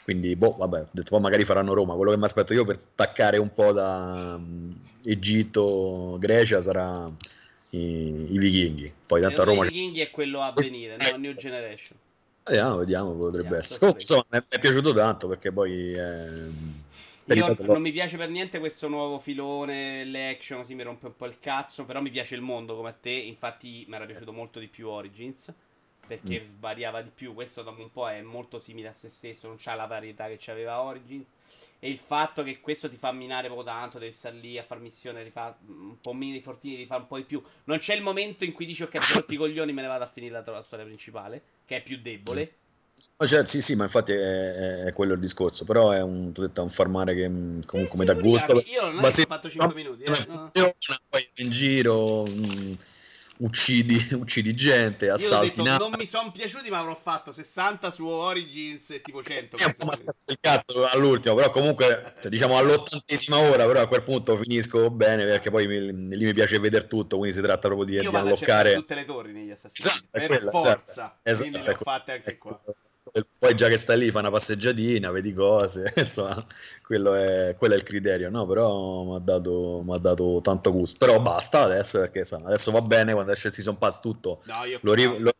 Quindi, 0.02 0.34
boh, 0.34 0.56
vabbè, 0.58 0.80
ho 0.80 0.88
detto 0.90 1.10
poi 1.10 1.20
magari 1.20 1.44
faranno 1.44 1.74
Roma. 1.74 1.94
Quello 1.94 2.10
che 2.10 2.16
mi 2.18 2.24
aspetto 2.24 2.52
io 2.52 2.64
per 2.64 2.78
staccare 2.78 3.38
un 3.38 3.52
po' 3.52 3.72
da 3.72 4.34
um, 4.36 4.76
Egitto, 5.04 6.16
Grecia 6.18 6.60
sarà 6.60 7.10
i, 7.74 8.34
i 8.34 8.38
vichinghi. 8.38 8.92
Poi 9.06 9.20
tanto 9.20 9.42
a 9.42 9.44
Roma... 9.44 9.64
I 9.64 9.68
vichinghi 9.68 10.00
è 10.00 10.10
quello 10.10 10.40
a 10.40 10.52
venire, 10.52 10.96
no? 10.96 11.16
New 11.16 11.34
Generation. 11.34 11.98
Vediamo, 12.44 12.76
vediamo, 12.76 13.12
potrebbe 13.12 13.36
vediamo, 13.36 13.56
essere. 13.56 13.78
Comunque, 13.78 14.02
insomma, 14.02 14.24
mi 14.28 14.40
è 14.48 14.58
piaciuto 14.58 14.92
tanto 14.92 15.28
perché 15.28 15.52
poi... 15.52 15.92
Eh, 15.92 16.72
Io 17.34 17.56
non 17.60 17.80
mi 17.80 17.90
piace 17.90 18.18
per 18.18 18.28
niente 18.28 18.58
questo 18.58 18.86
nuovo 18.86 19.18
filone, 19.18 20.04
le 20.04 20.28
action, 20.28 20.60
così 20.60 20.74
mi 20.74 20.82
rompe 20.82 21.06
un 21.06 21.16
po' 21.16 21.24
il 21.24 21.38
cazzo, 21.38 21.84
però 21.84 22.02
mi 22.02 22.10
piace 22.10 22.34
il 22.34 22.42
mondo 22.42 22.76
come 22.76 22.90
a 22.90 22.92
te, 22.92 23.10
infatti 23.10 23.86
mi 23.88 23.94
era 23.94 24.04
piaciuto 24.04 24.30
molto 24.30 24.58
di 24.58 24.68
più 24.68 24.88
Origins, 24.88 25.50
perché 26.06 26.42
mm. 26.42 26.44
svariava 26.44 27.00
di 27.00 27.10
più, 27.14 27.32
questo 27.32 27.62
dopo 27.62 27.80
un 27.80 27.90
po' 27.90 28.10
è 28.10 28.20
molto 28.20 28.58
simile 28.58 28.88
a 28.88 28.92
se 28.92 29.08
stesso, 29.08 29.46
non 29.46 29.56
c'ha 29.58 29.74
la 29.74 29.86
varietà 29.86 30.26
che 30.26 30.36
c'aveva 30.38 30.82
Origins, 30.82 31.28
e 31.84 31.90
il 31.90 31.98
fatto 31.98 32.42
che 32.42 32.60
questo 32.62 32.88
ti 32.88 32.96
fa 32.96 33.12
minare 33.12 33.48
poco 33.48 33.62
tanto, 33.62 33.98
devi 33.98 34.10
stare 34.10 34.36
lì 34.36 34.56
a 34.56 34.62
far 34.62 34.80
missione, 34.80 35.22
rifà 35.22 35.54
un 35.66 36.00
po' 36.00 36.14
meno 36.14 36.32
di 36.32 36.40
fortini, 36.40 36.76
rifà 36.76 36.96
un 36.96 37.06
po' 37.06 37.18
di 37.18 37.24
più. 37.24 37.42
Non 37.64 37.76
c'è 37.76 37.94
il 37.94 38.00
momento 38.00 38.44
in 38.44 38.52
cui 38.52 38.64
dici 38.64 38.84
ok, 38.84 38.92
per 38.92 39.12
tutti 39.20 39.34
i 39.34 39.36
coglioni 39.36 39.70
me 39.74 39.82
ne 39.82 39.88
vado 39.88 40.04
a 40.04 40.06
finire 40.06 40.32
la, 40.32 40.50
la 40.50 40.62
storia 40.62 40.86
principale, 40.86 41.42
che 41.66 41.76
è 41.76 41.82
più 41.82 42.00
debole. 42.00 42.54
Cioè, 43.18 43.44
sì, 43.44 43.60
sì, 43.60 43.74
ma 43.74 43.84
infatti 43.84 44.12
è, 44.12 44.84
è, 44.84 44.92
quello 44.94 45.12
il 45.12 45.20
discorso. 45.20 45.66
Però 45.66 45.90
è 45.90 46.00
un, 46.00 46.32
detto, 46.32 46.62
un 46.62 46.70
farmare 46.70 47.14
che 47.14 47.28
mm, 47.28 47.60
comunque 47.66 47.98
mi 47.98 48.06
dà 48.06 48.14
gusto. 48.14 48.62
Io 48.64 48.90
non 48.90 49.04
ho 49.04 49.10
fatto 49.10 49.50
5 49.50 49.74
minuti. 49.74 50.04
Eh, 50.04 50.26
no. 50.28 50.50
Poi 51.10 51.28
in 51.34 51.50
giro. 51.50 52.22
Mh, 52.22 52.30
mm, 52.30 52.72
uccidi, 53.38 53.96
uccidi 54.14 54.54
gente, 54.54 55.08
assalti 55.10 55.58
Io 55.58 55.64
detto, 55.64 55.88
non 55.88 55.94
mi 55.98 56.06
sono 56.06 56.30
piaciuti, 56.30 56.70
ma 56.70 56.78
avrò 56.78 56.94
fatto 56.94 57.32
60 57.32 57.90
su 57.90 58.06
Origins 58.06 58.90
e 58.90 59.00
tipo 59.00 59.22
100. 59.22 59.56
Eh, 59.56 59.74
ma 59.84 59.92
il 60.26 60.38
cazzo 60.40 60.86
all'ultimo, 60.86 61.34
però 61.34 61.50
comunque, 61.50 62.14
cioè, 62.20 62.30
diciamo 62.30 62.56
all'ottantesima 62.56 63.38
ora, 63.38 63.66
però 63.66 63.80
a 63.80 63.86
quel 63.86 64.02
punto 64.02 64.36
finisco 64.36 64.90
bene 64.90 65.24
perché 65.24 65.50
poi 65.50 65.66
mi, 65.66 66.08
lì 66.08 66.24
mi 66.24 66.32
piace 66.32 66.58
vedere 66.58 66.86
tutto, 66.86 67.16
quindi 67.16 67.34
si 67.34 67.42
tratta 67.42 67.68
proprio 67.68 67.86
di, 67.86 67.94
Io 67.94 68.10
di 68.10 68.16
unlockare 68.16 68.74
tutte 68.74 68.94
le 68.94 69.04
torri 69.04 69.32
negli 69.32 69.50
assassini, 69.50 69.88
esatto, 69.88 70.06
per 70.10 70.26
quella, 70.26 70.50
forza, 70.50 70.82
esatto, 70.82 71.36
quindi 71.38 71.56
esatto, 71.56 71.70
le 71.70 71.76
ho 71.76 71.82
fatte 71.82 72.12
anche 72.12 72.30
ecco, 72.30 72.60
qua 72.64 72.74
poi 73.38 73.54
già 73.54 73.68
che 73.68 73.76
stai 73.76 73.98
lì 73.98 74.10
fa 74.10 74.18
una 74.20 74.30
passeggiatina, 74.30 75.10
vedi 75.10 75.32
cose, 75.32 75.92
insomma, 75.96 76.44
quello 76.82 77.14
è, 77.14 77.54
quello 77.56 77.74
è 77.74 77.76
il 77.76 77.84
criterio, 77.84 78.30
no? 78.30 78.46
Però 78.46 79.04
mi 79.04 79.14
ha 79.14 79.18
dato, 79.18 79.84
dato, 80.00 80.40
tanto 80.42 80.72
gusto. 80.72 80.98
Però 80.98 81.20
basta 81.20 81.60
adesso, 81.60 82.00
perché 82.00 82.20
insomma, 82.20 82.48
adesso 82.48 82.72
va 82.72 82.80
bene, 82.80 83.12
quando 83.12 83.32
esce 83.32 83.48
il 83.48 83.54
Season 83.54 83.78
Pass 83.78 84.00
tutto 84.00 84.42
no, 84.46 84.64
io 84.64 84.78
lo, 84.82 84.92
ri- 84.94 85.18
lo 85.18 85.32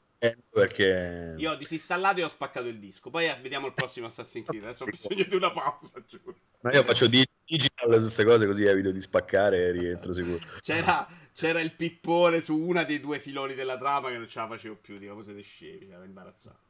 perché... 0.48 1.34
Io 1.36 1.50
ho 1.50 1.56
disinstallato 1.56 2.20
e 2.20 2.24
ho 2.24 2.28
spaccato 2.28 2.66
il 2.68 2.78
disco, 2.78 3.10
poi 3.10 3.26
vediamo 3.42 3.66
il 3.66 3.74
prossimo 3.74 4.06
Assassin's 4.06 4.46
Creed, 4.46 4.62
adesso 4.62 4.84
ho 4.84 4.86
bisogno 4.86 5.24
di 5.24 5.34
una 5.34 5.50
pausa, 5.50 5.92
giuro. 6.08 6.34
Ma 6.60 6.72
io 6.72 6.82
faccio 6.82 7.06
digital 7.08 7.88
su 7.94 7.98
queste 7.98 8.24
cose 8.24 8.46
così 8.46 8.64
evito 8.64 8.90
di 8.90 9.00
spaccare 9.00 9.66
e 9.66 9.72
rientro 9.72 10.12
sicuro. 10.12 10.38
C'era, 10.62 11.06
c'era 11.34 11.60
il 11.60 11.74
pippone 11.74 12.40
su 12.40 12.56
una 12.56 12.84
dei 12.84 13.00
due 13.00 13.18
filoni 13.18 13.54
della 13.54 13.76
trama 13.76 14.08
che 14.08 14.16
non 14.16 14.28
ce 14.28 14.38
la 14.38 14.46
facevo 14.46 14.76
più, 14.76 14.96
dico, 14.96 15.22
siete 15.22 15.42
scemi, 15.42 15.90
era 15.90 16.04
imbarazzato. 16.04 16.62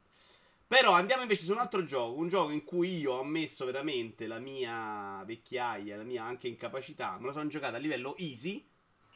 Però 0.67 0.93
andiamo 0.93 1.21
invece 1.21 1.43
su 1.43 1.51
un 1.51 1.59
altro 1.59 1.83
gioco, 1.83 2.17
un 2.17 2.27
gioco 2.27 2.51
in 2.51 2.63
cui 2.63 2.97
io 2.97 3.13
ho 3.13 3.23
messo 3.23 3.65
veramente 3.65 4.25
la 4.25 4.39
mia 4.39 5.23
vecchiaia, 5.23 5.95
la 5.95 6.03
mia 6.03 6.23
anche 6.23 6.47
incapacità, 6.47 7.17
me 7.19 7.27
lo 7.27 7.33
sono 7.33 7.47
giocato 7.47 7.75
a 7.75 7.79
livello 7.79 8.15
easy. 8.17 8.65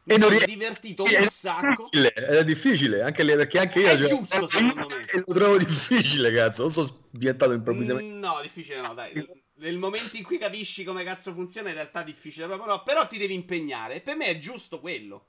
Mi 0.03 0.15
e 0.15 0.19
sono 0.19 0.29
ries- 0.29 0.45
divertito 0.45 1.03
un 1.03 1.09
è 1.09 1.27
sacco. 1.27 1.89
È 1.91 2.43
difficile, 2.43 3.01
anche 3.01 3.23
lì, 3.23 3.33
perché 3.35 3.59
anche 3.59 3.79
io 3.79 3.89
è 3.89 3.97
giusto, 3.97 4.47
secondo 4.47 4.87
me. 4.87 5.05
E 5.05 5.23
lo 5.25 5.33
trovo 5.33 5.57
difficile, 5.57 6.31
cazzo. 6.31 6.63
Non 6.63 6.71
sono 6.71 6.85
sbiantato 6.85 7.53
improvvisamente. 7.53 8.13
Mm, 8.13 8.19
no, 8.19 8.39
difficile 8.41 8.81
no, 8.81 8.93
dai. 8.93 9.13
Nel 9.55 9.77
momento 9.77 10.15
in 10.15 10.23
cui 10.23 10.37
capisci 10.37 10.83
come 10.83 11.03
cazzo 11.03 11.33
funziona, 11.33 11.69
in 11.69 11.75
realtà 11.75 12.01
è 12.01 12.05
difficile 12.05 12.45
proprio 12.45 12.67
no, 12.67 12.83
però 12.83 13.07
ti 13.07 13.17
devi 13.17 13.33
impegnare. 13.33 13.95
E 13.95 14.01
per 14.01 14.15
me 14.15 14.25
è 14.27 14.37
giusto 14.37 14.79
quello. 14.79 15.25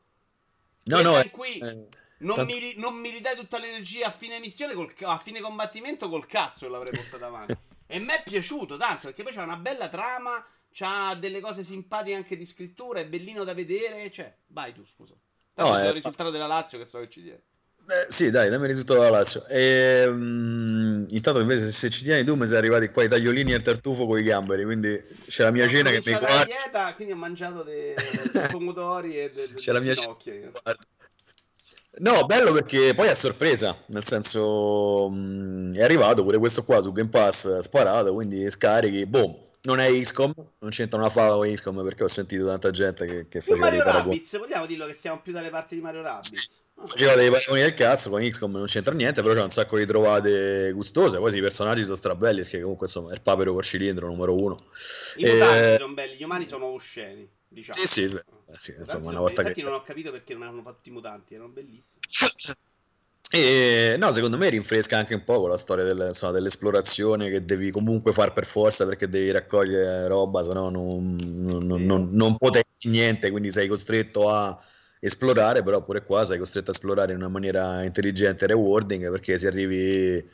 No, 0.85 1.01
no, 1.01 1.19
è, 1.19 1.31
qui... 1.31 1.59
Eh 1.59 2.00
non, 2.21 2.37
Tant- 2.37 2.51
mi, 2.51 2.75
non, 2.77 2.95
mi, 2.95 3.11
ridai 3.11 3.35
tutta 3.37 3.59
l'energia 3.59 4.07
a 4.07 4.11
fine 4.11 4.39
missione, 4.41 4.75
col, 4.75 4.93
a 5.03 5.19
fine 5.19 5.41
combattimento 5.41 6.09
col 6.09 6.27
cazzo 6.27 6.69
l'avrei 6.69 6.93
portata 6.93 7.27
avanti. 7.27 7.57
e 7.87 7.99
mi 7.99 8.13
è 8.13 8.23
piaciuto 8.23 8.77
tanto 8.77 9.03
perché 9.05 9.23
poi 9.23 9.33
c'ha 9.33 9.43
una 9.43 9.57
bella 9.57 9.89
trama, 9.89 10.45
c'ha 10.73 11.15
delle 11.15 11.41
cose 11.41 11.63
simpatiche 11.65 12.17
anche 12.17 12.37
di 12.37 12.45
scrittura, 12.45 13.01
è 13.01 13.07
bellino 13.07 13.45
da 13.45 13.55
vedere. 13.55 14.11
Cioè, 14.11 14.35
vai 14.49 14.73
tu, 14.73 14.85
scusa. 14.85 15.15
Tanto 15.55 15.73
no, 15.73 15.79
è 15.79 15.87
il 15.87 15.93
risultato 15.93 16.31
della 16.31 16.47
Lazio 16.47 16.79
che 16.79 16.85
so 16.85 16.99
che 17.01 17.09
ci 17.09 17.23
tiene. 17.23 17.43
Eh, 17.91 18.07
sì, 18.09 18.31
dai, 18.31 18.51
dammi 18.51 18.65
il 18.65 18.69
risultato 18.69 19.01
della 19.01 19.17
Lazio. 19.17 19.47
E, 19.47 20.07
um, 20.07 21.07
intanto 21.09 21.41
invece 21.41 21.65
se 21.65 21.89
ci 21.89 22.05
tieni 22.05 22.23
tu 22.23 22.37
mi 22.37 22.47
sei 22.47 22.59
arrivati 22.59 22.89
qua 22.91 23.03
i 23.03 23.09
tagliolini 23.09 23.53
e 23.53 23.57
il 23.57 23.63
tartufo 23.63 24.07
con 24.07 24.19
i 24.19 24.23
gamberi, 24.23 24.65
quindi 24.65 25.03
c'è 25.27 25.43
la 25.43 25.51
mia 25.51 25.65
no, 25.65 25.71
cena 25.71 25.91
che 25.91 26.03
mi 26.05 26.13
guarda. 26.13 26.45
dieta, 26.45 26.95
quindi 26.95 27.15
ho 27.15 27.17
mangiato 27.17 27.63
dei, 27.63 27.95
dei 27.95 28.47
pomodori 28.49 29.19
e 29.19 29.33
dei, 29.33 29.55
c'è 29.55 29.73
la 29.73 29.81
mia 29.81 29.95
cena. 29.95 30.17
No, 31.99 32.25
bello 32.25 32.53
perché 32.53 32.95
poi 32.95 33.09
è 33.09 33.15
sorpresa, 33.15 33.77
nel 33.87 34.05
senso 34.05 35.11
mh, 35.11 35.75
è 35.75 35.83
arrivato 35.83 36.23
pure 36.23 36.39
questo 36.39 36.65
qua 36.65 36.81
su 36.81 36.93
Game 36.93 37.09
Pass 37.09 37.59
sparato, 37.59 38.15
quindi 38.15 38.49
scarichi, 38.49 39.07
boom, 39.07 39.37
non 39.63 39.81
è 39.81 39.91
XCOM, 39.91 40.33
non 40.61 40.71
c'entra 40.71 40.99
una 40.99 41.09
fava 41.09 41.35
con 41.35 41.53
XCOM 41.53 41.83
perché 41.83 42.05
ho 42.05 42.09
sentito 42.09 42.47
tanta 42.47 42.71
gente 42.71 43.07
che, 43.07 43.29
che 43.29 43.41
faceva 43.41 43.59
Mario 43.59 43.83
dei. 43.83 43.93
Rabbids, 43.93 44.39
vogliamo 44.39 44.67
dirlo 44.67 44.87
che 44.87 44.95
siamo 44.95 45.21
più 45.21 45.33
dalle 45.33 45.51
parti 45.51 45.75
di 45.75 45.81
Mario 45.81 46.03
Rabbids? 46.03 46.65
Ah. 46.77 46.87
Faceva 46.87 47.15
dei 47.15 47.29
paragoni 47.29 47.61
del 47.61 47.75
cazzo, 47.75 48.09
con 48.09 48.23
XCOM 48.23 48.53
non 48.53 48.67
c'entra 48.67 48.95
niente, 48.95 49.21
però 49.21 49.35
c'è 49.35 49.43
un 49.43 49.51
sacco 49.51 49.77
di 49.77 49.85
trovate 49.85 50.71
gustose, 50.73 51.19
poi 51.19 51.37
i 51.37 51.41
personaggi 51.41 51.83
sono 51.83 51.97
strabelli 51.97 52.43
perché 52.43 52.61
comunque 52.61 52.87
insomma 52.87 53.11
è 53.11 53.15
il 53.15 53.21
papero 53.21 53.53
col 53.53 53.65
cilindro 53.65 54.07
numero 54.07 54.35
uno. 54.35 54.57
I 55.17 55.25
mutanti 55.27 55.81
sono 55.81 55.93
belli, 55.93 56.17
gli 56.17 56.23
umani 56.23 56.47
sono 56.47 56.67
osceni. 56.67 57.29
Diciamo. 57.53 57.81
Sì, 57.81 57.87
sì, 57.87 58.09
beh, 58.09 58.23
sì 58.57 58.75
insomma, 58.79 59.11
una 59.11 59.19
volta 59.19 59.43
infatti 59.43 59.61
che... 59.61 59.67
non 59.67 59.77
ho 59.77 59.83
capito 59.83 60.13
perché 60.13 60.35
non 60.35 60.47
hanno 60.47 60.63
fatto 60.63 60.89
i 60.89 60.93
mutanti, 60.93 61.35
erano 61.35 61.51
bellissimi. 61.51 62.01
E 63.33 63.95
no, 63.97 64.11
secondo 64.11 64.37
me 64.37 64.49
rinfresca 64.49 64.99
anche 64.99 65.15
un 65.15 65.23
po' 65.23 65.47
la 65.47 65.57
storia 65.57 65.85
del, 65.85 66.07
insomma, 66.09 66.33
dell'esplorazione 66.33 67.31
che 67.31 67.45
devi 67.45 67.71
comunque 67.71 68.11
fare 68.11 68.33
per 68.33 68.45
forza 68.45 68.85
perché 68.85 69.09
devi 69.09 69.31
raccogliere 69.31 70.09
roba, 70.09 70.43
se 70.43 70.53
no 70.53 70.69
non, 70.69 71.15
non, 71.15 71.85
non, 71.85 72.09
non 72.11 72.37
potenzi 72.37 72.89
niente, 72.89 73.31
quindi 73.31 73.53
sei 73.53 73.69
costretto 73.69 74.29
a 74.29 74.61
esplorare, 74.99 75.63
però 75.63 75.81
pure 75.81 76.03
qua 76.03 76.25
sei 76.25 76.39
costretto 76.39 76.73
a 76.73 76.75
esplorare 76.75 77.13
in 77.13 77.19
una 77.19 77.29
maniera 77.29 77.85
intelligente 77.85 78.47
e 78.47 78.49
rewarding 78.49 79.09
perché 79.13 79.39
se 79.39 79.47
arrivi 79.47 80.29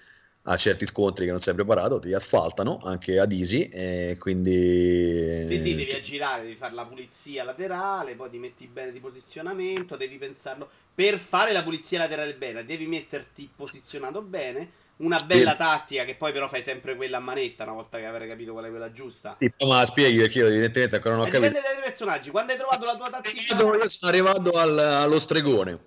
a 0.48 0.56
certi 0.56 0.87
scontri 0.87 1.24
che 1.24 1.32
non 1.32 1.40
sei 1.40 1.54
preparato, 1.54 1.98
ti 1.98 2.12
asfaltano 2.12 2.80
anche 2.85 3.18
ad 3.18 3.32
easy 3.32 3.68
e 3.72 4.16
quindi... 4.18 5.44
Sì, 5.48 5.61
sì, 5.61 5.74
devi 5.74 5.90
aggirare, 5.90 6.42
devi 6.42 6.54
fare 6.54 6.74
la 6.74 6.87
pulizia 6.87 7.42
laterale, 7.42 8.14
poi 8.14 8.30
ti 8.30 8.38
metti 8.38 8.66
bene 8.66 8.92
di 8.92 9.00
posizionamento, 9.00 9.96
devi 9.96 10.18
pensarlo... 10.18 10.68
Per 10.94 11.18
fare 11.18 11.52
la 11.52 11.62
pulizia 11.62 11.98
laterale 11.98 12.35
bene, 12.35 12.64
devi 12.64 12.87
metterti 12.87 13.50
posizionato 13.54 14.22
bene, 14.22 14.70
una 14.98 15.20
bella 15.20 15.50
sì. 15.50 15.56
tattica 15.59 16.04
che 16.04 16.14
poi 16.14 16.32
però 16.32 16.48
fai 16.48 16.62
sempre 16.62 16.96
quella 16.96 17.18
a 17.18 17.20
manetta 17.20 17.64
una 17.64 17.72
volta 17.72 17.98
che 17.98 18.06
avrai 18.06 18.26
capito 18.26 18.52
qual 18.52 18.64
è 18.64 18.70
quella 18.70 18.92
giusta. 18.92 19.37
Sì, 19.38 19.52
ma 19.66 19.85
spieghi 19.85 20.18
perché 20.18 20.38
io 20.38 20.46
evidentemente 20.46 20.94
ancora 20.94 21.16
non 21.16 21.24
ho 21.24 21.28
e 21.28 21.30
capito. 21.30 21.52
Dipende 21.52 21.74
dai 21.74 21.82
personaggi, 21.85 22.30
quando 22.30 22.52
hai 22.52 22.59
trovato 22.59 22.87
la 22.87 22.94
tua 22.94 23.11
tattica... 23.11 23.56
Io 23.56 23.88
sono 23.88 24.11
arrivato 24.11 24.52
al, 24.52 24.78
allo 24.78 25.18
stregone 25.18 25.78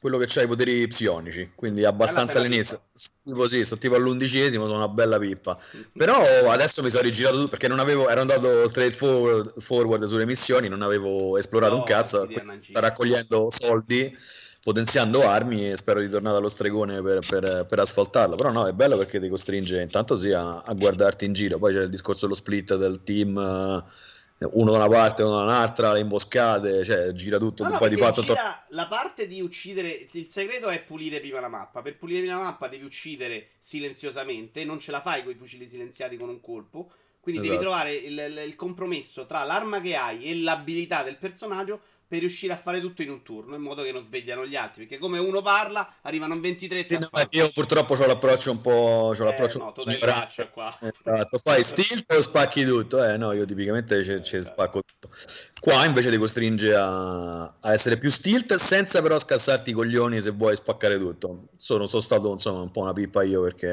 quello 0.00 0.18
che 0.18 0.38
ha 0.38 0.42
i 0.42 0.46
poteri 0.46 0.86
psionici, 0.86 1.50
quindi 1.54 1.84
abbastanza 1.84 2.38
all'inizio. 2.38 2.82
Tipo, 3.22 3.46
sì, 3.46 3.64
sto 3.64 3.76
tipo 3.78 3.96
all'undicesimo, 3.96 4.66
sono 4.66 4.76
una 4.76 4.88
bella 4.88 5.18
pippa. 5.18 5.58
Però 5.92 6.50
adesso 6.50 6.82
mi 6.82 6.90
sono 6.90 7.02
rigirato 7.02 7.36
tutto 7.36 7.48
perché 7.48 7.68
non 7.68 7.78
avevo, 7.78 8.08
ero 8.08 8.20
andato 8.20 8.68
straight 8.68 8.94
forward, 8.94 9.60
forward 9.60 10.04
sulle 10.04 10.26
missioni, 10.26 10.68
non 10.68 10.82
avevo 10.82 11.36
esplorato 11.36 11.74
no, 11.74 11.80
un 11.80 11.84
cazzo. 11.84 12.28
Sto 12.60 12.80
raccogliendo 12.80 13.48
soldi, 13.50 14.16
potenziando 14.62 15.26
armi 15.26 15.68
e 15.68 15.76
spero 15.76 16.00
di 16.00 16.08
tornare 16.08 16.36
allo 16.36 16.48
stregone 16.48 17.02
per, 17.02 17.20
per, 17.26 17.66
per, 17.68 17.78
asfaltarlo. 17.80 18.36
Però 18.36 18.52
no, 18.52 18.66
è 18.66 18.72
bello 18.72 18.96
perché 18.96 19.20
ti 19.20 19.28
costringe 19.28 19.82
intanto 19.82 20.16
sì 20.16 20.30
a, 20.30 20.60
a 20.60 20.74
guardarti 20.74 21.24
in 21.24 21.32
giro. 21.32 21.58
Poi 21.58 21.74
c'è 21.74 21.82
il 21.82 21.90
discorso 21.90 22.26
dello 22.26 22.36
split 22.36 22.76
del 22.76 23.02
team. 23.02 23.34
Uh, 23.34 24.06
uno 24.52 24.70
da 24.70 24.76
una 24.76 24.88
parte, 24.88 25.22
uno 25.22 25.36
da 25.36 25.42
un'altra, 25.42 25.92
le 25.92 26.00
imboscate, 26.00 26.84
cioè 26.84 27.12
gira 27.12 27.38
tutto. 27.38 27.64
No, 27.64 27.70
no, 27.70 27.78
poi 27.78 27.88
di 27.88 27.96
fatto 27.96 28.22
gira 28.22 28.34
to- 28.68 28.74
la 28.76 28.86
parte 28.86 29.26
di 29.26 29.40
uccidere. 29.40 30.06
Il 30.12 30.28
segreto 30.28 30.68
è 30.68 30.82
pulire 30.82 31.20
prima 31.20 31.40
la 31.40 31.48
mappa. 31.48 31.82
Per 31.82 31.96
pulire 31.96 32.20
prima 32.20 32.36
la 32.36 32.42
mappa 32.44 32.68
devi 32.68 32.84
uccidere 32.84 33.48
silenziosamente. 33.58 34.64
Non 34.64 34.78
ce 34.78 34.90
la 34.92 35.00
fai 35.00 35.22
con 35.22 35.32
i 35.32 35.36
fucili 35.36 35.66
silenziati 35.66 36.16
con 36.16 36.28
un 36.28 36.40
colpo. 36.40 36.90
Quindi 37.20 37.40
esatto. 37.40 37.58
devi 37.58 37.70
trovare 37.70 37.94
il, 37.94 38.18
il, 38.18 38.44
il 38.46 38.56
compromesso 38.56 39.26
tra 39.26 39.42
l'arma 39.42 39.80
che 39.80 39.96
hai 39.96 40.24
e 40.24 40.36
l'abilità 40.36 41.02
del 41.02 41.16
personaggio 41.16 41.80
per 42.08 42.20
riuscire 42.20 42.54
a 42.54 42.56
fare 42.56 42.80
tutto 42.80 43.02
in 43.02 43.10
un 43.10 43.22
turno 43.22 43.54
in 43.54 43.60
modo 43.60 43.82
che 43.82 43.92
non 43.92 44.02
svegliano 44.02 44.46
gli 44.46 44.56
altri 44.56 44.86
perché 44.86 44.98
come 44.98 45.18
uno 45.18 45.42
parla 45.42 45.96
arrivano 46.02 46.34
in 46.34 46.40
23 46.40 46.86
sì, 46.86 46.98
no, 46.98 47.08
io 47.30 47.50
purtroppo 47.52 47.94
ho 47.94 48.06
l'approccio 48.06 48.50
un 48.50 48.60
po' 48.62 49.12
ho 49.14 49.24
l'approccio 49.24 49.58
eh, 49.58 49.62
no, 49.62 49.72
tu 49.72 49.84
dai 49.84 49.94
faccia 49.94 50.48
qua. 50.48 50.76
Esatto 50.80 51.38
fai 51.38 51.62
stilt 51.62 52.10
o 52.12 52.20
spacchi 52.20 52.64
tutto? 52.64 53.04
Eh 53.04 53.16
no 53.16 53.32
io 53.32 53.44
tipicamente 53.44 54.02
ci 54.02 54.12
esatto. 54.12 54.42
spacco 54.42 54.82
tutto. 54.84 55.08
Qua 55.60 55.84
invece 55.84 56.10
ti 56.10 56.16
costringe 56.16 56.74
a, 56.74 57.42
a, 57.42 57.72
essere 57.72 57.98
più 57.98 58.10
stilt 58.10 58.54
senza 58.54 59.02
però 59.02 59.18
scassarti 59.18 59.70
i 59.70 59.72
coglioni 59.72 60.20
se 60.20 60.30
vuoi 60.30 60.56
spaccare 60.56 60.98
tutto. 60.98 61.48
Sono, 61.56 61.86
sono 61.86 62.02
stato 62.02 62.32
insomma 62.32 62.60
un 62.60 62.70
po' 62.70 62.80
una 62.80 62.92
pippa 62.92 63.22
io 63.22 63.42
perché 63.42 63.68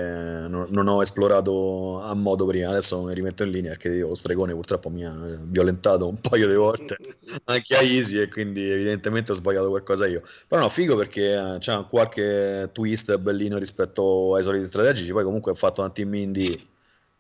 non, 0.48 0.68
non 0.70 0.88
ho 0.88 1.02
esplorato 1.02 2.02
a 2.02 2.14
modo 2.16 2.46
prima. 2.46 2.70
Adesso 2.70 3.04
mi 3.04 3.14
rimetto 3.14 3.44
in 3.44 3.52
linea 3.52 3.72
perché 3.72 4.00
lo 4.00 4.16
stregone 4.16 4.54
purtroppo 4.54 4.90
mi 4.90 5.06
ha 5.06 5.14
violentato 5.44 6.08
un 6.08 6.20
paio 6.20 6.48
di 6.48 6.56
volte 6.56 6.98
anche 7.46 7.76
a 7.76 7.82
Easy 7.82 8.25
quindi 8.30 8.70
evidentemente 8.70 9.32
ho 9.32 9.36
sbagliato 9.36 9.70
qualcosa 9.70 10.08
io. 10.08 10.22
Però 10.48 10.62
no, 10.62 10.70
figo 10.70 10.96
perché 10.96 11.34
eh, 11.34 11.58
c'è 11.60 11.86
qualche 11.90 12.70
twist 12.72 13.18
bellino 13.18 13.58
rispetto 13.58 14.36
ai 14.36 14.44
soliti 14.44 14.66
strategici, 14.66 15.12
poi 15.12 15.24
comunque 15.24 15.52
ho 15.52 15.56
fatto 15.56 15.82
un 15.82 15.94
team 15.94 16.14
indie, 16.14 16.56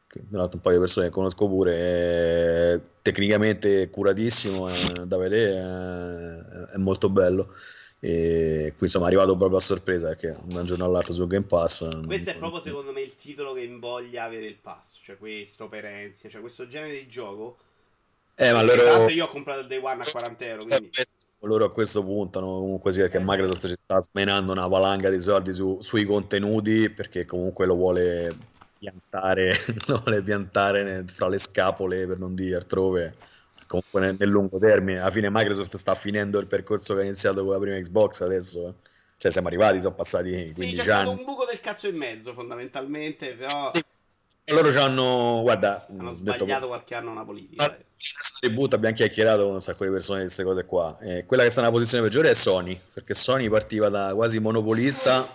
tra 0.07 0.39
l'altro 0.39 0.57
un 0.57 0.61
paio 0.61 0.75
di 0.75 0.81
persone 0.81 1.07
che 1.07 1.11
conosco 1.11 1.47
pure, 1.47 1.75
è 1.75 2.81
tecnicamente 3.01 3.89
curatissimo, 3.89 4.69
è, 4.69 5.05
da 5.05 5.17
vedere, 5.17 6.67
è, 6.69 6.73
è 6.73 6.77
molto 6.77 7.09
bello. 7.09 7.47
E 7.99 8.73
qui 8.77 8.85
insomma 8.85 9.05
è 9.05 9.07
arrivato 9.07 9.35
proprio 9.35 9.57
a 9.57 9.61
sorpresa 9.61 10.09
perché 10.09 10.35
da 10.47 10.59
un 10.59 10.65
giorno 10.65 10.85
all'altro 10.85 11.11
su 11.11 11.25
Game 11.25 11.45
Pass 11.45 12.05
questo 12.05 12.29
è 12.29 12.35
proprio 12.35 12.61
secondo 12.61 12.91
me 12.91 13.01
il 13.01 13.15
titolo 13.15 13.53
che 13.53 13.61
invoglia 13.61 14.25
avere 14.25 14.45
il 14.45 14.57
pass 14.57 14.99
cioè 15.01 15.17
questo 15.17 15.69
per 15.69 15.85
Enzia 15.85 16.29
cioè 16.29 16.41
questo 16.41 16.67
genere 16.67 16.91
di 16.91 17.07
gioco 17.07 17.57
eh, 18.35 18.51
ma 18.51 18.61
loro... 18.61 19.09
io 19.09 19.25
ho 19.25 19.29
comprato 19.29 19.61
il 19.61 19.67
day 19.67 19.79
one 19.81 20.03
a 20.03 20.09
40 20.09 20.45
euro. 20.45 20.65
Quindi... 20.65 20.89
Loro 21.39 21.65
a 21.65 21.71
questo 21.71 22.03
punto, 22.03 22.39
no? 22.39 22.47
comunque 22.47 22.91
sia 22.91 23.07
che 23.07 23.17
eh. 23.17 23.23
Microsoft 23.23 23.67
ci 23.67 23.75
sta 23.75 24.01
smenando 24.01 24.51
una 24.51 24.65
valanga 24.65 25.09
di 25.09 25.21
soldi 25.21 25.53
su, 25.53 25.77
sui 25.79 26.03
contenuti 26.03 26.89
perché 26.89 27.25
comunque 27.25 27.67
lo 27.67 27.75
vuole 27.75 28.35
piantare, 28.79 29.51
lo 29.87 30.01
vuole 30.03 30.23
piantare 30.23 31.03
fra 31.05 31.27
le 31.27 31.37
scapole 31.37 32.07
per 32.07 32.17
non 32.17 32.33
dire 32.33 32.55
altrove 32.55 33.13
comunque 33.67 33.99
nel, 33.99 34.15
nel, 34.17 34.29
lungo 34.29 34.57
termine. 34.57 34.99
Alla 34.99 35.11
fine 35.11 35.29
Microsoft 35.29 35.75
sta 35.75 35.93
finendo 35.93 36.39
il 36.39 36.47
percorso 36.47 36.93
che 36.93 37.01
ha 37.01 37.03
iniziato 37.03 37.43
con 37.43 37.53
la 37.53 37.59
prima 37.59 37.77
Xbox 37.77 38.21
adesso. 38.21 38.75
Cioè 39.17 39.31
siamo 39.31 39.47
arrivati, 39.47 39.81
sono 39.81 39.95
passati 39.95 40.51
15 40.53 40.75
sì, 40.75 40.81
c'è 40.81 40.91
anni. 40.91 41.09
un 41.09 41.23
buco 41.23 41.45
del 41.45 41.59
cazzo 41.59 41.87
in 41.87 41.95
mezzo 41.95 42.33
fondamentalmente, 42.33 43.35
però... 43.35 43.71
Sì. 43.71 43.83
Loro 44.47 44.71
ci 44.71 44.77
hanno, 44.77 45.41
guarda, 45.41 45.87
hanno 45.89 46.13
sbagliato 46.13 46.45
detto, 46.45 46.67
qualche 46.67 46.93
anno 46.93 47.11
una 47.11 47.25
politica. 47.25 47.75
Debut 48.39 48.71
abbiamo 48.75 48.95
chiacchierato 48.95 49.45
con 49.45 49.53
un 49.55 49.61
sacco 49.61 49.85
di 49.85 49.91
persone 49.91 50.19
di 50.19 50.25
queste 50.25 50.43
cose 50.43 50.65
qua. 50.65 50.95
Eh, 50.99 51.25
quella 51.25 51.41
che 51.41 51.49
sta 51.49 51.61
nella 51.61 51.73
posizione 51.73 52.03
peggiore 52.03 52.29
è 52.29 52.33
Sony, 52.35 52.79
perché 52.93 53.15
Sony 53.15 53.49
partiva 53.49 53.89
da 53.89 54.13
quasi 54.13 54.37
monopolista 54.37 55.27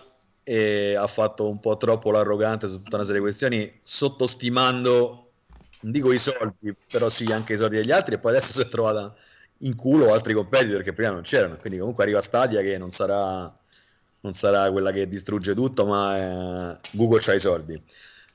e 0.45 0.95
ha 0.95 1.09
fatto 1.09 1.49
un 1.49 1.59
po' 1.59 1.77
troppo 1.77 2.13
l'arrogante 2.13 2.69
su 2.69 2.83
tutta 2.83 2.97
una 2.97 3.05
serie 3.05 3.21
di 3.21 3.27
questioni, 3.27 3.81
sottostimando, 3.83 5.31
non 5.81 5.93
dico 5.93 6.13
i 6.13 6.19
soldi, 6.19 6.73
però 6.89 7.09
sì, 7.09 7.25
anche 7.33 7.55
i 7.55 7.57
soldi 7.57 7.77
degli 7.77 7.91
altri, 7.91 8.15
e 8.15 8.19
poi 8.19 8.31
adesso 8.31 8.53
si 8.53 8.61
è 8.61 8.69
trovata 8.69 9.13
in 9.63 9.75
culo 9.75 10.13
altri 10.13 10.35
competitor 10.35 10.83
che 10.83 10.93
prima 10.93 11.11
non 11.11 11.23
c'erano. 11.23 11.57
Quindi 11.57 11.81
comunque 11.81 12.05
arriva 12.05 12.21
Stadia 12.21 12.63
che 12.63 12.79
non 12.79 12.91
sarà, 12.91 13.53
non 14.21 14.33
sarà 14.33 14.71
quella 14.71 14.93
che 14.93 15.09
distrugge 15.09 15.53
tutto, 15.53 15.85
ma 15.85 16.75
eh, 16.75 16.79
Google 16.93 17.19
c'ha 17.21 17.35
i 17.35 17.41
soldi. 17.41 17.83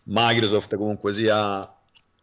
Microsoft 0.06 0.76
comunque 0.76 1.14
sia 1.14 1.70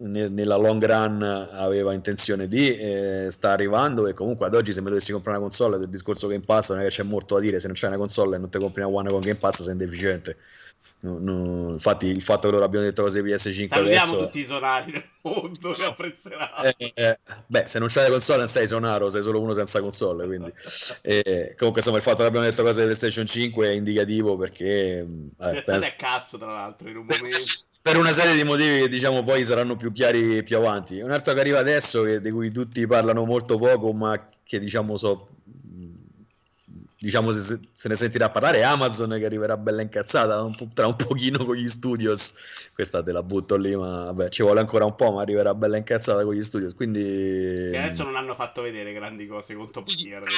nella 0.04 0.56
long 0.56 0.84
run 0.84 1.22
aveva 1.22 1.92
intenzione 1.92 2.48
di, 2.48 2.76
eh, 2.76 3.28
sta 3.30 3.50
arrivando 3.50 4.08
e 4.08 4.14
comunque 4.14 4.46
ad 4.46 4.54
oggi 4.54 4.72
se 4.72 4.80
mi 4.80 4.88
dovessi 4.88 5.12
comprare 5.12 5.38
una 5.38 5.46
console 5.46 5.78
del 5.78 5.88
discorso 5.88 6.26
Game 6.26 6.42
Pass 6.44 6.70
non 6.70 6.80
è 6.80 6.84
che 6.84 6.88
c'è 6.88 7.02
molto 7.04 7.34
da 7.36 7.40
dire, 7.40 7.60
se 7.60 7.68
non 7.68 7.76
c'è 7.76 7.86
una 7.86 7.96
console 7.96 8.36
e 8.36 8.38
non 8.38 8.50
ti 8.50 8.58
compri 8.58 8.82
una 8.82 8.92
One 8.92 9.10
con 9.10 9.20
Game 9.20 9.36
Pass 9.36 9.62
sei 9.62 9.76
deficiente. 9.76 10.36
No, 11.00 11.18
no, 11.18 11.72
infatti 11.72 12.06
il 12.06 12.22
fatto 12.22 12.46
che 12.46 12.54
loro 12.54 12.64
abbiano 12.64 12.86
detto 12.86 13.02
cose 13.02 13.22
PS5 13.22 13.66
Salutiamo 13.66 13.84
adesso 13.88 14.24
tutti 14.24 14.38
i 14.38 14.44
sonari 14.44 14.92
del 14.92 15.04
mondo 15.22 15.72
che 15.72 15.84
apprezzeranno 15.84 16.62
eh, 16.62 16.92
eh, 16.94 17.18
beh 17.44 17.66
se 17.66 17.80
non 17.80 17.88
c'hai 17.90 18.04
la 18.04 18.10
console 18.10 18.38
non 18.38 18.46
sei 18.46 18.68
sonaro 18.68 19.10
sei 19.10 19.20
solo 19.20 19.40
uno 19.40 19.52
senza 19.52 19.80
console 19.80 20.26
quindi. 20.26 20.52
Eh, 21.02 21.54
comunque 21.56 21.80
insomma 21.80 21.96
il 21.96 22.04
fatto 22.04 22.18
che 22.18 22.28
abbiano 22.28 22.46
detto 22.46 22.62
cose 22.62 22.82
di 22.82 22.86
PlayStation 22.86 23.26
5 23.26 23.66
è 23.66 23.72
indicativo 23.72 24.36
perché 24.36 24.98
eh, 25.00 25.62
penso... 25.64 25.86
a 25.86 25.94
cazzo 25.96 26.38
tra 26.38 26.52
l'altro 26.52 26.88
in 26.88 26.96
un 26.96 27.06
momento 27.06 27.36
per 27.82 27.96
una 27.96 28.12
serie 28.12 28.34
di 28.34 28.44
motivi 28.44 28.82
che 28.82 28.88
diciamo 28.88 29.24
poi 29.24 29.44
saranno 29.44 29.74
più 29.74 29.92
chiari 29.92 30.44
più 30.44 30.56
avanti. 30.56 31.00
Un 31.00 31.10
altro 31.10 31.34
che 31.34 31.40
arriva 31.40 31.58
adesso, 31.58 32.02
che, 32.04 32.20
di 32.20 32.30
cui 32.30 32.52
tutti 32.52 32.86
parlano 32.86 33.24
molto 33.24 33.58
poco, 33.58 33.92
ma 33.92 34.28
che 34.44 34.60
diciamo 34.60 34.96
so 34.96 35.28
diciamo 37.02 37.32
se, 37.32 37.58
se, 37.72 37.88
ne 37.88 37.96
sentirà 37.96 38.30
parlare 38.30 38.62
Amazon 38.62 39.16
che 39.18 39.24
arriverà 39.24 39.56
bella 39.56 39.82
incazzata 39.82 40.40
un 40.40 40.54
tra 40.72 40.86
un 40.86 40.94
pochino 40.94 41.44
con 41.44 41.56
gli 41.56 41.68
studios. 41.68 42.70
Questa 42.72 43.02
te 43.02 43.10
la 43.10 43.24
butto 43.24 43.56
lì 43.56 43.74
ma 43.74 44.04
vabbè 44.04 44.28
ci 44.28 44.42
vuole 44.42 44.60
ancora 44.60 44.84
un 44.84 44.94
po' 44.94 45.10
ma 45.10 45.22
arriverà 45.22 45.52
bella 45.52 45.76
incazzata 45.76 46.24
con 46.24 46.34
gli 46.34 46.42
studios 46.42 46.74
quindi 46.74 47.02
che 47.72 47.78
adesso 47.78 48.04
non 48.04 48.14
hanno 48.14 48.34
fatto 48.34 48.62
vedere 48.62 48.92
grandi 48.92 49.26
cose 49.26 49.54
con 49.54 49.70
pochino 49.70 50.20
però 50.20 50.34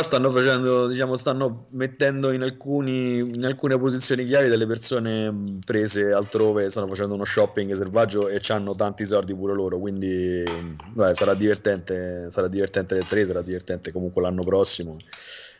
stanno 0.00 0.30
facendo 0.30 0.88
diciamo 0.88 1.14
stanno 1.14 1.66
mettendo 1.72 2.32
in, 2.32 2.42
alcuni, 2.42 3.18
in 3.18 3.44
alcune 3.44 3.78
posizioni 3.78 4.26
chiavi 4.26 4.48
delle 4.48 4.66
persone 4.66 5.58
prese 5.64 6.10
altrove 6.10 6.70
stanno 6.70 6.88
facendo 6.88 7.14
uno 7.14 7.24
shopping 7.24 7.72
selvaggio 7.74 8.28
e 8.28 8.40
hanno 8.48 8.74
tanti 8.74 9.06
soldi 9.06 9.34
pure 9.34 9.54
loro 9.54 9.78
quindi 9.78 10.42
vabbè, 10.94 11.14
sarà 11.14 11.34
divertente 11.34 12.30
sarà 12.30 12.48
divertente 12.48 12.94
le 12.94 13.04
tre 13.04 13.24
sarà 13.26 13.42
divertente 13.42 13.92
comunque 13.92 14.22
l'anno 14.22 14.42
prossimo 14.42 14.96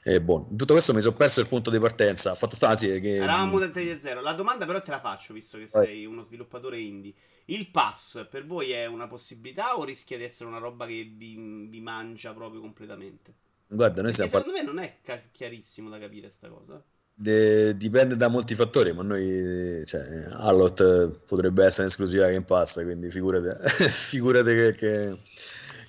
e 0.03 0.21
boh, 0.21 0.47
in 0.51 0.57
tutto 0.57 0.73
questo 0.73 0.95
mi 0.95 1.03
sono 1.03 1.15
perso 1.15 1.41
il 1.41 1.47
punto 1.47 1.71
di 1.71 1.79
partenza. 1.79 2.35
Fatto 2.35 2.55
stasi 2.55 3.01
che... 3.01 3.17
Eravamo 3.17 3.59
del 3.59 3.71
3 3.71 4.01
0. 4.01 4.21
La 4.21 4.33
domanda 4.33 4.65
però 4.65 4.81
te 4.83 4.91
la 4.91 5.01
faccio, 5.01 5.35
visto 5.35 5.59
che 5.59 5.69
Vai. 5.71 5.87
sei 5.87 6.05
uno 6.07 6.25
sviluppatore 6.25 6.79
indie. 6.79 7.13
Il 7.47 7.69
pass 7.71 8.27
per 8.31 8.47
voi 8.47 8.71
è 8.71 8.87
una 8.87 9.09
possibilità 9.09 9.77
o 9.77 9.85
rischia 9.85 10.17
di 10.17 10.25
essere 10.25 10.49
una 10.49 10.59
roba 10.59 10.87
che 10.87 11.13
vi, 11.15 11.67
vi 11.69 11.81
mangia 11.81 12.33
proprio 12.33 12.61
completamente? 12.61 13.35
Guarda, 13.67 14.03
noi 14.03 14.13
stiamo 14.13 14.31
secondo 14.31 14.53
me 14.53 14.63
non 14.65 14.79
è 14.79 14.99
chiarissimo 15.31 15.89
da 15.89 15.99
capire 15.99 16.29
questa 16.29 16.49
cosa. 16.49 16.83
De- 17.13 17.77
dipende 17.77 18.17
da 18.17 18.29
molti 18.29 18.55
fattori, 18.55 18.93
ma 18.93 19.03
noi, 19.03 19.85
cioè, 19.85 20.01
Allot 20.39 21.27
potrebbe 21.27 21.67
essere 21.67 21.89
esclusiva 21.89 22.29
Game 22.29 22.45
Pass, 22.45 22.83
quindi 22.83 23.11
figurate, 23.11 23.59
figurate 23.69 24.55
che, 24.55 24.75
che, 24.75 25.17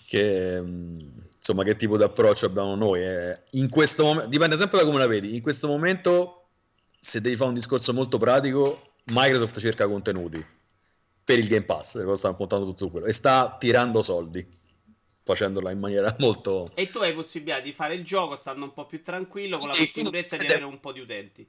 che 0.08 0.64
insomma, 1.42 1.64
che 1.64 1.76
tipo 1.76 1.98
di 1.98 2.04
approccio 2.04 2.46
abbiamo 2.46 2.76
noi. 2.76 3.04
Eh, 3.04 3.42
in 3.52 3.68
questo 3.68 4.04
momento, 4.04 4.30
dipende 4.30 4.56
sempre 4.56 4.78
da 4.78 4.86
come 4.86 5.00
la 5.00 5.08
vedi. 5.08 5.34
In 5.34 5.42
questo 5.42 5.68
momento, 5.68 6.44
se 7.00 7.20
devi 7.20 7.36
fare 7.36 7.50
un 7.50 7.56
discorso 7.56 7.94
molto 7.94 8.20
pratico, 8.20 8.94
Microsoft 9.06 9.60
cerca 9.60 9.88
contenuti 9.88 10.44
per 11.24 11.40
il 11.40 11.48
Game 11.48 11.66
Pass, 11.66 12.04
cosa 12.04 12.16
stanno 12.16 12.36
puntando 12.36 12.66
tutto 12.66 12.86
su 12.86 12.92
quello, 12.92 13.08
e 13.08 13.12
sta 13.12 13.58
tirando 13.60 14.04
soldi 14.04 14.48
facendola 15.24 15.72
in 15.72 15.80
maniera 15.80 16.16
molto. 16.20 16.70
E 16.76 16.88
tu 16.88 17.00
hai 17.00 17.14
possibilità 17.14 17.60
di 17.60 17.74
fare 17.74 17.96
il 17.96 18.04
gioco 18.04 18.36
stando 18.36 18.66
un 18.66 18.74
po' 18.74 18.86
più 18.86 19.02
tranquillo, 19.02 19.58
con 19.58 19.70
la 19.70 19.74
sicurezza 19.74 20.38
di 20.38 20.46
avere 20.46 20.64
un 20.64 20.80
po' 20.80 20.92
di 20.92 21.00
utenti. 21.00 21.48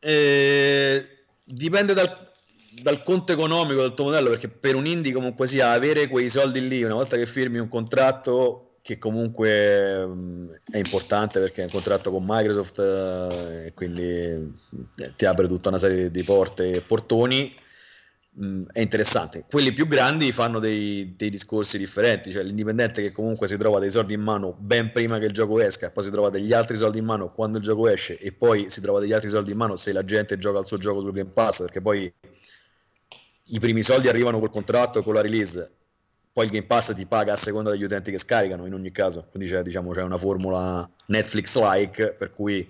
Eh, 0.00 1.24
dipende 1.44 1.94
dal, 1.94 2.30
dal 2.82 3.02
conto 3.02 3.32
economico 3.32 3.80
del 3.80 3.94
tuo 3.94 4.04
modello, 4.04 4.28
perché 4.28 4.48
per 4.48 4.74
un 4.74 4.84
indie 4.84 5.12
comunque 5.12 5.46
sia 5.46 5.70
avere 5.70 6.08
quei 6.08 6.28
soldi 6.28 6.68
lì 6.68 6.82
una 6.82 6.94
volta 6.94 7.16
che 7.16 7.24
firmi 7.24 7.58
un 7.58 7.68
contratto 7.68 8.69
che 8.82 8.98
comunque 8.98 10.06
mh, 10.06 10.58
è 10.72 10.78
importante 10.78 11.38
perché 11.40 11.62
è 11.62 11.64
un 11.64 11.70
contratto 11.70 12.10
con 12.10 12.24
Microsoft 12.26 12.78
eh, 12.78 13.66
e 13.66 13.74
quindi 13.74 14.02
eh, 14.02 15.14
ti 15.16 15.26
apre 15.26 15.46
tutta 15.46 15.68
una 15.68 15.78
serie 15.78 16.10
di 16.10 16.22
porte 16.22 16.70
e 16.70 16.80
portoni 16.80 17.54
mh, 18.30 18.62
è 18.72 18.80
interessante. 18.80 19.44
Quelli 19.48 19.72
più 19.72 19.86
grandi 19.86 20.32
fanno 20.32 20.58
dei, 20.58 21.14
dei, 21.16 21.28
discorsi 21.28 21.76
differenti 21.76 22.30
cioè 22.30 22.42
l'indipendente 22.42 23.02
che 23.02 23.12
comunque 23.12 23.46
si 23.48 23.56
trova 23.58 23.78
dei 23.78 23.90
soldi 23.90 24.14
in 24.14 24.22
mano 24.22 24.56
ben 24.58 24.92
prima 24.92 25.18
che 25.18 25.26
il 25.26 25.32
gioco 25.32 25.60
esca 25.60 25.90
poi 25.90 26.04
si 26.04 26.10
trova 26.10 26.30
degli 26.30 26.52
altri 26.52 26.76
soldi 26.76 26.98
in 26.98 27.04
mano 27.04 27.32
quando 27.32 27.58
il 27.58 27.64
gioco 27.64 27.86
esce 27.86 28.18
e 28.18 28.32
poi 28.32 28.70
si 28.70 28.80
trova 28.80 29.00
degli 29.00 29.12
altri 29.12 29.28
soldi 29.28 29.50
in 29.50 29.58
mano 29.58 29.76
se 29.76 29.92
la 29.92 30.04
gente 30.04 30.38
gioca 30.38 30.60
il 30.60 30.66
suo 30.66 30.78
gioco 30.78 31.00
sul 31.00 31.12
Game 31.12 31.30
Pass 31.30 31.60
perché 31.60 31.82
poi 31.82 32.12
i 33.52 33.58
primi 33.58 33.82
soldi 33.82 34.08
arrivano 34.08 34.38
col 34.38 34.50
contratto 34.50 35.00
e 35.00 35.02
con 35.02 35.14
la 35.14 35.20
release 35.20 35.74
poi 36.40 36.48
il 36.48 36.54
Game 36.54 36.66
Pass 36.66 36.94
ti 36.94 37.04
paga 37.04 37.34
a 37.34 37.36
seconda 37.36 37.70
degli 37.70 37.82
utenti 37.82 38.10
che 38.10 38.16
scaricano 38.16 38.64
in 38.64 38.72
ogni 38.72 38.90
caso, 38.92 39.26
quindi 39.30 39.46
c'è, 39.46 39.60
diciamo, 39.62 39.92
c'è 39.92 40.02
una 40.02 40.16
formula 40.16 40.88
Netflix-like 41.08 42.14
per 42.14 42.32
cui 42.32 42.66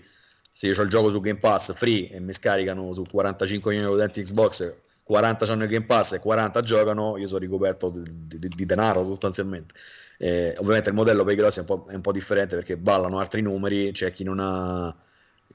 se 0.50 0.66
io 0.66 0.76
ho 0.76 0.82
il 0.82 0.88
gioco 0.88 1.08
su 1.08 1.20
Game 1.20 1.38
Pass 1.38 1.74
free 1.76 2.10
e 2.10 2.18
mi 2.18 2.32
scaricano 2.32 2.92
su 2.92 3.04
45 3.08 3.70
milioni 3.70 3.94
di 3.94 4.00
utenti 4.00 4.22
Xbox, 4.22 4.76
40 5.04 5.52
hanno 5.52 5.62
il 5.62 5.68
Game 5.68 5.86
Pass 5.86 6.14
e 6.14 6.18
40 6.18 6.60
giocano, 6.62 7.16
io 7.16 7.28
sono 7.28 7.38
ricoperto 7.38 7.90
di, 7.90 8.26
di, 8.26 8.48
di 8.48 8.66
denaro 8.66 9.04
sostanzialmente. 9.04 9.74
Eh, 10.18 10.56
ovviamente 10.58 10.88
il 10.88 10.96
modello 10.96 11.22
per 11.22 11.34
i 11.34 11.36
grossi 11.36 11.58
è 11.58 11.60
un, 11.60 11.66
po', 11.66 11.86
è 11.88 11.94
un 11.94 12.00
po' 12.00 12.12
differente 12.12 12.56
perché 12.56 12.76
ballano 12.76 13.20
altri 13.20 13.40
numeri, 13.40 13.92
c'è 13.92 14.12
chi 14.12 14.24
non 14.24 14.40
ha 14.40 14.92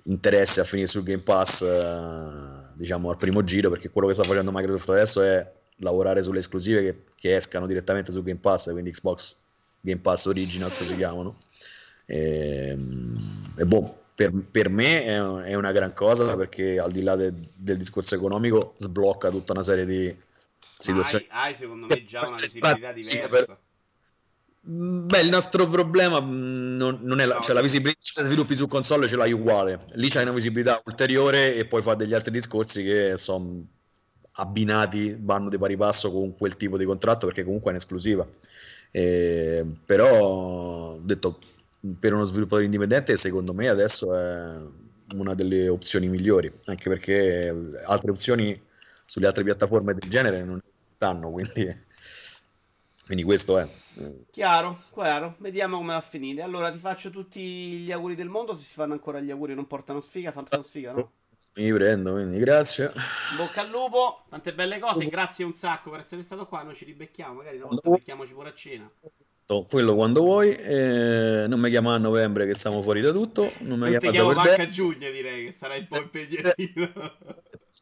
interesse 0.04 0.62
a 0.62 0.64
finire 0.64 0.88
sul 0.88 1.04
Game 1.04 1.22
Pass 1.22 1.64
eh, 1.64 2.74
diciamo 2.76 3.10
al 3.10 3.18
primo 3.18 3.44
giro 3.44 3.70
perché 3.70 3.90
quello 3.90 4.08
che 4.08 4.14
sta 4.14 4.24
facendo 4.24 4.52
Microsoft 4.54 4.90
adesso 4.90 5.22
è 5.22 5.52
lavorare 5.78 6.24
sulle 6.24 6.40
esclusive 6.40 6.82
che, 6.82 7.04
che, 7.16 7.36
escano 7.36 7.68
direttamente 7.68 8.12
su 8.12 8.24
Game 8.24 8.40
Pass, 8.40 8.72
quindi 8.72 8.92
Xbox 8.92 9.36
Game 9.82 10.00
Pass 10.00 10.26
Originals 10.26 10.82
si 10.84 10.96
chiamano. 10.98 11.38
E, 12.06 12.70
ehm, 12.70 13.54
e 13.58 13.66
boh, 13.66 14.04
per, 14.16 14.32
per, 14.50 14.70
me 14.70 15.04
è, 15.04 15.16
è, 15.16 15.54
una 15.56 15.72
gran 15.72 15.94
cosa 15.94 16.36
perché 16.36 16.80
al 16.80 16.92
di 16.92 17.02
là 17.02 17.16
de, 17.16 17.34
del 17.58 17.78
discorso 17.78 18.16
economico 18.16 18.76
sblocca 18.78 19.30
tutta 19.30 19.54
una 19.54 19.64
serie 19.64 19.86
di 19.86 20.16
situazioni. 20.78 21.26
Hai, 21.30 21.50
hai 21.52 21.56
secondo 21.56 21.88
me 21.88 22.06
già 22.06 22.22
una 22.22 22.38
visibilità 22.40 22.94
diversa. 22.94 23.28
Per... 23.28 23.58
Beh, 24.68 25.20
il 25.20 25.30
nostro 25.30 25.70
problema 25.70 26.20
mm, 26.20 26.76
non, 26.76 27.00
non 27.02 27.20
è 27.20 27.26
la, 27.26 27.36
no, 27.36 27.42
cioè, 27.42 27.54
la 27.54 27.62
visibilità 27.62 28.00
se 28.02 28.24
sviluppi 28.24 28.56
su 28.56 28.68
console 28.68 29.08
ce 29.08 29.16
l'hai 29.16 29.32
uguale. 29.32 29.80
Lì 29.94 30.10
c'hai 30.10 30.24
una 30.24 30.32
visibilità 30.32 30.82
ulteriore 30.86 31.56
e 31.56 31.66
poi 31.66 31.82
fa 31.82 31.94
degli 31.94 32.14
altri 32.14 32.32
discorsi 32.32 32.84
che 32.84 33.16
sono 33.18 33.64
abbinati, 34.36 35.18
vanno 35.20 35.50
di 35.50 35.58
pari 35.58 35.78
passo 35.78 36.12
con 36.12 36.36
quel 36.36 36.58
tipo 36.58 36.78
di 36.78 36.86
contratto 36.86 37.26
perché 37.28 37.44
comunque 37.44 37.72
è 37.72 37.74
un'esclusiva. 37.74 38.28
Eh, 38.92 39.66
però, 39.86 40.98
detto, 41.02 41.38
per 42.00 42.14
uno 42.14 42.24
sviluppatore 42.24 42.66
indipendente, 42.66 43.16
secondo 43.18 43.54
me 43.54 43.68
adesso 43.70 44.16
è 44.16 44.60
una 45.14 45.34
delle 45.36 45.70
opzioni 45.70 46.08
migliori, 46.08 46.52
anche 46.66 46.90
perché 46.90 47.70
altre 47.86 48.12
opzioni 48.12 48.60
sulle 49.06 49.28
altre 49.28 49.44
piattaforme 49.44 49.94
del 49.94 50.10
genere 50.10 50.44
non 50.44 50.60
stanno, 50.90 51.30
quindi, 51.30 51.76
quindi 53.06 53.24
questo 53.24 53.60
è. 53.60 53.70
Chiaro, 54.32 54.82
chiaro, 54.94 55.36
vediamo 55.40 55.78
come 55.78 55.90
va 55.90 55.98
a 55.98 56.02
finire. 56.02 56.42
Allora 56.42 56.72
ti 56.72 56.80
faccio 56.80 57.10
tutti 57.10 57.42
gli 57.42 57.92
auguri 57.92 58.16
del 58.16 58.30
mondo, 58.30 58.54
se 58.54 58.64
si 58.64 58.74
fanno 58.74 58.94
ancora 58.94 59.20
gli 59.20 59.32
auguri 59.32 59.54
non 59.54 59.68
portano 59.68 60.00
sfiga, 60.00 60.32
fanno 60.32 60.48
sfiga, 60.64 60.92
no? 60.92 61.12
Mi 61.56 61.72
prendo, 61.72 62.14
quindi 62.14 62.38
grazie. 62.38 62.92
Bocca 63.38 63.62
al 63.62 63.70
lupo, 63.70 64.26
tante 64.30 64.54
belle 64.54 64.80
cose, 64.80 65.08
grazie 65.08 65.46
un 65.46 65.54
sacco 65.54 65.90
per 65.90 66.02
essere 66.02 66.24
stato 66.24 66.48
qua, 66.48 66.64
noi 66.64 66.76
ci 66.76 66.86
ribecchiamo, 66.86 67.36
magari 67.36 67.58
una 67.58 67.68
volta 67.68 67.90
becchiamoci 67.90 68.34
pure 68.34 68.50
a 68.50 68.54
cena. 68.54 68.92
Quello 69.68 69.96
quando 69.96 70.22
vuoi, 70.22 70.56
eh, 70.56 71.46
non 71.48 71.60
mi 71.60 71.70
chiama 71.70 71.94
a 71.94 71.98
novembre 71.98 72.46
che 72.46 72.56
siamo 72.56 72.82
fuori 72.82 73.00
da 73.00 73.12
tutto, 73.12 73.52
non 73.60 73.80
mi 73.80 73.90
chiama 73.90 74.12
chiamo 74.12 74.30
anche 74.32 74.62
a 74.62 74.70
giugno 74.70 75.10
direi 75.12 75.46
che 75.46 75.52
sarai 75.52 75.80
un 75.80 75.88
po' 75.88 76.02
impegnativo. 76.02 76.92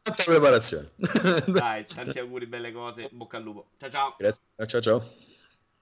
Tanta 0.02 0.24
preparazione. 0.24 0.90
Dai, 1.46 1.84
tanti 1.86 2.18
auguri, 2.18 2.46
belle 2.46 2.72
cose, 2.72 3.08
bocca 3.12 3.38
al 3.38 3.42
lupo. 3.44 3.68
Ciao 3.78 3.90
ciao. 3.90 4.14
Grazie, 4.18 4.44
ciao 4.66 4.80
ciao. 4.80 5.32